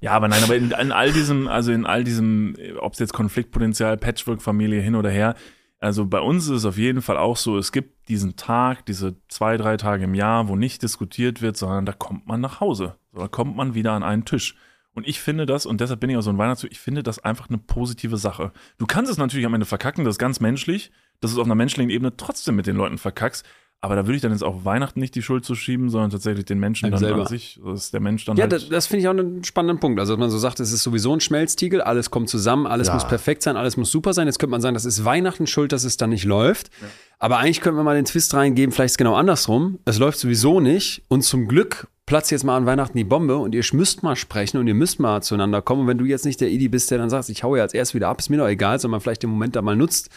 [0.00, 3.12] Ja, aber nein, aber in, in all diesem, also in all diesem, ob es jetzt
[3.12, 5.36] Konfliktpotenzial, Patchwork-Familie hin oder her,
[5.82, 9.16] also bei uns ist es auf jeden Fall auch so, es gibt diesen Tag, diese
[9.28, 12.96] zwei, drei Tage im Jahr, wo nicht diskutiert wird, sondern da kommt man nach Hause.
[13.12, 14.54] Da kommt man wieder an einen Tisch.
[14.94, 17.18] Und ich finde das, und deshalb bin ich auch so ein Weihnachtstyp, ich finde das
[17.18, 18.52] einfach eine positive Sache.
[18.78, 21.46] Du kannst es natürlich am Ende verkacken, das ist ganz menschlich, dass du es auf
[21.46, 23.44] einer menschlichen Ebene trotzdem mit den Leuten verkackst.
[23.84, 26.44] Aber da würde ich dann jetzt auf Weihnachten nicht die Schuld zu schieben, sondern tatsächlich
[26.44, 27.20] den Menschen Einem dann selber.
[27.22, 29.80] an sich, dass der Mensch dann Ja, halt das, das finde ich auch einen spannenden
[29.80, 29.98] Punkt.
[29.98, 32.94] Also, dass man so sagt, es ist sowieso ein Schmelztiegel, alles kommt zusammen, alles Ja.
[32.94, 34.28] muss perfekt sein, alles muss super sein.
[34.28, 36.70] Jetzt könnte man sagen, das ist Weihnachten schuld, dass es dann nicht läuft.
[37.18, 39.80] Aber eigentlich könnte man mal den Twist reingeben, vielleicht ist es genau andersrum.
[39.84, 43.52] Es läuft sowieso nicht und zum Glück platzt jetzt mal an Weihnachten die Bombe und
[43.52, 45.82] ihr müsst mal sprechen und ihr müsst mal zueinander kommen.
[45.82, 47.94] Und wenn du jetzt nicht der Idi bist, der dann sagt, ich haue jetzt erst
[47.94, 50.08] wieder ab, ist mir doch egal, sondern man vielleicht den Moment da mal nutzt,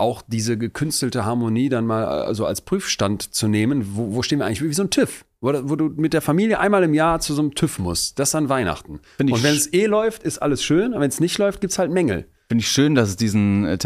[0.00, 3.84] auch diese gekünstelte Harmonie dann mal also als Prüfstand zu nehmen.
[3.94, 4.62] Wo, wo stehen wir eigentlich?
[4.62, 7.42] Wie so ein TÜV, wo, wo du mit der Familie einmal im Jahr zu so
[7.42, 8.18] einem TÜV musst.
[8.18, 9.00] Das an Weihnachten.
[9.18, 10.92] Und wenn es eh läuft, ist alles schön.
[10.92, 12.26] Aber wenn es nicht läuft, gibt's halt Mängel.
[12.48, 13.78] Finde ich schön, dass es diesen äh,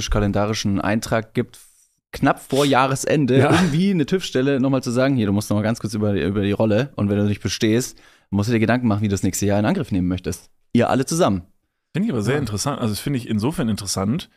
[0.00, 1.58] therapeutisch-kalendarischen Eintrag gibt,
[2.12, 3.50] knapp vor Jahresende, Ja.
[3.50, 6.22] um wie eine TÜV-Stelle nochmal zu sagen, hier, du musst nochmal ganz kurz über, die-
[6.22, 7.98] über die Rolle und wenn du nicht bestehst,
[8.30, 10.50] musst du dir Gedanken machen, wie du das nächste Jahr in Angriff nehmen möchtest.
[10.72, 11.42] Ihr alle zusammen.
[11.92, 12.80] Finde ich aber sehr interessant.
[12.80, 14.28] Also, das finde ich insofern interessant.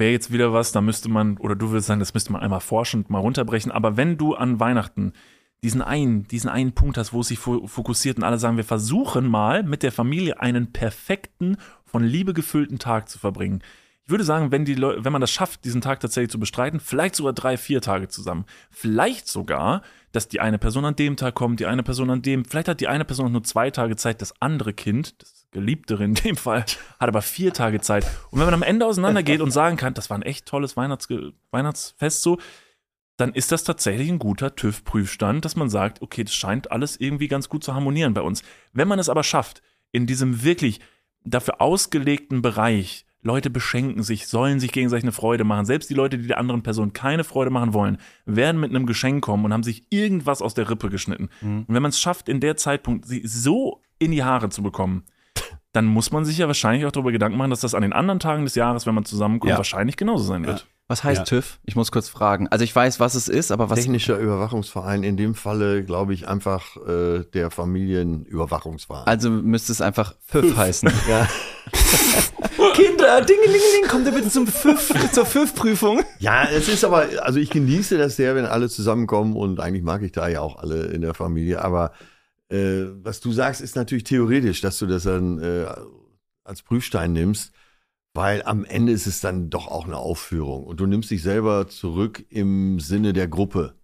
[0.00, 2.60] Wäre jetzt wieder was, da müsste man, oder du würdest sagen, das müsste man einmal
[2.60, 3.70] forschend mal runterbrechen.
[3.70, 5.12] Aber wenn du an Weihnachten
[5.62, 8.64] diesen einen, diesen einen Punkt hast, wo es sich fo- fokussiert und alle sagen, wir
[8.64, 13.62] versuchen mal mit der Familie einen perfekten, von Liebe gefüllten Tag zu verbringen.
[14.04, 17.14] Ich würde sagen, wenn, die wenn man das schafft, diesen Tag tatsächlich zu bestreiten, vielleicht
[17.14, 18.46] sogar drei, vier Tage zusammen.
[18.70, 19.82] Vielleicht sogar,
[20.12, 22.46] dass die eine Person an dem Tag kommt, die eine Person an dem.
[22.46, 26.14] Vielleicht hat die eine Person nur zwei Tage Zeit, das andere Kind, das Geliebtere in
[26.14, 28.06] dem Fall, hat aber vier Tage Zeit.
[28.30, 31.08] Und wenn man am Ende auseinandergeht und sagen kann, das war ein echt tolles Weihnachts
[31.50, 32.38] Weihnachtsfest so,
[33.16, 37.28] dann ist das tatsächlich ein guter TÜV-Prüfstand, dass man sagt, okay, das scheint alles irgendwie
[37.28, 38.42] ganz gut zu harmonieren bei uns.
[38.72, 40.80] Wenn man es aber schafft, in diesem wirklich
[41.24, 45.66] dafür ausgelegten Bereich, Leute beschenken sich, sollen sich gegenseitig eine Freude machen.
[45.66, 49.22] Selbst die Leute, die der anderen Person keine Freude machen wollen, werden mit einem Geschenk
[49.22, 51.28] kommen und haben sich irgendwas aus der Rippe geschnitten.
[51.42, 55.04] Und wenn man es schafft, in der Zeitpunkt sie so in die Haare zu bekommen,
[55.72, 58.18] dann muss man sich ja wahrscheinlich auch darüber Gedanken machen, dass das an den anderen
[58.18, 59.56] Tagen des Jahres, wenn man zusammenkommt, Ja.
[59.56, 60.66] wahrscheinlich genauso sein wird.
[60.88, 61.24] Was heißt Ja.
[61.24, 61.60] TÜV?
[61.64, 62.48] Ich muss kurz fragen.
[62.48, 63.78] Also ich weiß, was es ist, aber was.
[63.78, 69.06] Technischer Überwachungsverein, in dem Falle, glaube ich, einfach äh, der Familienüberwachungsverein.
[69.06, 70.90] Also müsste es einfach FÜV heißen.
[71.08, 71.28] ja.
[72.74, 76.02] Kinder, dingelingeling, kommt ihr bitte zum FÜV, zur FÜV-Prüfung?
[76.18, 80.02] ja, es ist aber, also ich genieße das sehr, wenn alle zusammenkommen und eigentlich mag
[80.02, 81.92] ich da ja auch alle in der Familie, aber
[82.50, 85.66] äh, was du sagst, ist natürlich theoretisch, dass du das dann äh,
[86.44, 87.52] als Prüfstein nimmst,
[88.12, 91.68] weil am Ende ist es dann doch auch eine Aufführung und du nimmst dich selber
[91.68, 93.74] zurück im Sinne der Gruppe.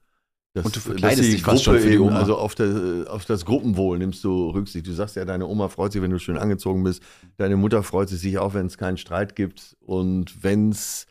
[0.57, 2.19] Das, Und du verkleidest dich fast schon für die eben, Oma.
[2.19, 4.87] Also auf, der, auf das Gruppenwohl nimmst du Rücksicht.
[4.87, 7.03] Du sagst ja, deine Oma freut sich, wenn du schön angezogen bist.
[7.37, 9.77] Deine Mutter freut sich auch, wenn es keinen Streit gibt.
[9.81, 11.07] Und wenn es,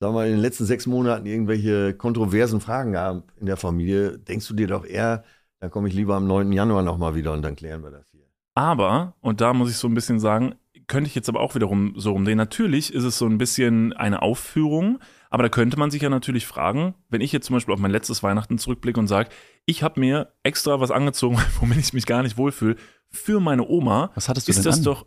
[0.00, 4.18] sagen wir mal, in den letzten sechs Monaten irgendwelche kontroversen Fragen gab in der Familie,
[4.18, 5.22] denkst du dir doch eher,
[5.60, 6.52] dann komme ich lieber am 9.
[6.52, 8.24] Januar nochmal wieder und dann klären wir das hier.
[8.54, 10.54] Aber, und da muss ich so ein bisschen sagen,
[10.88, 12.38] könnte ich jetzt aber auch wiederum so rumdrehen.
[12.38, 14.98] Natürlich ist es so ein bisschen eine Aufführung,
[15.30, 17.90] aber da könnte man sich ja natürlich fragen, wenn ich jetzt zum Beispiel auf mein
[17.90, 19.28] letztes Weihnachten zurückblicke und sage,
[19.66, 22.76] ich habe mir extra was angezogen, womit ich mich gar nicht wohlfühle,
[23.10, 24.84] für meine Oma, Was hattest du ist denn das an?
[24.84, 25.06] doch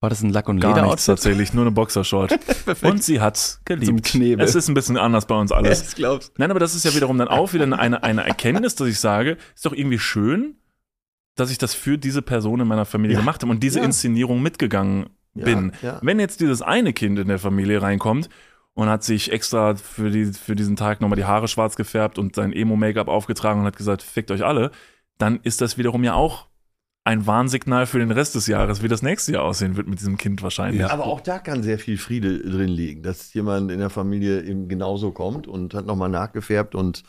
[0.00, 2.38] War das ein Lack- und gar nichts tatsächlich, nur eine Boxershort.
[2.82, 3.86] und sie hat's geliebt.
[3.86, 4.44] Zum Knebel.
[4.44, 5.80] Es ist ein bisschen anders bei uns alles.
[5.80, 8.86] Yes, glaubst Nein, aber das ist ja wiederum dann auch wieder eine, eine Erkenntnis, dass
[8.86, 10.54] ich sage, ist doch irgendwie schön,
[11.34, 13.20] dass ich das für diese Person in meiner Familie Ja.
[13.20, 13.84] gemacht habe und diese Ja.
[13.86, 15.72] Inszenierung mitgegangen Ja, bin.
[15.82, 15.98] ja.
[16.02, 18.28] Wenn jetzt dieses eine Kind in der Familie reinkommt
[18.74, 22.36] und hat sich extra für, die, für diesen Tag nochmal die Haare schwarz gefärbt und
[22.36, 24.70] sein Emo-Make-up aufgetragen und hat gesagt, fickt euch alle,
[25.18, 26.46] dann ist das wiederum ja auch
[27.08, 30.18] ein Warnsignal für den Rest des Jahres, wie das nächste Jahr aussehen wird mit diesem
[30.18, 30.82] Kind wahrscheinlich.
[30.82, 30.90] Ja.
[30.90, 34.68] Aber auch da kann sehr viel Friede drin liegen, dass jemand in der Familie eben
[34.68, 37.04] genauso kommt und hat nochmal nachgefärbt und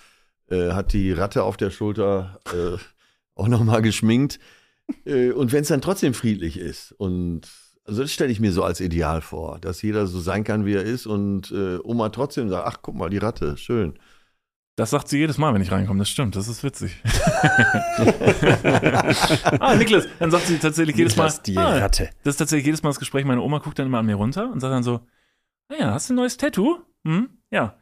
[0.50, 2.78] äh, hat die Ratte auf der Schulter äh,
[3.36, 4.40] auch nochmal geschminkt.
[5.06, 7.50] Äh, und wenn es dann trotzdem friedlich ist und
[7.84, 10.76] also das stelle ich mir so als Ideal vor, dass jeder so sein kann, wie
[10.76, 14.00] er ist und äh, Oma trotzdem sagt, ach guck mal, die Ratte, schön.
[14.80, 16.00] Das sagt sie jedes Mal, wenn ich reinkomme.
[16.00, 17.04] Das stimmt, das ist witzig.
[19.60, 21.26] ah, Niklas, dann sagt sie tatsächlich jedes Mal.
[21.26, 22.10] Niklas, die ah, Ratte.
[22.24, 23.26] Das ist tatsächlich jedes Mal das Gespräch.
[23.26, 25.02] Meine Oma guckt dann immer an mir runter und sagt dann so:
[25.68, 26.78] Naja, hast du ein neues Tattoo?
[27.04, 27.28] Hm?
[27.52, 27.76] Ja.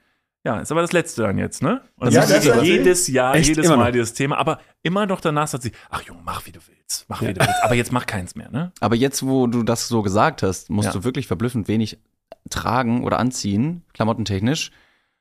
[0.43, 1.81] Ja, ist aber das letzte dann jetzt, ne?
[1.97, 2.65] Und das Ja, ist das sie.
[2.65, 3.49] jedes Jahr, Echt?
[3.49, 4.39] jedes Mal dieses Thema.
[4.39, 7.05] Aber immer noch danach sagt sie: Ach Junge, mach wie du willst.
[7.09, 7.63] Mach wie du willst.
[7.63, 8.71] Aber jetzt mach keins mehr, ne?
[8.79, 10.93] Aber jetzt, wo du das so gesagt hast, musst Ja.
[10.93, 11.99] du wirklich verblüffend wenig
[12.49, 14.71] tragen oder anziehen, klamottentechnisch.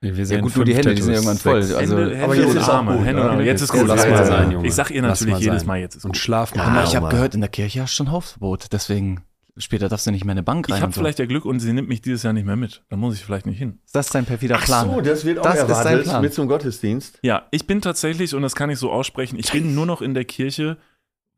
[0.00, 1.62] Wir Ja sehen gut, nur die Hände, die sind Tattoos, irgendwann voll.
[1.62, 1.78] sechs.
[1.78, 2.96] Also, Hände, Hände aber jetzt und ist auch Arme.
[2.96, 3.44] gut, Hände und Arme.
[3.44, 3.88] Jetzt ist Ja, gut.
[3.88, 4.50] lass mal sein, sein.
[4.52, 4.66] Junge.
[4.68, 5.66] Ich sag ihr natürlich mal jedes sein.
[5.66, 6.16] Mal, jetzt ist Und gut.
[6.18, 6.64] schlaf mal.
[6.66, 8.66] aber ich Ja, habe gehört, in der Kirche hast du schon Hausverbot.
[8.72, 9.22] Deswegen,
[9.56, 10.76] später darfst du nicht mehr in eine Bank rein.
[10.76, 11.00] Ich habe und so.
[11.00, 12.82] vielleicht ja Glück und sie nimmt mich dieses Jahr nicht mehr mit.
[12.90, 13.78] Dann muss ich vielleicht nicht hin.
[13.86, 14.90] Ist das dein perfider Plan?
[14.90, 16.22] so, das wird auch Das ist dein erwartet Plan.
[16.22, 17.18] mit zum Gottesdienst.
[17.22, 20.12] Ja, ich bin tatsächlich, und das kann ich so aussprechen, ich bin nur noch in
[20.12, 20.76] der Kirche,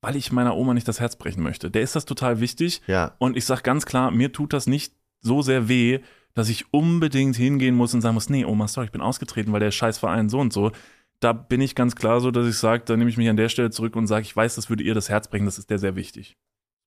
[0.01, 1.71] weil ich meiner Oma nicht das Herz brechen möchte.
[1.71, 2.83] Der ist das total wichtig.
[2.89, 3.13] Ja.
[3.19, 6.01] Und ich sage ganz klar, mir tut das nicht so sehr weh,
[6.35, 9.61] dass ich unbedingt hingehen muss und sagen muss, nee, Oma, sorry, ich bin ausgetreten, weil
[9.61, 10.72] der Scheißverein so und so.
[11.20, 13.49] Da bin ich ganz klar so, dass ich sage, da nehme ich mich an der
[13.49, 15.79] Stelle zurück und sage, ich weiß, das würde ihr das Herz brechen, das ist der
[15.79, 16.37] sehr wichtig.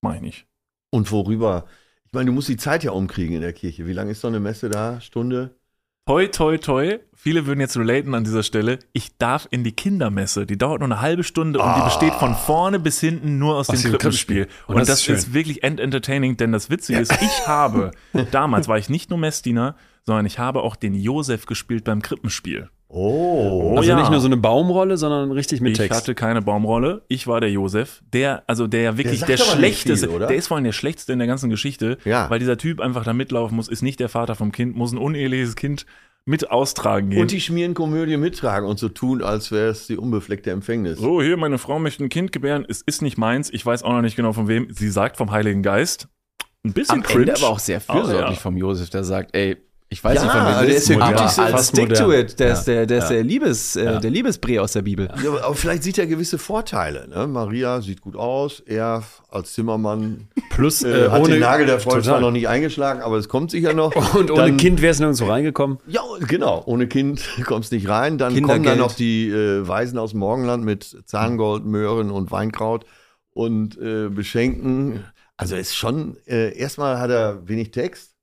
[0.02, 0.48] Mach ich nicht.
[0.90, 1.66] Und worüber?
[2.06, 3.86] Ich meine, du musst die Zeit ja umkriegen in der Kirche.
[3.88, 5.00] Wie lange ist so eine Messe da?
[5.02, 5.60] Stunde?
[6.12, 7.00] Toi, toi, toi.
[7.16, 8.80] Viele würden jetzt relaten an dieser Stelle.
[8.94, 10.46] Ich darf in die Kindermesse.
[10.46, 13.70] Die dauert nur eine halbe Stunde und die besteht von vorne bis hinten nur aus,
[13.70, 14.48] Aus dem Krippenspiel.
[14.68, 17.92] Und, Und das ist ist wirklich end entertaining, denn das Witzige ist, ich habe,
[18.32, 22.70] damals war ich nicht nur Messdiener, sondern ich habe auch den Josef gespielt beim Krippenspiel.
[22.94, 23.76] Oh.
[23.78, 23.96] Also ja.
[24.00, 25.98] nicht nur so eine Baumrolle, sondern richtig mit Ich Text.
[25.98, 27.04] hatte keine Baumrolle.
[27.08, 28.02] Ich war der Josef.
[28.12, 31.14] Der, also der ja wirklich der, nicht schlechteste, viel, der ist vor allem der schlechteste
[31.14, 32.30] in der ganzen Geschichte, Ja.
[32.30, 34.98] weil dieser Typ einfach da mitlaufen muss, ist nicht der Vater vom Kind, muss ein
[34.98, 35.86] uneheliches Kind
[36.26, 37.22] mit austragen gehen.
[37.22, 41.00] Und die Schmierenkomödie mittragen und so tun, als wäre es die unbefleckte Empfängnis.
[41.00, 42.66] so, hier, meine Frau möchte ein Kind gebären.
[42.68, 43.50] Es ist nicht meins.
[43.52, 44.68] Ich weiß auch noch nicht genau von wem.
[44.70, 46.10] Sie sagt vom Heiligen Geist.
[46.64, 47.22] Ein bisschen Am cringe.
[47.22, 48.38] Ende aber auch sehr fürsorglich Aber ja.
[48.38, 49.58] vom Josef, der sagt, ey,
[49.94, 52.40] ich weiß Ja, nicht, von wem der das ist der aber, stick to it.
[52.40, 53.16] Der ist der, der, ist Ja.
[53.16, 55.10] der Liebes, äh, der Liebesbree aus der Bibel.
[55.22, 57.10] Ja, aber vielleicht sieht er gewisse Vorteile.
[57.10, 57.28] Ne?
[57.28, 61.82] Maria sieht gut aus, er als Zimmermann Plus äh, äh, hat ohne den Nagel der
[61.82, 63.94] Freund zwar noch nicht eingeschlagen, aber es kommt sicher noch.
[64.16, 65.78] Und ohne Dann- Kind wäre es nirgendwo reingekommen.
[65.88, 66.64] Ja, genau.
[66.66, 68.18] Ohne Kind kommst nicht rein.
[68.18, 68.68] Dann kommen Kindergeld.
[68.68, 72.86] dann noch die äh, Weisen aus dem Morgenland mit Zahngold, Möhren und Weinkraut
[73.34, 75.04] und äh, beschenken.
[75.36, 78.16] Also ist schon, äh, erstmal hat er wenig Text.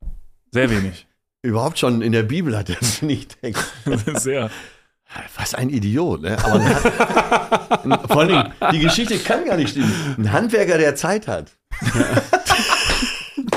[0.52, 1.06] Sehr wenig.
[1.48, 3.64] Überhaupt schon in der Bibel hat er wenig Text.
[4.16, 4.50] Sehr.
[5.34, 6.36] Was ein Idiot, ne?
[6.44, 9.90] Aber Han- vor allen Dingen, die Geschichte kann gar nicht stimmen.
[10.18, 11.52] Ein Handwerker, der Zeit hat.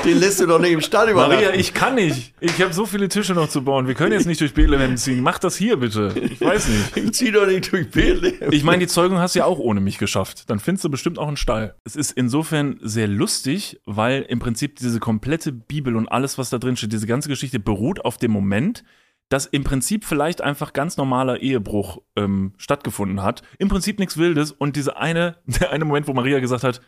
[0.04, 1.44] Den lässt du doch nicht im Stall übernachten.
[1.44, 2.34] Maria, ich kann nicht.
[2.40, 3.86] Ich habe so viele Tische noch zu bauen.
[3.86, 5.22] Wir können jetzt nicht durch Bethlehem ziehen.
[5.22, 6.12] Mach das hier bitte.
[6.16, 6.96] Ich weiß nicht.
[7.02, 8.50] Ich zieh doch nicht durch Bethlehem.
[8.50, 10.50] Ich meine, die Zeugung hast du ja auch ohne mich geschafft.
[10.50, 11.76] Dann findest du bestimmt auch einen Stall.
[11.84, 16.58] Es ist insofern sehr lustig, weil im Prinzip diese komplette Bibel und alles, was da
[16.58, 18.82] drin steht, diese ganze Geschichte beruht auf dem Moment,
[19.28, 23.42] dass im Prinzip vielleicht einfach ganz normaler Ehebruch ähm, stattgefunden hat.
[23.58, 26.80] Im Prinzip nichts Wildes und diese eine, der eine Moment, wo Maria gesagt hat,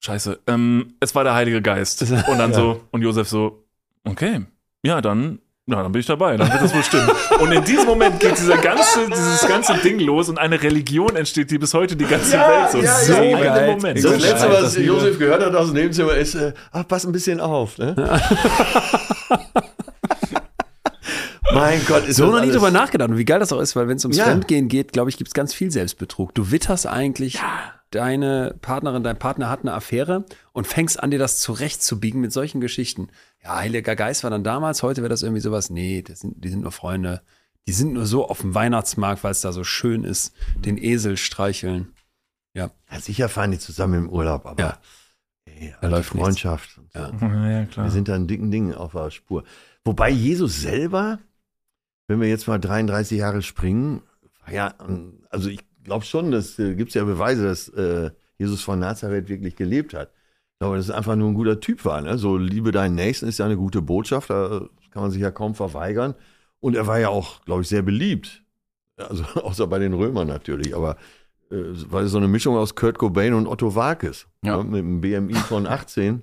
[0.00, 2.02] Scheiße, ähm, es war der Heilige Geist.
[2.28, 3.64] Und dann so, und Josef so,
[4.04, 4.42] okay,
[4.84, 7.10] ja, dann, ja, dann bin ich dabei, dann wird das wohl stimmen.
[7.40, 11.50] Und in diesem Moment geht dieser ganze, dieses ganze Ding los und eine Religion entsteht,
[11.50, 13.66] die bis heute die ganze Ja, Welt so ja, so ja, in geil.
[13.66, 13.98] dem Moment.
[13.98, 14.76] Ich Das So letzte, was.
[14.76, 17.76] Josef gehört hat aus dem Nebenzimmer, ist, äh, ach, pass ein bisschen auf.
[17.76, 17.94] Ne?
[21.52, 23.10] mein Gott, ist So noch nie drüber nachgedacht.
[23.10, 24.24] Und wie geil das auch ist, weil wenn es ums Ja.
[24.24, 26.34] Fremdgehen geht, glaube ich, gibt es ganz viel Selbstbetrug.
[26.34, 27.40] Du witterst eigentlich,
[27.90, 32.60] deine Partnerin, dein Partner hat eine Affäre und fängst an, dir das zurechtzubiegen mit solchen
[32.60, 33.08] Geschichten.
[33.42, 35.70] Ja, Heiliger Geist war dann damals, heute wäre das irgendwie sowas.
[35.70, 37.22] Nee, das sind, die sind nur Freunde.
[37.66, 41.16] Die sind nur so auf dem Weihnachtsmarkt, weil es da so schön ist, den Esel
[41.16, 41.92] streicheln.
[42.54, 44.78] Ja, sicher fahren die zusammen im Urlaub, aber Ja.
[45.44, 46.08] ey, Da alte läuft.
[46.10, 46.78] Freundschaft.
[46.78, 46.98] und so.
[46.98, 47.12] Ja.
[47.20, 47.86] Ja, ja, klar.
[47.86, 49.44] Wir sind da einen dicken Ding auf der Spur.
[49.84, 51.18] Wobei Jesus selber,
[52.06, 54.02] wenn wir jetzt mal 33 Jahre springen,
[54.44, 54.74] war ja,
[55.28, 59.28] also ich glaube schon, dass äh, gibt es ja Beweise, dass äh, Jesus von Nazareth
[59.28, 60.10] wirklich gelebt hat.
[60.54, 62.00] Ich glaube, dass es einfach nur ein guter Typ war.
[62.00, 62.18] Ne?
[62.18, 65.54] So, liebe deinen Nächsten ist ja eine gute Botschaft, da kann man sich ja kaum
[65.54, 66.14] verweigern.
[66.60, 68.42] Und er war ja auch, glaube ich, sehr beliebt.
[68.96, 70.96] Also außer bei den Römern natürlich, aber
[71.50, 71.56] äh,
[71.88, 74.26] war so eine Mischung aus Kurt Cobain und Otto Walkes.
[74.44, 74.56] Ja.
[74.58, 74.64] Ne?
[74.64, 76.22] Mit einem BMI von 18.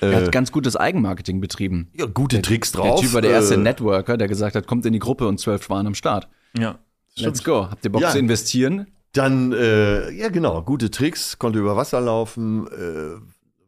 [0.00, 1.90] Er Äh, hat ganz gutes Eigenmarketing betrieben.
[1.94, 3.00] ja, gute Tricks Der drauf.
[3.00, 5.68] Typ war der erste Äh, Networker, der gesagt hat, kommt in die Gruppe und zwölf
[5.68, 6.28] waren am Start.
[6.56, 6.78] Ja.
[7.20, 7.68] Let's go.
[7.70, 8.10] Habt ihr Bock Ja.
[8.10, 8.86] zu investieren?
[9.12, 13.20] Dann, äh, ja genau, gute Tricks, konnte über Wasser laufen, äh,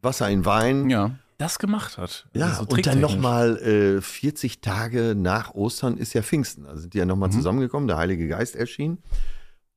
[0.03, 0.89] Wasser in Wein.
[0.91, 1.13] Ja.
[1.39, 2.27] Das gemacht hat.
[2.35, 3.57] Ja, Also so und dann nochmal
[3.97, 6.67] äh, 40 Tage nach Ostern ist ja Pfingsten.
[6.67, 7.35] Also sind die ja nochmal Mhm.
[7.35, 8.99] zusammengekommen, der Heilige Geist erschien.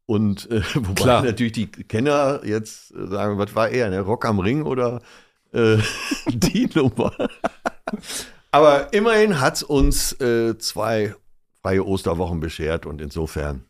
[0.05, 1.23] Und äh, wobei Klar.
[1.23, 4.01] natürlich die Kenner jetzt sagen, was war er, ne?
[4.01, 5.01] Rock am Ring oder
[5.53, 5.77] äh,
[6.27, 7.13] die Nummer?
[8.51, 11.15] Aber immerhin hat uns äh, zwei
[11.63, 13.63] freie Osterwochen beschert und insofern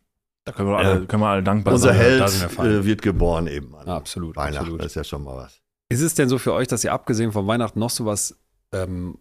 [0.44, 1.06] Da können wir alle, Ja.
[1.06, 1.96] können wir alle dankbar unser sein.
[1.96, 2.66] Held da sind wir fein.
[2.70, 4.58] äh, wird geboren eben an Absolut, Weihnachten.
[4.58, 4.80] absolut.
[4.80, 5.60] Das ist ja schon mal was.
[5.88, 8.36] Ist es denn so für euch, dass ihr abgesehen von Weihnachten noch sowas
[8.72, 9.16] ähm,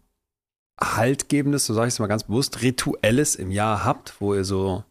[0.81, 4.83] Haltgebendes, so sage ich es mal ganz bewusst, Rituelles im Jahr habt, wo ihr so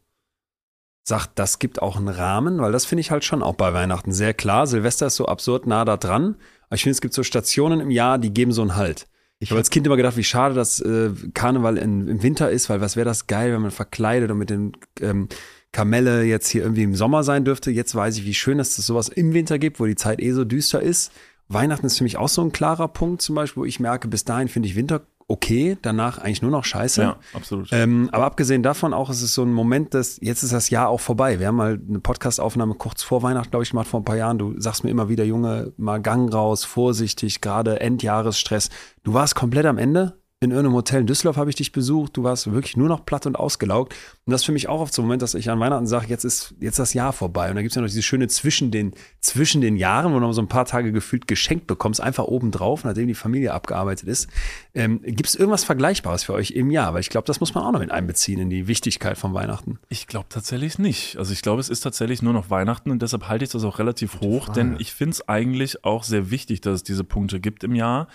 [1.04, 2.60] sagt, das gibt auch einen Rahmen?
[2.60, 4.66] Weil das finde ich halt schon auch bei Weihnachten sehr klar.
[4.66, 6.36] Silvester ist so absurd nah da dran.
[6.68, 9.08] Aber ich finde, es gibt so Stationen im Jahr, die geben so einen Halt.
[9.42, 12.70] Ich habe als Kind immer gedacht, wie schade, dass äh, Karneval in, im Winter ist,
[12.70, 14.70] weil was wäre das geil, wenn man verkleidet und mit den
[15.00, 15.28] ähm,
[15.72, 17.72] Kamelle jetzt hier irgendwie im Sommer sein dürfte.
[17.72, 20.30] Jetzt weiß ich, wie schön, dass es sowas im Winter gibt, wo die Zeit eh
[20.30, 21.10] so düster ist.
[21.52, 24.24] Weihnachten ist für mich auch so ein klarer Punkt zum Beispiel, wo ich merke, bis
[24.24, 27.00] dahin finde ich Winter okay, danach eigentlich nur noch scheiße.
[27.00, 27.68] Ja, absolut.
[27.72, 30.88] Ähm, aber abgesehen davon auch, ist es so ein Moment, dass jetzt ist das Jahr
[30.88, 31.38] auch vorbei.
[31.38, 34.38] Wir haben mal eine Podcastaufnahme kurz vor Weihnachten, glaube ich, gemacht vor ein paar Jahren.
[34.38, 38.68] Du sagst mir immer wieder, Junge, mal Gang raus, vorsichtig, gerade Endjahresstress.
[39.04, 40.21] Du warst komplett am Ende.
[40.42, 43.26] In irgendeinem Hotel in Düsseldorf habe ich dich besucht, du warst wirklich nur noch platt
[43.26, 43.94] und ausgelaugt.
[44.24, 46.06] Und das ist für mich auch oft so ein Moment, dass ich an Weihnachten sage,
[46.08, 47.48] jetzt ist jetzt das Jahr vorbei.
[47.48, 50.26] Und da gibt es ja noch diese schöne zwischen den, zwischen den Jahren, wo du
[50.26, 54.08] noch so ein paar Tage gefühlt geschenkt bekommst, einfach oben drauf, nachdem die Familie abgearbeitet
[54.08, 54.28] ist.
[54.74, 56.94] Ähm, gibt es irgendwas Vergleichbares für euch im Jahr?
[56.94, 59.78] Weil ich glaube, das muss man auch noch mit einbeziehen in die Wichtigkeit von Weihnachten.
[59.88, 61.18] Ich glaube tatsächlich nicht.
[61.18, 63.78] Also ich glaube, es ist tatsächlich nur noch Weihnachten und deshalb halte ich das auch
[63.78, 67.64] relativ hoch, denn ich finde es eigentlich auch sehr wichtig, dass es diese Punkte gibt
[67.64, 68.08] im Jahr.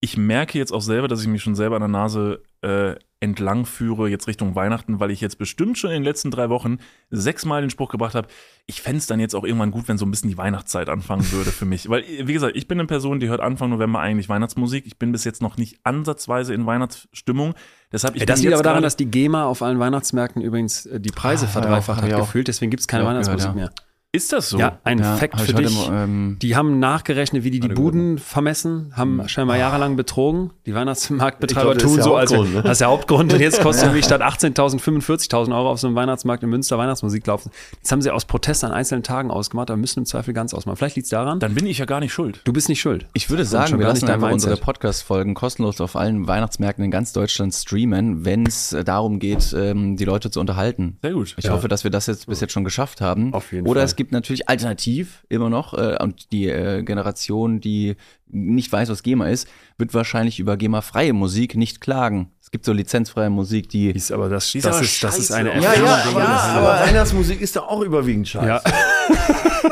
[0.00, 3.66] Ich merke jetzt auch selber, dass ich mich schon selber an der Nase äh, entlang
[3.66, 6.78] führe, jetzt Richtung Weihnachten, weil ich jetzt bestimmt schon in den letzten drei Wochen
[7.10, 8.28] sechsmal den Spruch gebracht habe,
[8.66, 11.30] ich fände es dann jetzt auch irgendwann gut, wenn so ein bisschen die Weihnachtszeit anfangen
[11.32, 11.88] würde für mich.
[11.88, 14.86] Weil, wie gesagt, ich bin eine Person, die hört Anfang November eigentlich Weihnachtsmusik.
[14.86, 17.54] Ich bin bis jetzt noch nicht ansatzweise in Weihnachtsstimmung.
[17.90, 21.00] Deshalb, ich Ja, das liegt aber daran, dass die GEMA auf allen Weihnachtsmärkten übrigens äh,
[21.00, 23.54] die Preise Ah, verdreifacht ich hat gefühlt, deswegen gibt es keine Ja, Weihnachtsmusik ja.
[23.54, 23.70] mehr.
[24.18, 24.58] Ist das so?
[24.58, 25.88] Ja, ein Ja, Fact hab für dich.
[25.88, 30.50] mal, ähm, Die haben nachgerechnet, wie die die Buden vermessen, haben scheinbar jahrelang betrogen.
[30.66, 32.62] Die Weihnachtsmarktbetreiber glaub, tun so, als ne?
[32.62, 33.32] das ist der Hauptgrund.
[33.32, 37.24] Und jetzt kostet irgendwie statt 18.000 45.000 Euro auf so einem Weihnachtsmarkt in Münster Weihnachtsmusik
[37.28, 37.52] laufen.
[37.80, 40.76] Das haben sie aus Protest an einzelnen Tagen ausgemacht, aber müssen im Zweifel ganz ausmachen.
[40.76, 42.40] Vielleicht liegt es daran, Dann bin ich ja gar nicht schuld.
[42.42, 43.06] du bist nicht schuld.
[43.14, 44.56] Ich würde sagen, wir lassen einfach unsere.
[44.58, 49.96] Podcast-Folgen kostenlos auf allen Weihnachtsmärkten in ganz Deutschland streamen, wenn es äh, darum geht, ähm,
[49.96, 50.98] die Leute zu unterhalten.
[51.02, 51.34] Sehr gut.
[51.38, 53.32] Ich hoffe, dass wir das jetzt bis jetzt schon geschafft haben.
[53.34, 53.84] Auf jeden Oder Fall.
[53.86, 57.96] es gibt natürlich alternativ immer noch äh, und die äh, Generation, die
[58.26, 59.48] nicht weiß, was GEMA ist,
[59.78, 62.30] wird wahrscheinlich über GEMA-freie Musik nicht klagen.
[62.48, 65.32] Es gibt so lizenzfreie Musik, die Ist aber das, ist das, aber ist, das ist
[65.32, 68.46] eine Ja, Ja, ja, aber, Weihnachtsmusik ist doch auch überwiegend scheiße.
[68.46, 68.62] Ja.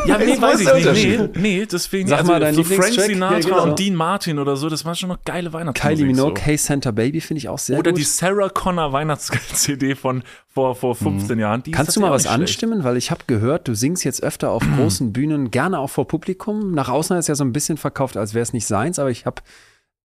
[0.04, 1.36] Ja, nee, weiß ist ich nicht.
[1.36, 2.08] Nee, nee, deswegen.
[2.08, 2.92] Sag also mal deinen so Frank.
[2.92, 3.62] Sinatra Ja, genau.
[3.62, 5.96] und Dean Martin oder so, das war schon noch geile Weihnachtsmusik.
[5.96, 6.44] Kylie Minogue, so.
[6.44, 8.00] Hey Santa Baby finde ich auch sehr Oder gut.
[8.00, 11.62] die Sarah Connor Weihnachts-CD von vor, vor 15 Jahren.
[11.62, 12.34] Die ist Kannst du mal was schlecht.
[12.34, 12.84] anstimmen?
[12.84, 16.72] Weil ich habe gehört, du singst jetzt öfter auf großen Bühnen, gerne auch vor Publikum.
[16.72, 19.24] Nach außen es ja so ein bisschen verkauft, als wäre es nicht seins, aber ich
[19.24, 19.40] habe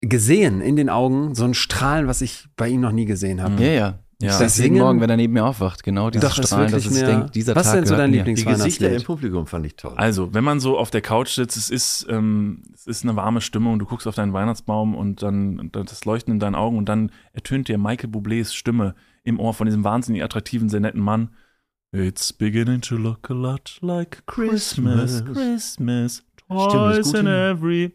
[0.01, 3.61] gesehen in den Augen so ein Strahlen, was ich bei ihm noch nie gesehen habe.
[3.63, 3.99] ja, ja.
[4.23, 4.37] Ja.
[4.37, 6.83] Das Singen- Morgen, wenn er neben mir aufwacht, genau dieses Doch, das ist Strahlen, dass
[6.83, 8.17] wirklich ich denke, dieser Was Tag ist denn so dein mir.
[8.23, 9.01] Lieblings- Die Gesichter im.
[9.01, 9.93] Publikum fand ich toll.
[9.95, 13.41] Also, wenn man so auf der Couch sitzt, es ist, ähm, es ist eine warme
[13.41, 16.87] Stimmung, du guckst auf deinen Weihnachtsbaum und dann und das Leuchten in deinen Augen und
[16.87, 18.93] dann ertönt dir Michael Bublés Stimme
[19.23, 21.29] im Ohr von diesem wahnsinnig attraktiven, sehr netten Mann.
[21.91, 27.91] It's beginning to look a lot like Christmas, Christmas, toys gute- in every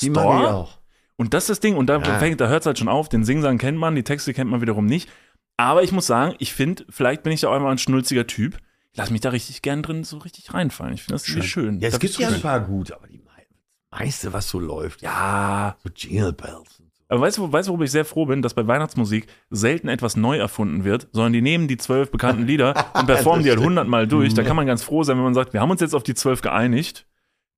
[0.00, 0.54] Die mag ich store.
[0.54, 0.78] auch.
[1.16, 1.76] Und das ist das Ding.
[1.76, 2.18] Und da, Ja.
[2.18, 3.08] fängt, da hört es halt schon auf.
[3.08, 5.08] Den Singsang kennt man, die Texte kennt man wiederum nicht.
[5.56, 8.58] Aber ich muss sagen, ich finde, vielleicht bin ich da auch immer ein schnulziger Typ.
[8.92, 10.92] Ich lasse mich da richtig gern drin so richtig reinfallen.
[10.94, 11.42] Ich finde das schön.
[11.42, 11.80] schön.
[11.80, 13.46] Ja, es Das gibt ja ein paar gut, aber die mei-
[13.90, 16.82] meiste, was so läuft, Ja, so Jingle Bells.
[17.08, 20.16] aber weißt du, weißt du, worüber ich sehr froh bin, dass bei Weihnachtsmusik selten etwas
[20.16, 24.06] neu erfunden wird, sondern die nehmen die zwölf bekannten Lieder und performen die halt hundertmal
[24.06, 24.34] durch.
[24.34, 26.14] Da kann man ganz froh sein, wenn man sagt, wir haben uns jetzt auf die
[26.14, 27.06] zwölf geeinigt.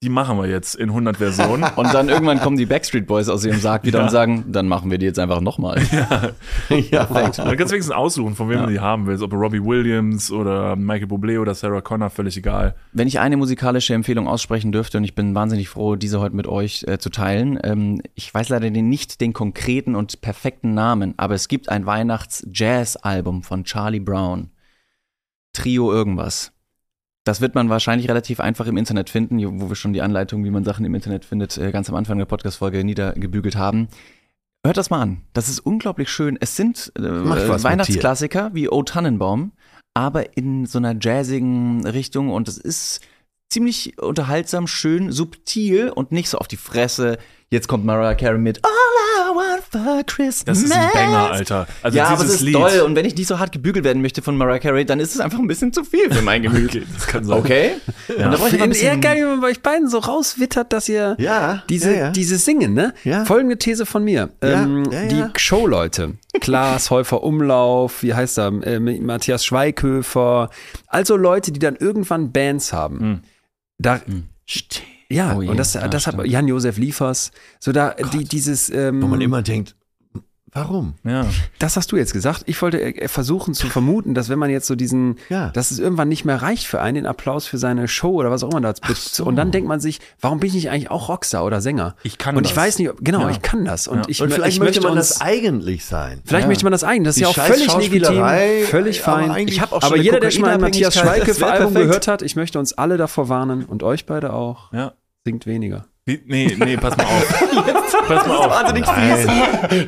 [0.01, 1.65] Die machen wir jetzt in 100 Versionen.
[1.77, 4.05] Und dann irgendwann kommen die Backstreet Boys aus ihrem Sarg wieder Ja.
[4.05, 5.83] und sagen, dann machen wir die jetzt einfach nochmal.
[6.91, 9.25] Ja, Da kannst du wenigstens aussuchen, von wem du die haben willst.
[9.25, 12.77] Ob Robbie Williams oder Michael Bublé oder Sarah Connor, völlig egal.
[12.93, 16.47] Wenn ich eine musikalische Empfehlung aussprechen dürfte, und ich bin wahnsinnig froh, diese heute mit
[16.47, 21.35] euch äh, zu teilen, ähm, ich weiß leider nicht den konkreten und perfekten Namen, aber
[21.35, 24.51] es gibt ein Weihnachts-Jazz-Album von Charlie Brown.
[25.53, 26.53] Trio irgendwas.
[27.29, 30.51] Das wird man wahrscheinlich relativ einfach im Internet finden, wo wir schon die Anleitung, wie
[30.51, 33.89] man Sachen im Internet findet, äh, ganz am Anfang der Podcast-Folge niedergebügelt haben.
[34.65, 35.21] Hört das mal an.
[35.35, 36.39] Das ist unglaublich schön.
[36.41, 39.53] Es sind äh, Weihnachtsklassiker wie O Tannenbaum,
[39.93, 43.03] aber in so einer jazzigen Richtung und es ist
[43.51, 47.19] ziemlich unterhaltsam, schön, subtil und nicht so auf die Fresse.
[47.51, 50.45] Jetzt kommt Mariah Carey mit All I want for Christmas.
[50.45, 51.67] Das ist ein Banger, Alter.
[51.83, 52.55] Also ja, aber es ist Lied.
[52.55, 55.15] toll und wenn ich nicht so hart gebügelt werden möchte von Mariah Carey, dann ist
[55.15, 56.69] es einfach ein bisschen zu viel für mein Gemüt.
[56.79, 57.39] Okay, das kann sein.
[57.39, 57.71] Okay?
[58.09, 60.89] Und da brauche ich ein eher geil, wie man bei euch beiden so rauswittert, dass
[60.91, 62.11] ihr Ja, diese, ja, ja.
[62.11, 62.93] dieses Singen, ne?
[63.05, 63.25] Ja.
[63.25, 64.29] Folgende These von mir.
[64.43, 65.09] Ja, ähm, ja, ja.
[65.09, 70.51] Die Showleute, Klaas Häufer Umlauf, wie heißt er, äh, Matthias Schweighöfer,
[70.87, 73.23] also Leute, die dann irgendwann Bands haben.
[73.79, 74.01] Da,
[75.11, 76.25] ja, Oh je, und das, ja, das hat.
[76.25, 77.31] Jan-Josef Liefers,
[77.61, 79.75] so da, die, dieses, ähm, Wo man immer denkt,
[80.51, 80.95] warum?
[81.05, 81.27] Ja.
[81.59, 82.43] das hast du jetzt gesagt.
[82.47, 85.51] Ich wollte äh, versuchen zu vermuten, dass wenn man jetzt so diesen, Ja.
[85.51, 88.43] dass es irgendwann nicht mehr reicht für einen, den Applaus für seine Show oder was
[88.43, 89.25] auch immer da so.
[89.27, 91.95] Und dann denkt man sich, warum bin ich nicht eigentlich auch Rockstar oder Sänger?
[92.03, 92.53] Ich kann Und das.
[92.53, 93.31] ich weiß nicht, ob- genau, Ja.
[93.31, 93.89] ich kann das.
[93.89, 94.05] Und Ja.
[94.09, 96.23] ich, Und vielleicht ich möchte man uns, das eigentlich sein.
[96.25, 96.49] Vielleicht Ja.
[96.49, 97.05] möchte man das eigentlich.
[97.05, 98.25] Das ist Die ja auch völlig legitim,
[98.69, 99.49] völlig fein.
[99.49, 101.27] Ich habe auch schon Aber jeder, der schon mal ein Matthias perfekt.
[101.75, 104.95] gehört hat, ich möchte uns alle davor warnen und euch beide auch, ja.
[105.29, 105.87] Singt weniger.
[106.07, 107.29] Wie, nee, nee, pass mal auf.
[108.09, 108.51] pass mal auf.
[108.51, 108.87] wahnsinnig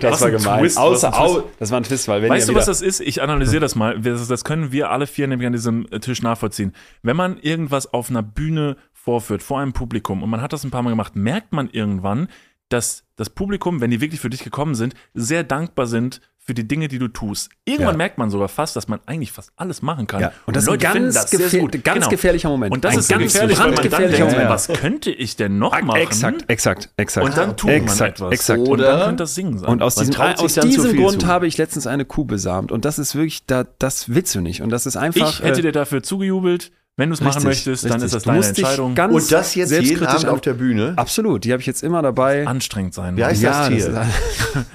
[0.00, 1.44] Das Was ein Twist, was ein Twist.
[1.58, 3.00] das war ein Twist, weil wenn Weißt du, was das ist?
[3.00, 3.98] Ich analysiere das mal.
[3.98, 6.74] Das, das können wir alle vier nämlich an diesem Tisch nachvollziehen.
[7.02, 10.70] Wenn man irgendwas auf einer Bühne vorführt, vor einem Publikum, und man hat das ein
[10.70, 12.28] paar Mal gemacht, merkt man irgendwann,
[12.68, 16.66] dass das Publikum, wenn die wirklich für dich gekommen sind, sehr dankbar sind für die
[16.66, 17.50] Dinge, die du tust.
[17.66, 17.98] Irgendwann Ja.
[17.98, 20.20] merkt man sogar fast, dass man eigentlich fast alles machen kann.
[20.22, 21.84] Ja, und das ist ein Leute finden ganz gefähr- gut.
[21.84, 22.72] ganz gefährlicher Moment.
[22.72, 24.48] Und das Ein ist ganz gefährlich, weil man dann denkt, Moment.
[24.48, 26.00] was könnte ich denn noch machen?
[26.00, 27.26] Exakt, exakt, exakt.
[27.26, 28.32] Und dann tut man exakt, etwas.
[28.32, 28.60] Exakt.
[28.60, 29.68] Und Oder- dann könnte das Singen sein.
[29.68, 31.26] Und aus Man diesem, aus diesem viel Grund zu.
[31.28, 32.72] habe ich letztens eine Kuh besamt.
[32.72, 34.62] Und das ist wirklich, da, das willst du nicht.
[34.62, 35.28] Und das ist einfach.
[35.40, 36.72] ich hätte äh, dir dafür zugejubelt.
[37.00, 38.06] Wenn du es machen richtig, möchtest, dann richtig.
[38.06, 38.94] ist das Du deine Entscheidung.
[38.94, 40.92] Ganz Und das jetzt jeden selbstkritisch Abend auf der Bühne.
[40.96, 42.46] Absolut, die habe ich jetzt immer dabei.
[42.46, 43.16] anstrengend sein.
[43.16, 43.76] Wie heißt ja, das Tier?
[43.78, 43.90] ist-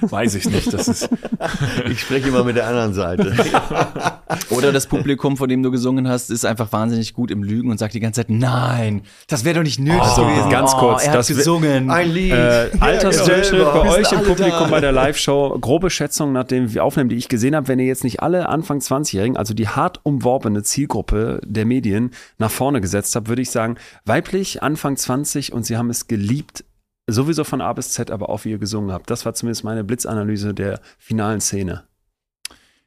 [0.12, 0.72] Weiß ich nicht.
[0.72, 1.08] Das ist,
[1.90, 3.32] Ich spreche immer mit der anderen Seite.
[4.50, 7.78] Oder das Publikum, von dem du gesungen hast, ist einfach wahnsinnig gut im Lügen und
[7.78, 10.50] sagt die ganze Zeit, nein, das wäre doch nicht nötig Also, gewesen.
[10.50, 11.90] ganz oh, kurz, Er hat das wär- gesungen.
[11.90, 12.32] Ein Lied.
[12.32, 13.72] Äh, Altersdurchschnitt selber.
[13.72, 14.66] bei Wir euch im Publikum da.
[14.68, 15.58] bei der Live-Show.
[15.60, 18.78] Grobe Schätzung nach dem Aufnehmen, die ich gesehen habe, wenn ihr jetzt nicht alle Anfang
[18.78, 23.76] 20-Jährigen, also die hart umworbene Zielgruppe der Medien, nach vorne gesetzt habt, würde ich sagen,
[24.04, 26.64] weiblich, Anfang 20 und sie haben es geliebt,
[27.06, 29.10] sowieso von A bis Z, aber auch wie ihr gesungen habt.
[29.10, 31.84] Das war zumindest meine Blitzanalyse der finalen Szene.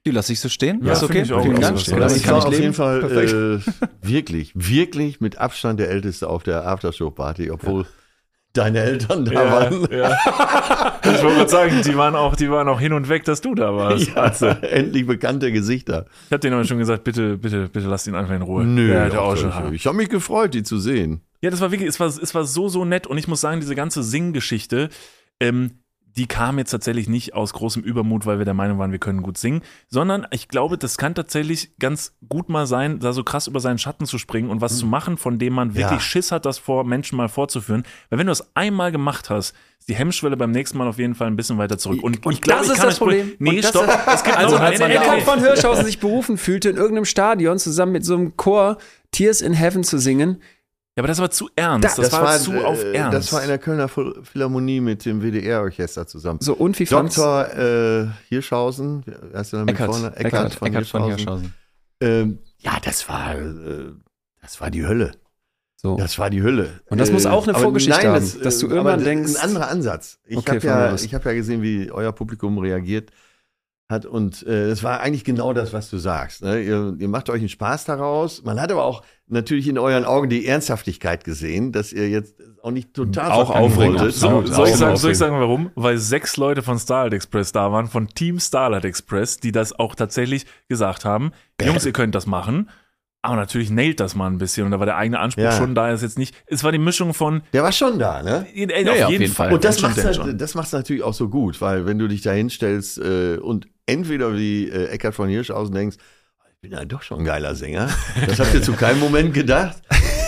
[0.06, 0.84] Die lasse ich so stehen.
[0.84, 1.22] Ja, ist okay.
[1.24, 1.42] ich auch.
[1.42, 1.76] Vielen Also, Dank.
[1.78, 2.64] das Damit lasse ich kann war ich auf leben.
[2.64, 3.34] jeden Fall Perfekt.
[3.34, 7.86] äh, wirklich, wirklich mit Abstand der Älteste auf der Aftershow-Party, obwohl
[8.54, 9.88] deine Eltern da waren.
[9.92, 10.18] ja.
[11.04, 13.56] Ich wollte gerade sagen, die waren, auch, die waren auch hin und weg, dass du
[13.56, 14.08] da warst.
[14.08, 16.06] Ja, also, endlich bekannte Gesichter.
[16.28, 18.64] Ich habe denen aber schon gesagt, bitte, bitte, bitte lass ihn einfach in Ruhe.
[18.66, 19.50] Nö, ja, auch schon.
[19.52, 21.22] das- ich habe mich gefreut, die zu sehen.
[21.42, 23.60] Ja, das war wirklich, es war, es war so, so nett und ich muss sagen,
[23.62, 24.90] diese ganze Singgeschichte,
[25.40, 25.72] ähm,
[26.18, 29.22] die kam jetzt tatsächlich nicht aus großem Übermut, weil wir der Meinung waren, wir können
[29.22, 33.48] gut singen, sondern ich glaube, das kann tatsächlich ganz gut mal sein, da so krass
[33.48, 36.00] über seinen Schatten zu springen und was zu machen, von dem man wirklich Ja.
[36.00, 37.84] Schiss hat, das vor Menschen mal vorzuführen.
[38.10, 41.16] Weil wenn du das einmal gemacht hast, ist die Hemmschwelle beim nächsten Mal auf jeden
[41.16, 42.04] Fall ein bisschen weiter zurück.
[42.04, 43.32] Und, Und ich glaube, das ich ist das Problem.
[43.40, 43.88] Nee, das stopp.
[43.88, 46.38] ist- Es gibt Also, noch- als nee, man nee, nee, Eckhard von Hirschhausen sich berufen
[46.38, 48.78] fühlte, in irgendeinem Stadion zusammen mit so einem Chor
[49.12, 50.42] Tears in Heaven zu singen,
[50.96, 51.98] Ja, aber das war zu ernst.
[51.98, 53.14] Da- das, war, zu äh, auf Ernst.
[53.18, 56.40] Das war in der Kölner Phil- Philharmonie mit dem WDR-Orchester zusammen.
[56.42, 57.16] so und wie fand's?
[57.16, 57.48] Dr.
[57.58, 59.04] Äh, Hirschhausen,
[59.34, 60.16] heißt der mit Eckart, vorne?
[60.18, 61.54] Eckart, von Eckart von Hirschhausen.
[62.02, 62.32] Hirschhausen.
[62.32, 63.92] Ähm, ja, das war, äh,
[64.42, 65.12] das war die Hölle.
[65.78, 65.96] So.
[65.96, 66.82] Das war die Hölle.
[66.90, 69.42] Und das muss auch eine Vorgeschichte haben, das, dass du äh, irgendwann aber denkst- Ein
[69.42, 70.20] anderer Ansatz.
[70.26, 73.12] Ich Okay, habe ja, ich hab ja gesehen, wie euer Publikum reagiert
[73.90, 74.06] hat.
[74.06, 76.44] Und äh, das war eigentlich genau das, was du sagst.
[76.44, 76.62] Ne?
[76.62, 78.44] Ihr, ihr macht euch einen Spaß daraus.
[78.44, 82.72] Man hat aber auch natürlich in euren Augen die Ernsthaftigkeit gesehen, dass ihr jetzt auch
[82.72, 84.00] nicht total Auch aufregend.
[84.14, 85.72] So, soll, ich sagen, soll ich sagen, warum?
[85.76, 89.96] Weil sechs Leute von Starlight Express da waren, von Team Starlight Express, die das auch
[89.96, 91.32] tatsächlich gesagt haben.
[91.62, 92.70] Jungs, ihr könnt das machen.
[93.22, 94.66] Aber natürlich nailt das mal ein bisschen.
[94.66, 95.52] Und da war der eigene Anspruch Ja.
[95.52, 95.92] schon da.
[95.92, 98.48] Ist jetzt nicht, es war die Mischung von, Der war schon da, ne?
[98.54, 99.52] äh, Ja, ja, auf jeden Fall.
[99.52, 100.38] Und das macht schon.
[100.38, 104.36] das macht's natürlich auch so gut, weil wenn du dich da hinstellst äh, und entweder
[104.36, 105.98] wie äh, Eckhard von Hirschhausen denkst,
[106.52, 107.90] ich bin ja doch schon ein geiler Sänger,
[108.28, 109.82] das habt ihr zu keinem Moment gedacht.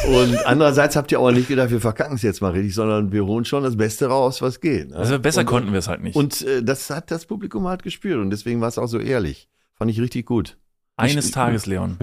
[0.08, 3.24] Und andererseits habt ihr auch nicht gedacht, wir verkacken es jetzt mal richtig, sondern wir
[3.26, 4.90] holen schon das Beste raus, was geht.
[4.90, 4.96] Ne?
[4.96, 6.16] Also besser und, konnten wir es halt nicht.
[6.16, 9.48] Und äh, das hat das Publikum halt gespürt und deswegen war es auch so ehrlich.
[9.76, 10.58] Fand ich richtig gut.
[10.96, 11.98] Eines Ich- Tages, Leon,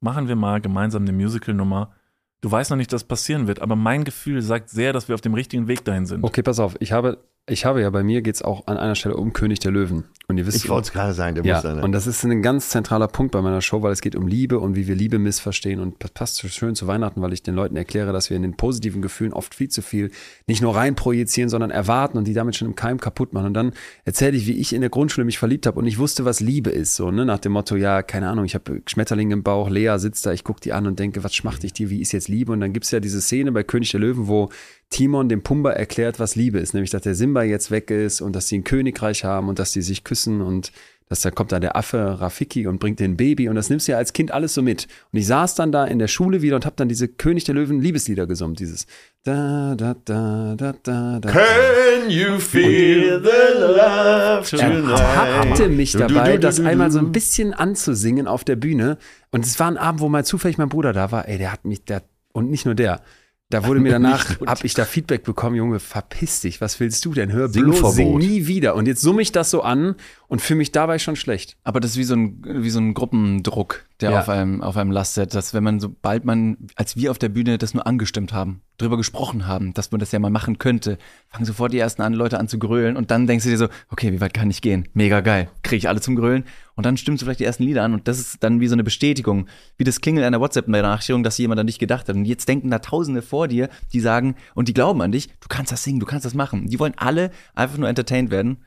[0.00, 1.92] machen wir mal gemeinsam eine Musical-Nummer.
[2.40, 5.20] Du weißt noch nicht, dass passieren wird, aber mein Gefühl sagt sehr, dass wir auf
[5.20, 6.22] dem richtigen Weg dahin sind.
[6.24, 7.18] Okay, pass auf, ich habe,
[7.48, 10.04] ich habe ja bei mir geht's auch an einer Stelle um König der Löwen.
[10.28, 11.80] Und ihr wisst, Ich wollte es gerade sagen, der ja, muss dann.
[11.82, 14.60] und das ist ein ganz zentraler Punkt bei meiner Show, weil es geht um Liebe
[14.60, 17.56] und wie wir Liebe missverstehen und das passt so schön zu Weihnachten, weil ich den
[17.56, 20.12] Leuten erkläre, dass wir in den positiven Gefühlen oft viel zu viel
[20.46, 23.46] nicht nur rein projizieren, sondern erwarten und die damit schon im Keim kaputt machen.
[23.46, 23.72] Und dann
[24.04, 26.70] erzähle ich, wie ich in der Grundschule mich verliebt habe und ich wusste, was Liebe
[26.70, 29.96] ist, so ne, nach dem Motto, ja, keine Ahnung, ich habe Schmetterling im Bauch, Lea
[29.96, 32.28] sitzt da, ich gucke die an und denke, was schmacht ich dir, wie ist jetzt
[32.28, 32.52] Liebe?
[32.52, 34.48] Und dann gibt's ja diese Szene bei König der Löwen, wo
[34.90, 38.34] Timon dem Pumba erklärt, was Liebe ist, nämlich dass der Simba jetzt weg ist und
[38.34, 40.72] dass sie ein Königreich haben und dass die sich küssen und
[41.08, 43.92] dass da kommt da der Affe Rafiki und bringt den Baby und das nimmst du
[43.92, 44.86] ja als Kind alles so mit.
[45.12, 47.56] Und ich saß dann da in der Schule wieder und habe dann diese König der
[47.56, 48.86] Löwen Liebeslieder gesungen, dieses
[49.24, 51.30] da da da da da da.
[51.30, 55.00] Can you feel the love Er tonight?
[55.00, 58.96] hatte mich Du, du, dabei, das einmal so ein bisschen anzusingen auf der Bühne.
[59.32, 61.26] Und es war ein Abend, wo mal zufällig mein Bruder da war.
[61.28, 62.02] Ey, der hat mich, der,
[62.32, 63.02] und nicht nur der.
[63.50, 67.12] Da wurde mir danach, hab ich da Feedback bekommen, Junge, verpiss dich, was willst du
[67.14, 67.32] denn?
[67.32, 67.94] Hör bloß, Singverbot.
[67.94, 68.76] sing nie wieder.
[68.76, 69.96] Und jetzt summe ich das so an
[70.28, 71.56] und fühle mich dabei schon schlecht.
[71.64, 74.20] Aber das ist wie so ein, wie so ein Gruppendruck, der Ja.
[74.20, 77.58] auf einem, auf einem lastet, dass wenn man, sobald man, als wir auf der Bühne
[77.58, 80.96] das nur angestimmt haben, drüber gesprochen haben, dass man das ja mal machen könnte,
[81.28, 83.68] fangen sofort die ersten an, Leute an zu grölen und dann denkst du dir so,
[83.90, 84.88] okay, wie weit kann ich gehen?
[84.94, 85.50] Mega geil.
[85.62, 86.44] Kriege ich alle zum Grölen
[86.80, 88.72] und dann stimmst du vielleicht die ersten Lieder an und das ist dann wie so
[88.72, 92.16] eine Bestätigung, wie das Klingeln einer WhatsApp-Benachrichtigung, dass jemand an dich gedacht hat.
[92.16, 95.48] Und jetzt denken da Tausende vor dir, die sagen und die glauben an dich, du
[95.50, 96.68] kannst das singen, du kannst das machen.
[96.68, 98.64] Die wollen alle einfach nur entertained werden.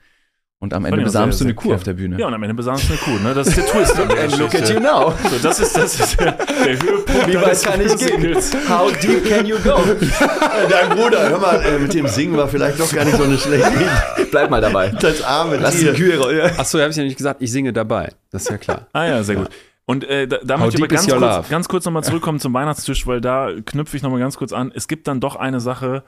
[0.63, 2.17] Und am Ende besamst du eine Kuh auf der Bühne.
[2.17, 3.33] Ja, und am Ende besamst du eine Kuh, ne?
[3.33, 5.13] Das ist der Twist an der And look at you now.
[5.29, 8.37] So, das ist, das ist der, der Höhepunkt Wie weit kann ich gehen?
[8.69, 9.71] How deep can you go?
[9.71, 13.23] Äh, Dein Bruder, hör mal, äh, mit dem Singen war vielleicht doch gar nicht so
[13.23, 14.25] eine schlechte Idee.
[14.31, 14.87] Bleib mal dabei.
[15.01, 15.93] Das arme Lass die Tier.
[15.95, 16.51] Kühe rollen.
[16.57, 18.13] Achso, habe ich ja nicht gesagt, ich singe dabei.
[18.31, 18.87] Das ist ja klar.
[18.93, 19.49] Ah ja, sehr gut.
[19.83, 21.49] Und äh, da, da How möchte ich aber deep is ganz your kurz, love?
[21.49, 24.71] ganz kurz nochmal zurückkommen zum Weihnachtstisch, weil da knüpfe ich nochmal ganz kurz an.
[24.73, 26.05] Es gibt dann doch eine Sache,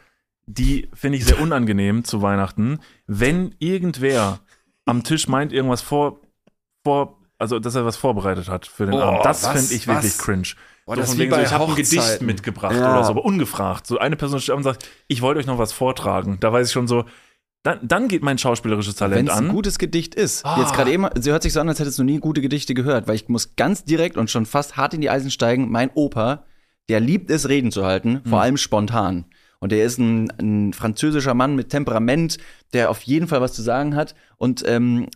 [0.48, 2.80] die finde ich sehr unangenehm zu Weihnachten.
[3.08, 4.40] Wenn irgendwer
[4.86, 6.20] am Tisch meint, irgendwas vor,
[6.84, 9.26] vor also dass er was vorbereitet hat für den Oh, Abend.
[9.26, 9.96] Das was, finde ich was?
[10.04, 10.48] wirklich cringe.
[10.86, 12.94] Boah, so das wegen so, ich habe ein Gedicht mitgebracht Ja.
[12.94, 13.88] oder so, aber ungefragt.
[13.88, 16.38] So eine Person steht und sagt, ich wollte euch noch was vortragen.
[16.40, 17.06] Da weiß ich schon so,
[17.64, 19.52] dann, dann geht mein schauspielerisches Wenn Talent es ein an.
[19.52, 20.46] gutes Gedicht ist.
[20.46, 20.60] Ah.
[20.60, 23.08] Jetzt gerade eben, sie hört sich so an, als hättest du nie gute Gedichte gehört,
[23.08, 25.72] weil ich muss ganz direkt und schon fast hart in die Eisen steigen.
[25.72, 26.44] Mein Opa,
[26.88, 29.26] der liebt es, Reden zu halten, vor allem spontan.
[29.66, 32.38] Und er ist ein, ein französischer Mann mit Temperament,
[32.74, 34.14] der auf jeden Fall was zu sagen hat.
[34.38, 35.08] Und ähm,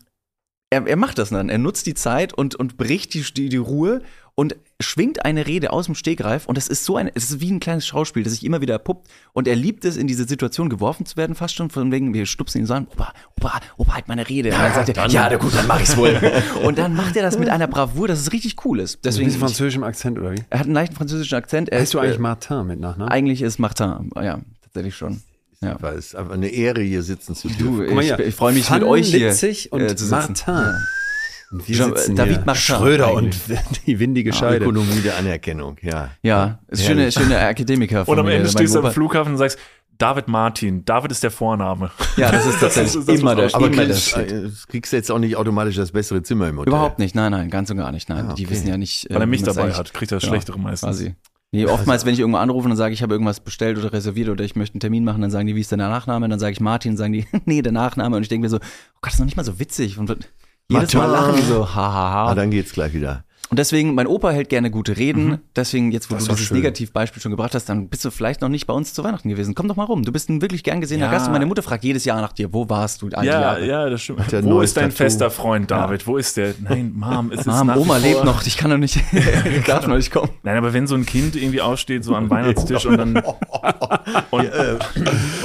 [0.69, 1.49] er, er macht das dann.
[1.49, 4.01] Er nutzt die Zeit und, und bricht die, die, die Ruhe
[4.35, 6.45] und schwingt eine Rede aus dem Stegreif.
[6.45, 8.77] Und das ist so ein, es ist wie ein kleines Schauspiel, das sich immer wieder
[8.79, 9.09] puppt.
[9.33, 12.25] Und er liebt es, in diese Situation geworfen zu werden, fast schon von wegen, wir
[12.25, 14.51] stupsen ihn so an, Opa, Opa, Opa, halt meine Rede.
[14.51, 16.17] Und dann sagt er, ja, na gut, dann mach ich's wohl.
[16.63, 18.95] und dann macht er das mit einer Bravour, dass es richtig cool ist.
[18.95, 20.43] Du Deswegen, bist ich, französischem Akzent, oder wie?
[20.49, 21.69] er hat einen leichten französischen Akzent.
[21.69, 23.11] Er Heißt du ist, eigentlich äh, Martin mit Nachnamen?
[23.11, 25.21] eigentlich ist Martin, ja, tatsächlich schon.
[25.63, 25.75] Ja.
[25.81, 27.85] Weil es ist einfach eine Ehre, hier sitzen zu Du, dürfen.
[27.87, 28.19] ich, mal hier.
[28.19, 30.05] ich freue mich Van mit euch hier Litzig und äh, zu.
[30.05, 30.35] Martin.
[30.47, 30.73] Ja.
[31.51, 32.45] Und wir Jean- sitzen David hier.
[32.45, 33.59] Martin Schröder und eigentlich.
[33.85, 34.63] die windige Scheide.
[34.63, 36.11] Ökonomie der Anerkennung, ja.
[36.21, 38.03] Ja, ist schöne, schöne Akademiker.
[38.07, 39.57] Und am Ende stehst du am Flughafen und sagst,
[39.97, 40.85] David Martin.
[40.85, 41.91] David ist der Vorname.
[42.15, 44.95] Ja, das ist tatsächlich Das ist das, immer der, Aber immer kriegst, äh, kriegst du
[44.97, 46.69] jetzt auch nicht automatisch das bessere Zimmer im Hotel.
[46.71, 48.07] Überhaupt nicht, nein, nein, ganz und gar nicht.
[48.07, 48.53] Nein, Ah, die okay.
[48.53, 49.09] wissen ja nicht.
[49.09, 50.87] äh, Weil er mich wie man's dabei hat, kriegt er das Ja, Schlechtere meistens.
[50.87, 51.15] Quasi.
[51.51, 54.43] Nee, oftmals, wenn ich irgendwo anrufe und sage, ich habe irgendwas bestellt oder reserviert oder
[54.43, 56.29] ich möchte einen Termin machen, dann sagen die, wie ist denn der Nachname?
[56.29, 58.15] Dann sage ich Martin, sagen die, nee, der Nachname.
[58.15, 59.97] Und ich denke mir so, oh Gott, das ist noch nicht mal so witzig.
[59.97, 60.09] Und
[60.69, 61.11] jedes Mal Martin.
[61.11, 62.29] lachen die so, hahaha.
[62.29, 63.25] Ah, dann geht's gleich wieder.
[63.49, 65.39] Und deswegen, mein Opa hält gerne gute Reden.
[65.55, 66.57] Deswegen, jetzt wo Das du dieses schön.
[66.57, 69.55] Negativbeispiel schon gebracht hast, dann bist du vielleicht noch nicht bei uns zu Weihnachten gewesen.
[69.55, 70.03] Komm doch mal rum.
[70.03, 71.11] Du bist ein wirklich gern gesehener Ja.
[71.11, 73.65] Gast und meine Mutter fragt jedes Jahr nach dir, wo warst du all Ja, Jahre?
[73.65, 74.31] ja, das stimmt.
[74.31, 74.97] der Wo ist dein Tattoo?
[74.97, 76.05] fester Freund, David?
[76.05, 76.53] Wo ist der?
[76.61, 78.99] Nein, Mom, es ist Mom, Oma vor- lebt noch, ich kann doch nicht,
[79.67, 80.29] darf noch nicht kommen.
[80.43, 84.51] Nein, aber wenn so ein Kind irgendwie aufsteht, so am Weihnachtstisch und dann und, und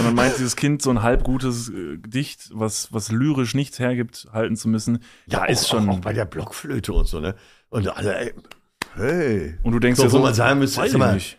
[0.04, 4.56] dann meint dieses Kind so ein halbgutes äh, Gedicht, was, was lyrisch nichts hergibt, halten
[4.56, 4.98] zu müssen,
[5.34, 5.88] auch, ist schon.
[5.88, 7.34] Auch, auch bei der Blockflöte und so, ne?
[7.74, 8.32] Und alle, ey,
[8.94, 9.54] hey.
[9.64, 11.38] und du denkst So, dir wo so, man sagen müsste, weiß mal, ich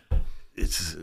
[0.54, 0.98] Jetzt,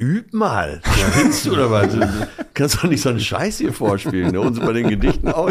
[0.00, 0.80] üb mal.
[1.16, 1.92] Willst du oder was?
[1.92, 2.08] Du
[2.54, 4.30] kannst doch nicht so einen Scheiß hier vorspielen.
[4.30, 4.40] Ne?
[4.40, 5.48] Und so bei den Gedichten auch.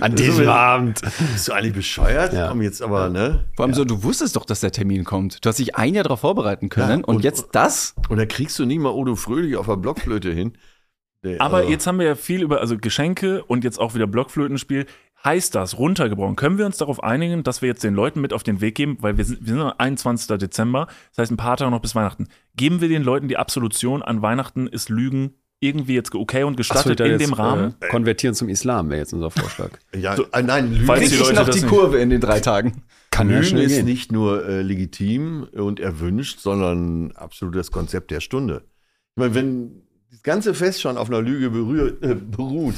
[0.00, 1.00] An diesem Abend.
[1.32, 2.32] Bist du eigentlich bescheuert?
[2.32, 2.48] Ja.
[2.48, 3.44] Komm jetzt aber, ne?
[3.54, 5.44] Vor allem so, du wusstest doch, dass der Termin kommt.
[5.44, 7.94] Du hast dich ein Jahr darauf vorbereiten können Ja, und, und- jetzt das?
[8.08, 10.58] Und da kriegst du nie mal Odo Fröhlich auf der Blockflöte hin.
[11.22, 14.06] Nee, Aber also- jetzt haben wir ja viel über, also Geschenke und jetzt auch wieder
[14.08, 14.86] Blockflötenspiel.
[15.26, 18.44] Heißt das, runtergebrochen, können wir uns darauf einigen, dass wir jetzt den Leuten mit auf
[18.44, 20.38] den Weg geben, weil wir sind, wir sind am 21.
[20.38, 22.28] Dezember, das heißt ein paar Tage noch bis Weihnachten.
[22.56, 26.56] Geben wir den Leuten die Absolution an Weihnachten ist Lügen irgendwie jetzt okay und so,
[26.58, 27.74] gestattet da in jetzt, dem Rahmen?
[27.80, 29.70] Äh, konvertieren zum Islam wäre jetzt unser Vorschlag.
[29.96, 32.82] Ja, äh, nein, Lügen, Falls die Leute noch die nicht- Kurve in den drei Tagen?
[33.10, 33.84] Kann ja Lügen schnell ist gehen.
[33.86, 38.62] nicht nur äh, legitim und erwünscht, sondern absolut das Konzept der Stunde.
[39.16, 39.82] Ich meine, wenn
[40.12, 42.74] das ganze Fest schon auf einer Lüge berührt, äh, beruht,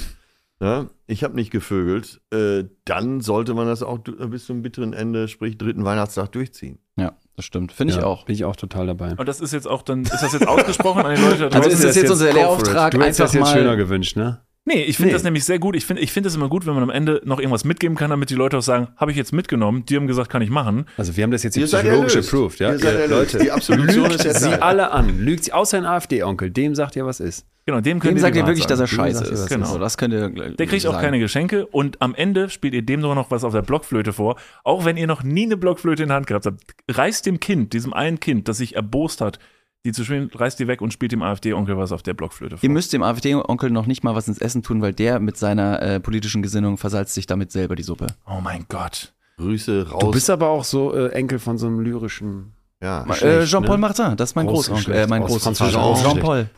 [0.61, 0.89] ne?
[1.07, 5.29] ich habe nicht gevögelt, äh, dann sollte man das auch du- bis zum bitteren Ende,
[5.29, 6.79] sprich dritten Weihnachtstag, durchziehen.
[6.97, 7.73] Ja, das stimmt.
[7.73, 8.25] Finde ich Ja, auch.
[8.27, 9.15] Bin ich auch total dabei.
[9.17, 11.49] Und das ist jetzt auch dann, ist das jetzt ausgesprochen an die Leute?
[11.49, 12.37] da Also ist das jetzt unser for it.
[12.37, 14.41] Lehrauftrag, Du hättest das jetzt mal- schöner gewünscht, ne?
[14.65, 15.13] Nee, ich finde Nee.
[15.15, 15.75] das nämlich sehr gut.
[15.77, 18.11] Ich finde ich finde es immer gut, wenn man am Ende noch irgendwas mitgeben kann,
[18.11, 20.85] damit die Leute auch sagen, habe ich jetzt mitgenommen, die haben gesagt, kann ich machen.
[20.99, 22.73] Also wir haben das jetzt hier psychologisch approved, ja?
[22.73, 23.09] Ihr seid.
[23.09, 25.21] Leute, Die Absolution lügt ist jetzt sie alle an.
[25.21, 27.47] Lügt sie, außer ein AfD-Onkel, dem sagt ihr, was ist.
[27.69, 28.97] Genau, dem könnt Dem ihr sagt ihr wirklich, dass er sagen.
[28.97, 29.49] scheiße ist.
[29.51, 29.67] Genau.
[29.67, 33.03] So, das könnt ihr Der kriegt auch keine Geschenke und am Ende spielt ihr dem
[33.03, 34.37] sogar noch was auf der Blockflöte vor.
[34.65, 36.63] Auch wenn ihr noch nie eine Blockflöte in der Hand gehabt habt.
[36.91, 39.39] Reißt dem Kind, diesem einen Kind, das sich erbost hat,
[39.85, 42.65] die zu spielen, reißt die weg und spielt dem AfD-Onkel was auf der Blockflöte vor.
[42.65, 45.83] Ihr müsst dem AfD-Onkel noch nicht mal was ins Essen tun, weil der mit seiner
[45.83, 48.07] äh, politischen Gesinnung versalzt sich damit selber die Suppe.
[48.27, 49.13] oh mein Gott.
[49.37, 50.01] Grüße raus.
[50.01, 52.55] Du bist aber auch so äh, Enkel von so einem lyrischen.
[52.83, 53.05] Ja.
[53.05, 54.95] Äh, Jean-Paul Martin, das ist mein Großonkel.
[54.95, 56.49] Äh, mein französischem Jean-Paul.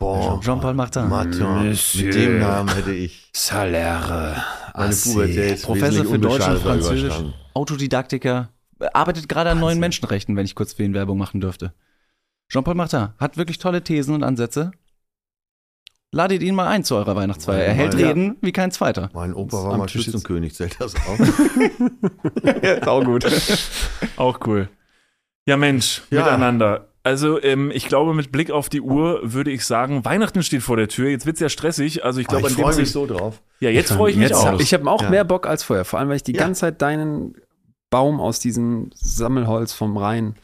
[0.41, 1.09] Jean-Paul Martin.
[1.09, 2.05] Martin, Monsieur.
[2.05, 4.43] mit dem Namen hätte ich Salaire.
[4.75, 7.13] meine Pubertät Professor für Deutsch und Französisch.
[7.53, 8.49] Autodidaktiker,
[8.93, 11.73] arbeitet gerade an neuen Menschenrechten, wenn ich kurz für ihn Werbung machen dürfte.
[12.49, 14.71] Jean-Paul Martin hat wirklich tolle Thesen und Ansätze.
[16.13, 17.63] Ladet ihn mal ein zu eurer Weihnachtsfeier.
[17.63, 18.07] Er hält Ja.
[18.09, 19.09] Reden wie kein zweiter.
[19.13, 19.87] Mein Opa war mal.
[19.87, 21.17] Schützenkönig, zählt das auch?
[22.83, 23.25] Sau gut.
[24.17, 24.67] Auch cool.
[25.47, 26.19] Ja, Mensch, Ja.
[26.23, 26.87] miteinander.
[27.03, 30.77] also ähm, ich glaube, mit Blick auf die Uhr würde ich sagen, Weihnachten steht vor
[30.77, 31.09] der Tür.
[31.09, 32.05] Jetzt wird's ja stressig.
[32.05, 33.41] Also ich Aber glaube, ich an dem freue mich so drauf.
[33.59, 34.45] Ja, jetzt freue ich mich Jetzt auch.
[34.45, 35.09] hab, ich habe auch Ja.
[35.09, 35.85] mehr Bock als vorher.
[35.85, 36.39] Vor allem, weil ich die Ja.
[36.43, 37.35] ganze Zeit deinen
[37.89, 40.35] Baum aus diesem Sammelholz vom Rheinufer.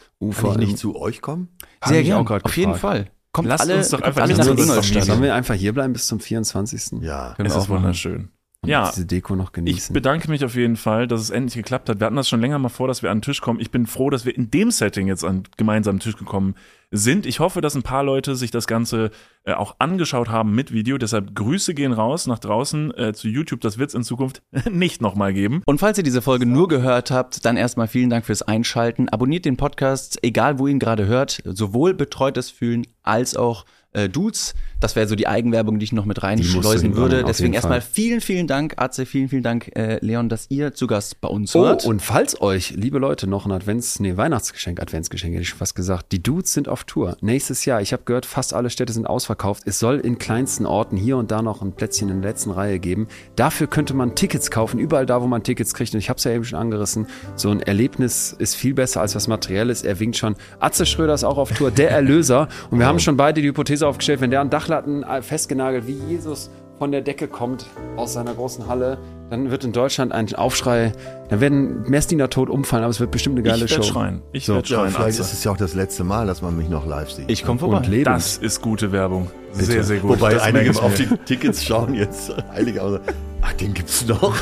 [0.51, 1.47] Kann ich nicht zu euch kommen?
[1.85, 2.79] Sehr gerne, auf jeden gefragt.
[2.79, 3.11] Fall.
[3.31, 5.03] Kommt Lasst alle, uns doch einfach alle nach Ingolstadt.
[5.05, 7.03] Sollen wir einfach hier bleiben bis zum 24.
[7.03, 7.33] Ja.
[7.35, 8.29] Können es ist wunderschön.
[8.63, 8.89] Und Ja.
[8.89, 9.93] diese Deko noch Ich genießen.
[9.93, 11.99] bedanke mich auf jeden Fall, dass es endlich geklappt hat.
[11.99, 13.59] Wir hatten das schon länger mal vor, dass wir an den Tisch kommen.
[13.59, 16.55] Ich bin froh, dass wir in dem Setting jetzt an gemeinsamen Tisch gekommen
[16.89, 17.25] sind.
[17.27, 19.11] Ich hoffe, dass ein paar Leute sich das Ganze
[19.43, 20.97] äh, auch angeschaut haben mit Video.
[20.97, 23.61] Deshalb Grüße gehen raus nach draußen äh, zu YouTube.
[23.61, 25.61] Das wird es in Zukunft nicht nochmal geben.
[25.65, 29.07] Und falls ihr diese Folge nur gehört habt, dann erstmal vielen Dank fürs Einschalten.
[29.09, 31.43] Abonniert den Podcast, egal wo ihr ihn gerade hört.
[31.45, 34.55] Sowohl betreutes Fühlen als auch äh, Dudes.
[34.79, 37.23] Das wäre so die Eigenwerbung, die ich noch mit reinschleusen würde.
[37.23, 41.19] Deswegen erstmal vielen, vielen Dank, Atze, vielen, vielen Dank, äh, Leon, dass ihr zu Gast
[41.19, 41.85] bei uns Oh, wart.
[41.85, 45.73] und falls euch, liebe Leute, noch ein Advents-, nee, Weihnachtsgeschenk, Adventsgeschenk, hätte ich schon fast
[45.75, 46.11] gesagt.
[46.11, 47.17] Die Dudes sind auf Tour.
[47.21, 49.63] Nächstes Jahr, ich habe gehört, fast alle Städte sind ausverkauft.
[49.65, 52.77] Es soll in kleinsten Orten hier und da noch ein Plätzchen in der letzten Reihe
[52.79, 53.07] geben.
[53.35, 55.93] Dafür könnte man Tickets kaufen, überall da, wo man Tickets kriegt.
[55.93, 57.07] Und ich habe es ja eben schon angerissen.
[57.35, 59.81] So ein Erlebnis ist viel besser als was Materielles.
[59.83, 60.35] Er winkt schon.
[60.59, 62.47] Atze Schröder ist auch auf Tour, der Erlöser.
[62.69, 65.93] Und wir haben schon beide die Hypothese aufgestellt, wenn der an Dachlatten äh, festgenagelt, wie
[66.09, 67.65] Jesus von der Decke kommt
[67.95, 68.99] aus seiner großen Halle,
[69.31, 70.91] dann wird in Deutschland ein Aufschrei,
[71.29, 73.77] dann werden Messdiener tot umfallen, aber es wird bestimmt eine geile ich Show.
[73.77, 74.21] werde schreien.
[74.31, 74.55] Ich So.
[74.55, 74.91] werde Ja, schreien.
[74.91, 75.21] vielleicht Atze.
[75.29, 77.31] ist es ja auch das letzte Mal, dass man mich noch live sieht.
[77.31, 77.77] ich komme vorbei.
[77.77, 78.07] Und lebend.
[78.07, 79.31] Das ist gute Werbung.
[79.53, 80.11] Sehr, sehr gut.
[80.19, 82.99] Wobei Das einige auf die Tickets schauen jetzt heilig aus.
[83.41, 84.35] Ach, den gibt's noch.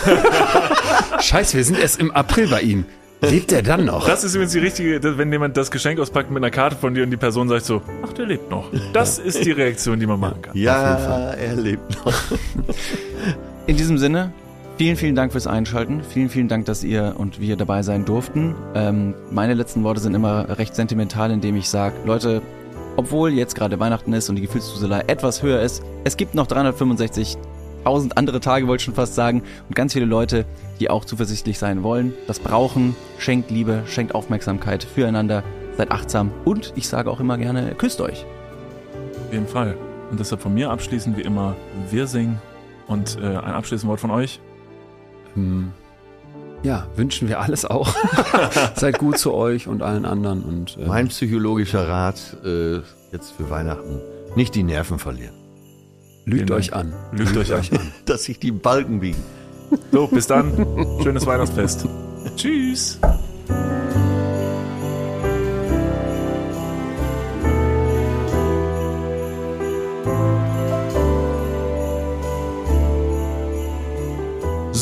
[1.22, 2.86] Scheiße, wir sind erst im April bei ihm.
[3.30, 4.08] Lebt er dann noch?
[4.08, 7.04] Das ist übrigens die richtige, wenn jemand das Geschenk auspackt mit einer Karte von dir
[7.04, 8.70] und die Person sagt so, ach, der lebt noch.
[8.94, 10.58] Das ist die Reaktion, die man machen kann.
[10.58, 12.14] Ja, er lebt noch.
[13.68, 14.32] In diesem Sinne,
[14.78, 16.02] vielen, vielen Dank fürs Einschalten.
[16.04, 18.56] Vielen, vielen Dank, dass ihr und wir dabei sein durften.
[18.76, 22.42] Ähm, meine letzten Worte sind immer recht sentimental, indem ich sage, Leute,
[22.98, 26.48] obwohl jetzt gerade Weihnachten ist und die Gefühlsduselei etwas höher ist, es gibt noch
[27.86, 30.46] 365.000 andere Tage, wollte ich schon fast sagen, und ganz viele Leute,
[30.80, 32.96] die auch zuversichtlich sein wollen, das brauchen.
[33.18, 35.44] Schenkt Liebe, schenkt Aufmerksamkeit füreinander,
[35.78, 38.26] seid achtsam und ich sage auch immer gerne, küsst euch.
[39.26, 39.78] Auf jeden Fall.
[40.12, 41.56] Und deshalb von mir abschließend wie immer,
[41.90, 42.42] wir singen.
[42.88, 44.40] Und äh, ein abschließendes Wort von euch.
[45.34, 45.72] Hm.
[46.62, 47.94] Ja, wünschen wir alles auch.
[48.76, 52.80] Seid gut zu euch und allen anderen und äh, Mein psychologischer Rat äh,
[53.12, 54.02] jetzt für Weihnachten.
[54.36, 55.45] Nicht die Nerven verlieren.
[56.26, 56.94] Lügt euch an.
[57.12, 57.64] Lügt euch an.
[58.06, 59.22] Dass sich die Balken biegen.
[59.92, 60.54] So, bis dann.
[61.04, 61.88] Schönes Weihnachtsfest.
[62.36, 63.00] Tschüss.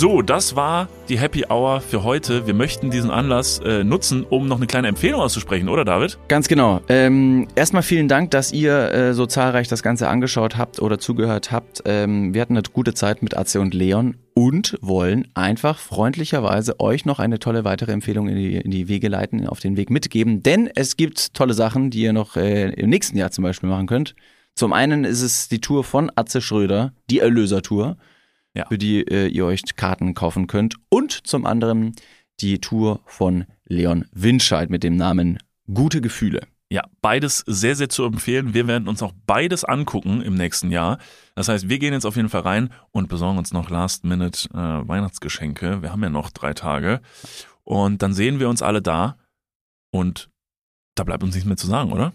[0.04, 2.46] So, das war die Happy Hour für heute.
[2.46, 6.20] Wir möchten diesen Anlass äh, nutzen, um noch eine kleine Empfehlung auszusprechen, oder David?
[6.28, 6.82] Ganz genau.
[6.90, 11.54] Ähm, erstmal vielen Dank, dass ihr äh, so zahlreich das Ganze angeschaut habt oder zugehört
[11.54, 11.84] habt.
[11.86, 17.06] Ähm, wir hatten eine gute Zeit mit Atze und Leon und wollen einfach freundlicherweise euch
[17.06, 20.44] noch eine tolle weitere Empfehlung in die, in die Wege leiten, auf den Weg mitgeben.
[20.44, 23.88] Denn es gibt tolle Sachen, die ihr noch äh, im nächsten Jahr zum Beispiel machen
[23.88, 24.16] könnt.
[24.54, 27.96] Zum einen ist es die Tour von Atze Schröder, die Erlöser-Tour,
[28.56, 28.68] Ja.
[28.68, 30.76] für die äh, ihr euch Karten kaufen könnt.
[30.90, 31.96] Und zum anderen
[32.40, 35.40] die Tour von Leon Winscheid mit dem Namen
[35.74, 36.42] Gute Gefühle.
[36.70, 38.56] Ja, beides sehr, sehr zu empfehlen.
[38.56, 40.98] Wir werden uns auch beides angucken im nächsten Jahr.
[41.36, 44.88] Das heißt, wir gehen jetzt auf jeden Fall rein und besorgen uns noch Last-Minute äh,
[44.88, 45.84] Weihnachtsgeschenke.
[45.84, 47.02] Wir haben ja noch drei Tage.
[47.64, 49.18] Und dann sehen wir uns alle da.
[49.92, 50.32] Und
[50.96, 52.12] da bleibt uns nichts mehr zu sagen, oder?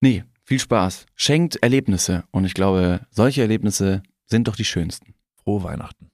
[0.00, 1.06] Nee, viel Spaß.
[1.16, 2.22] Schenkt Erlebnisse.
[2.30, 5.15] Und ich glaube, solche Erlebnisse sind doch die schönsten.
[5.46, 6.10] Frohe Weihnachten.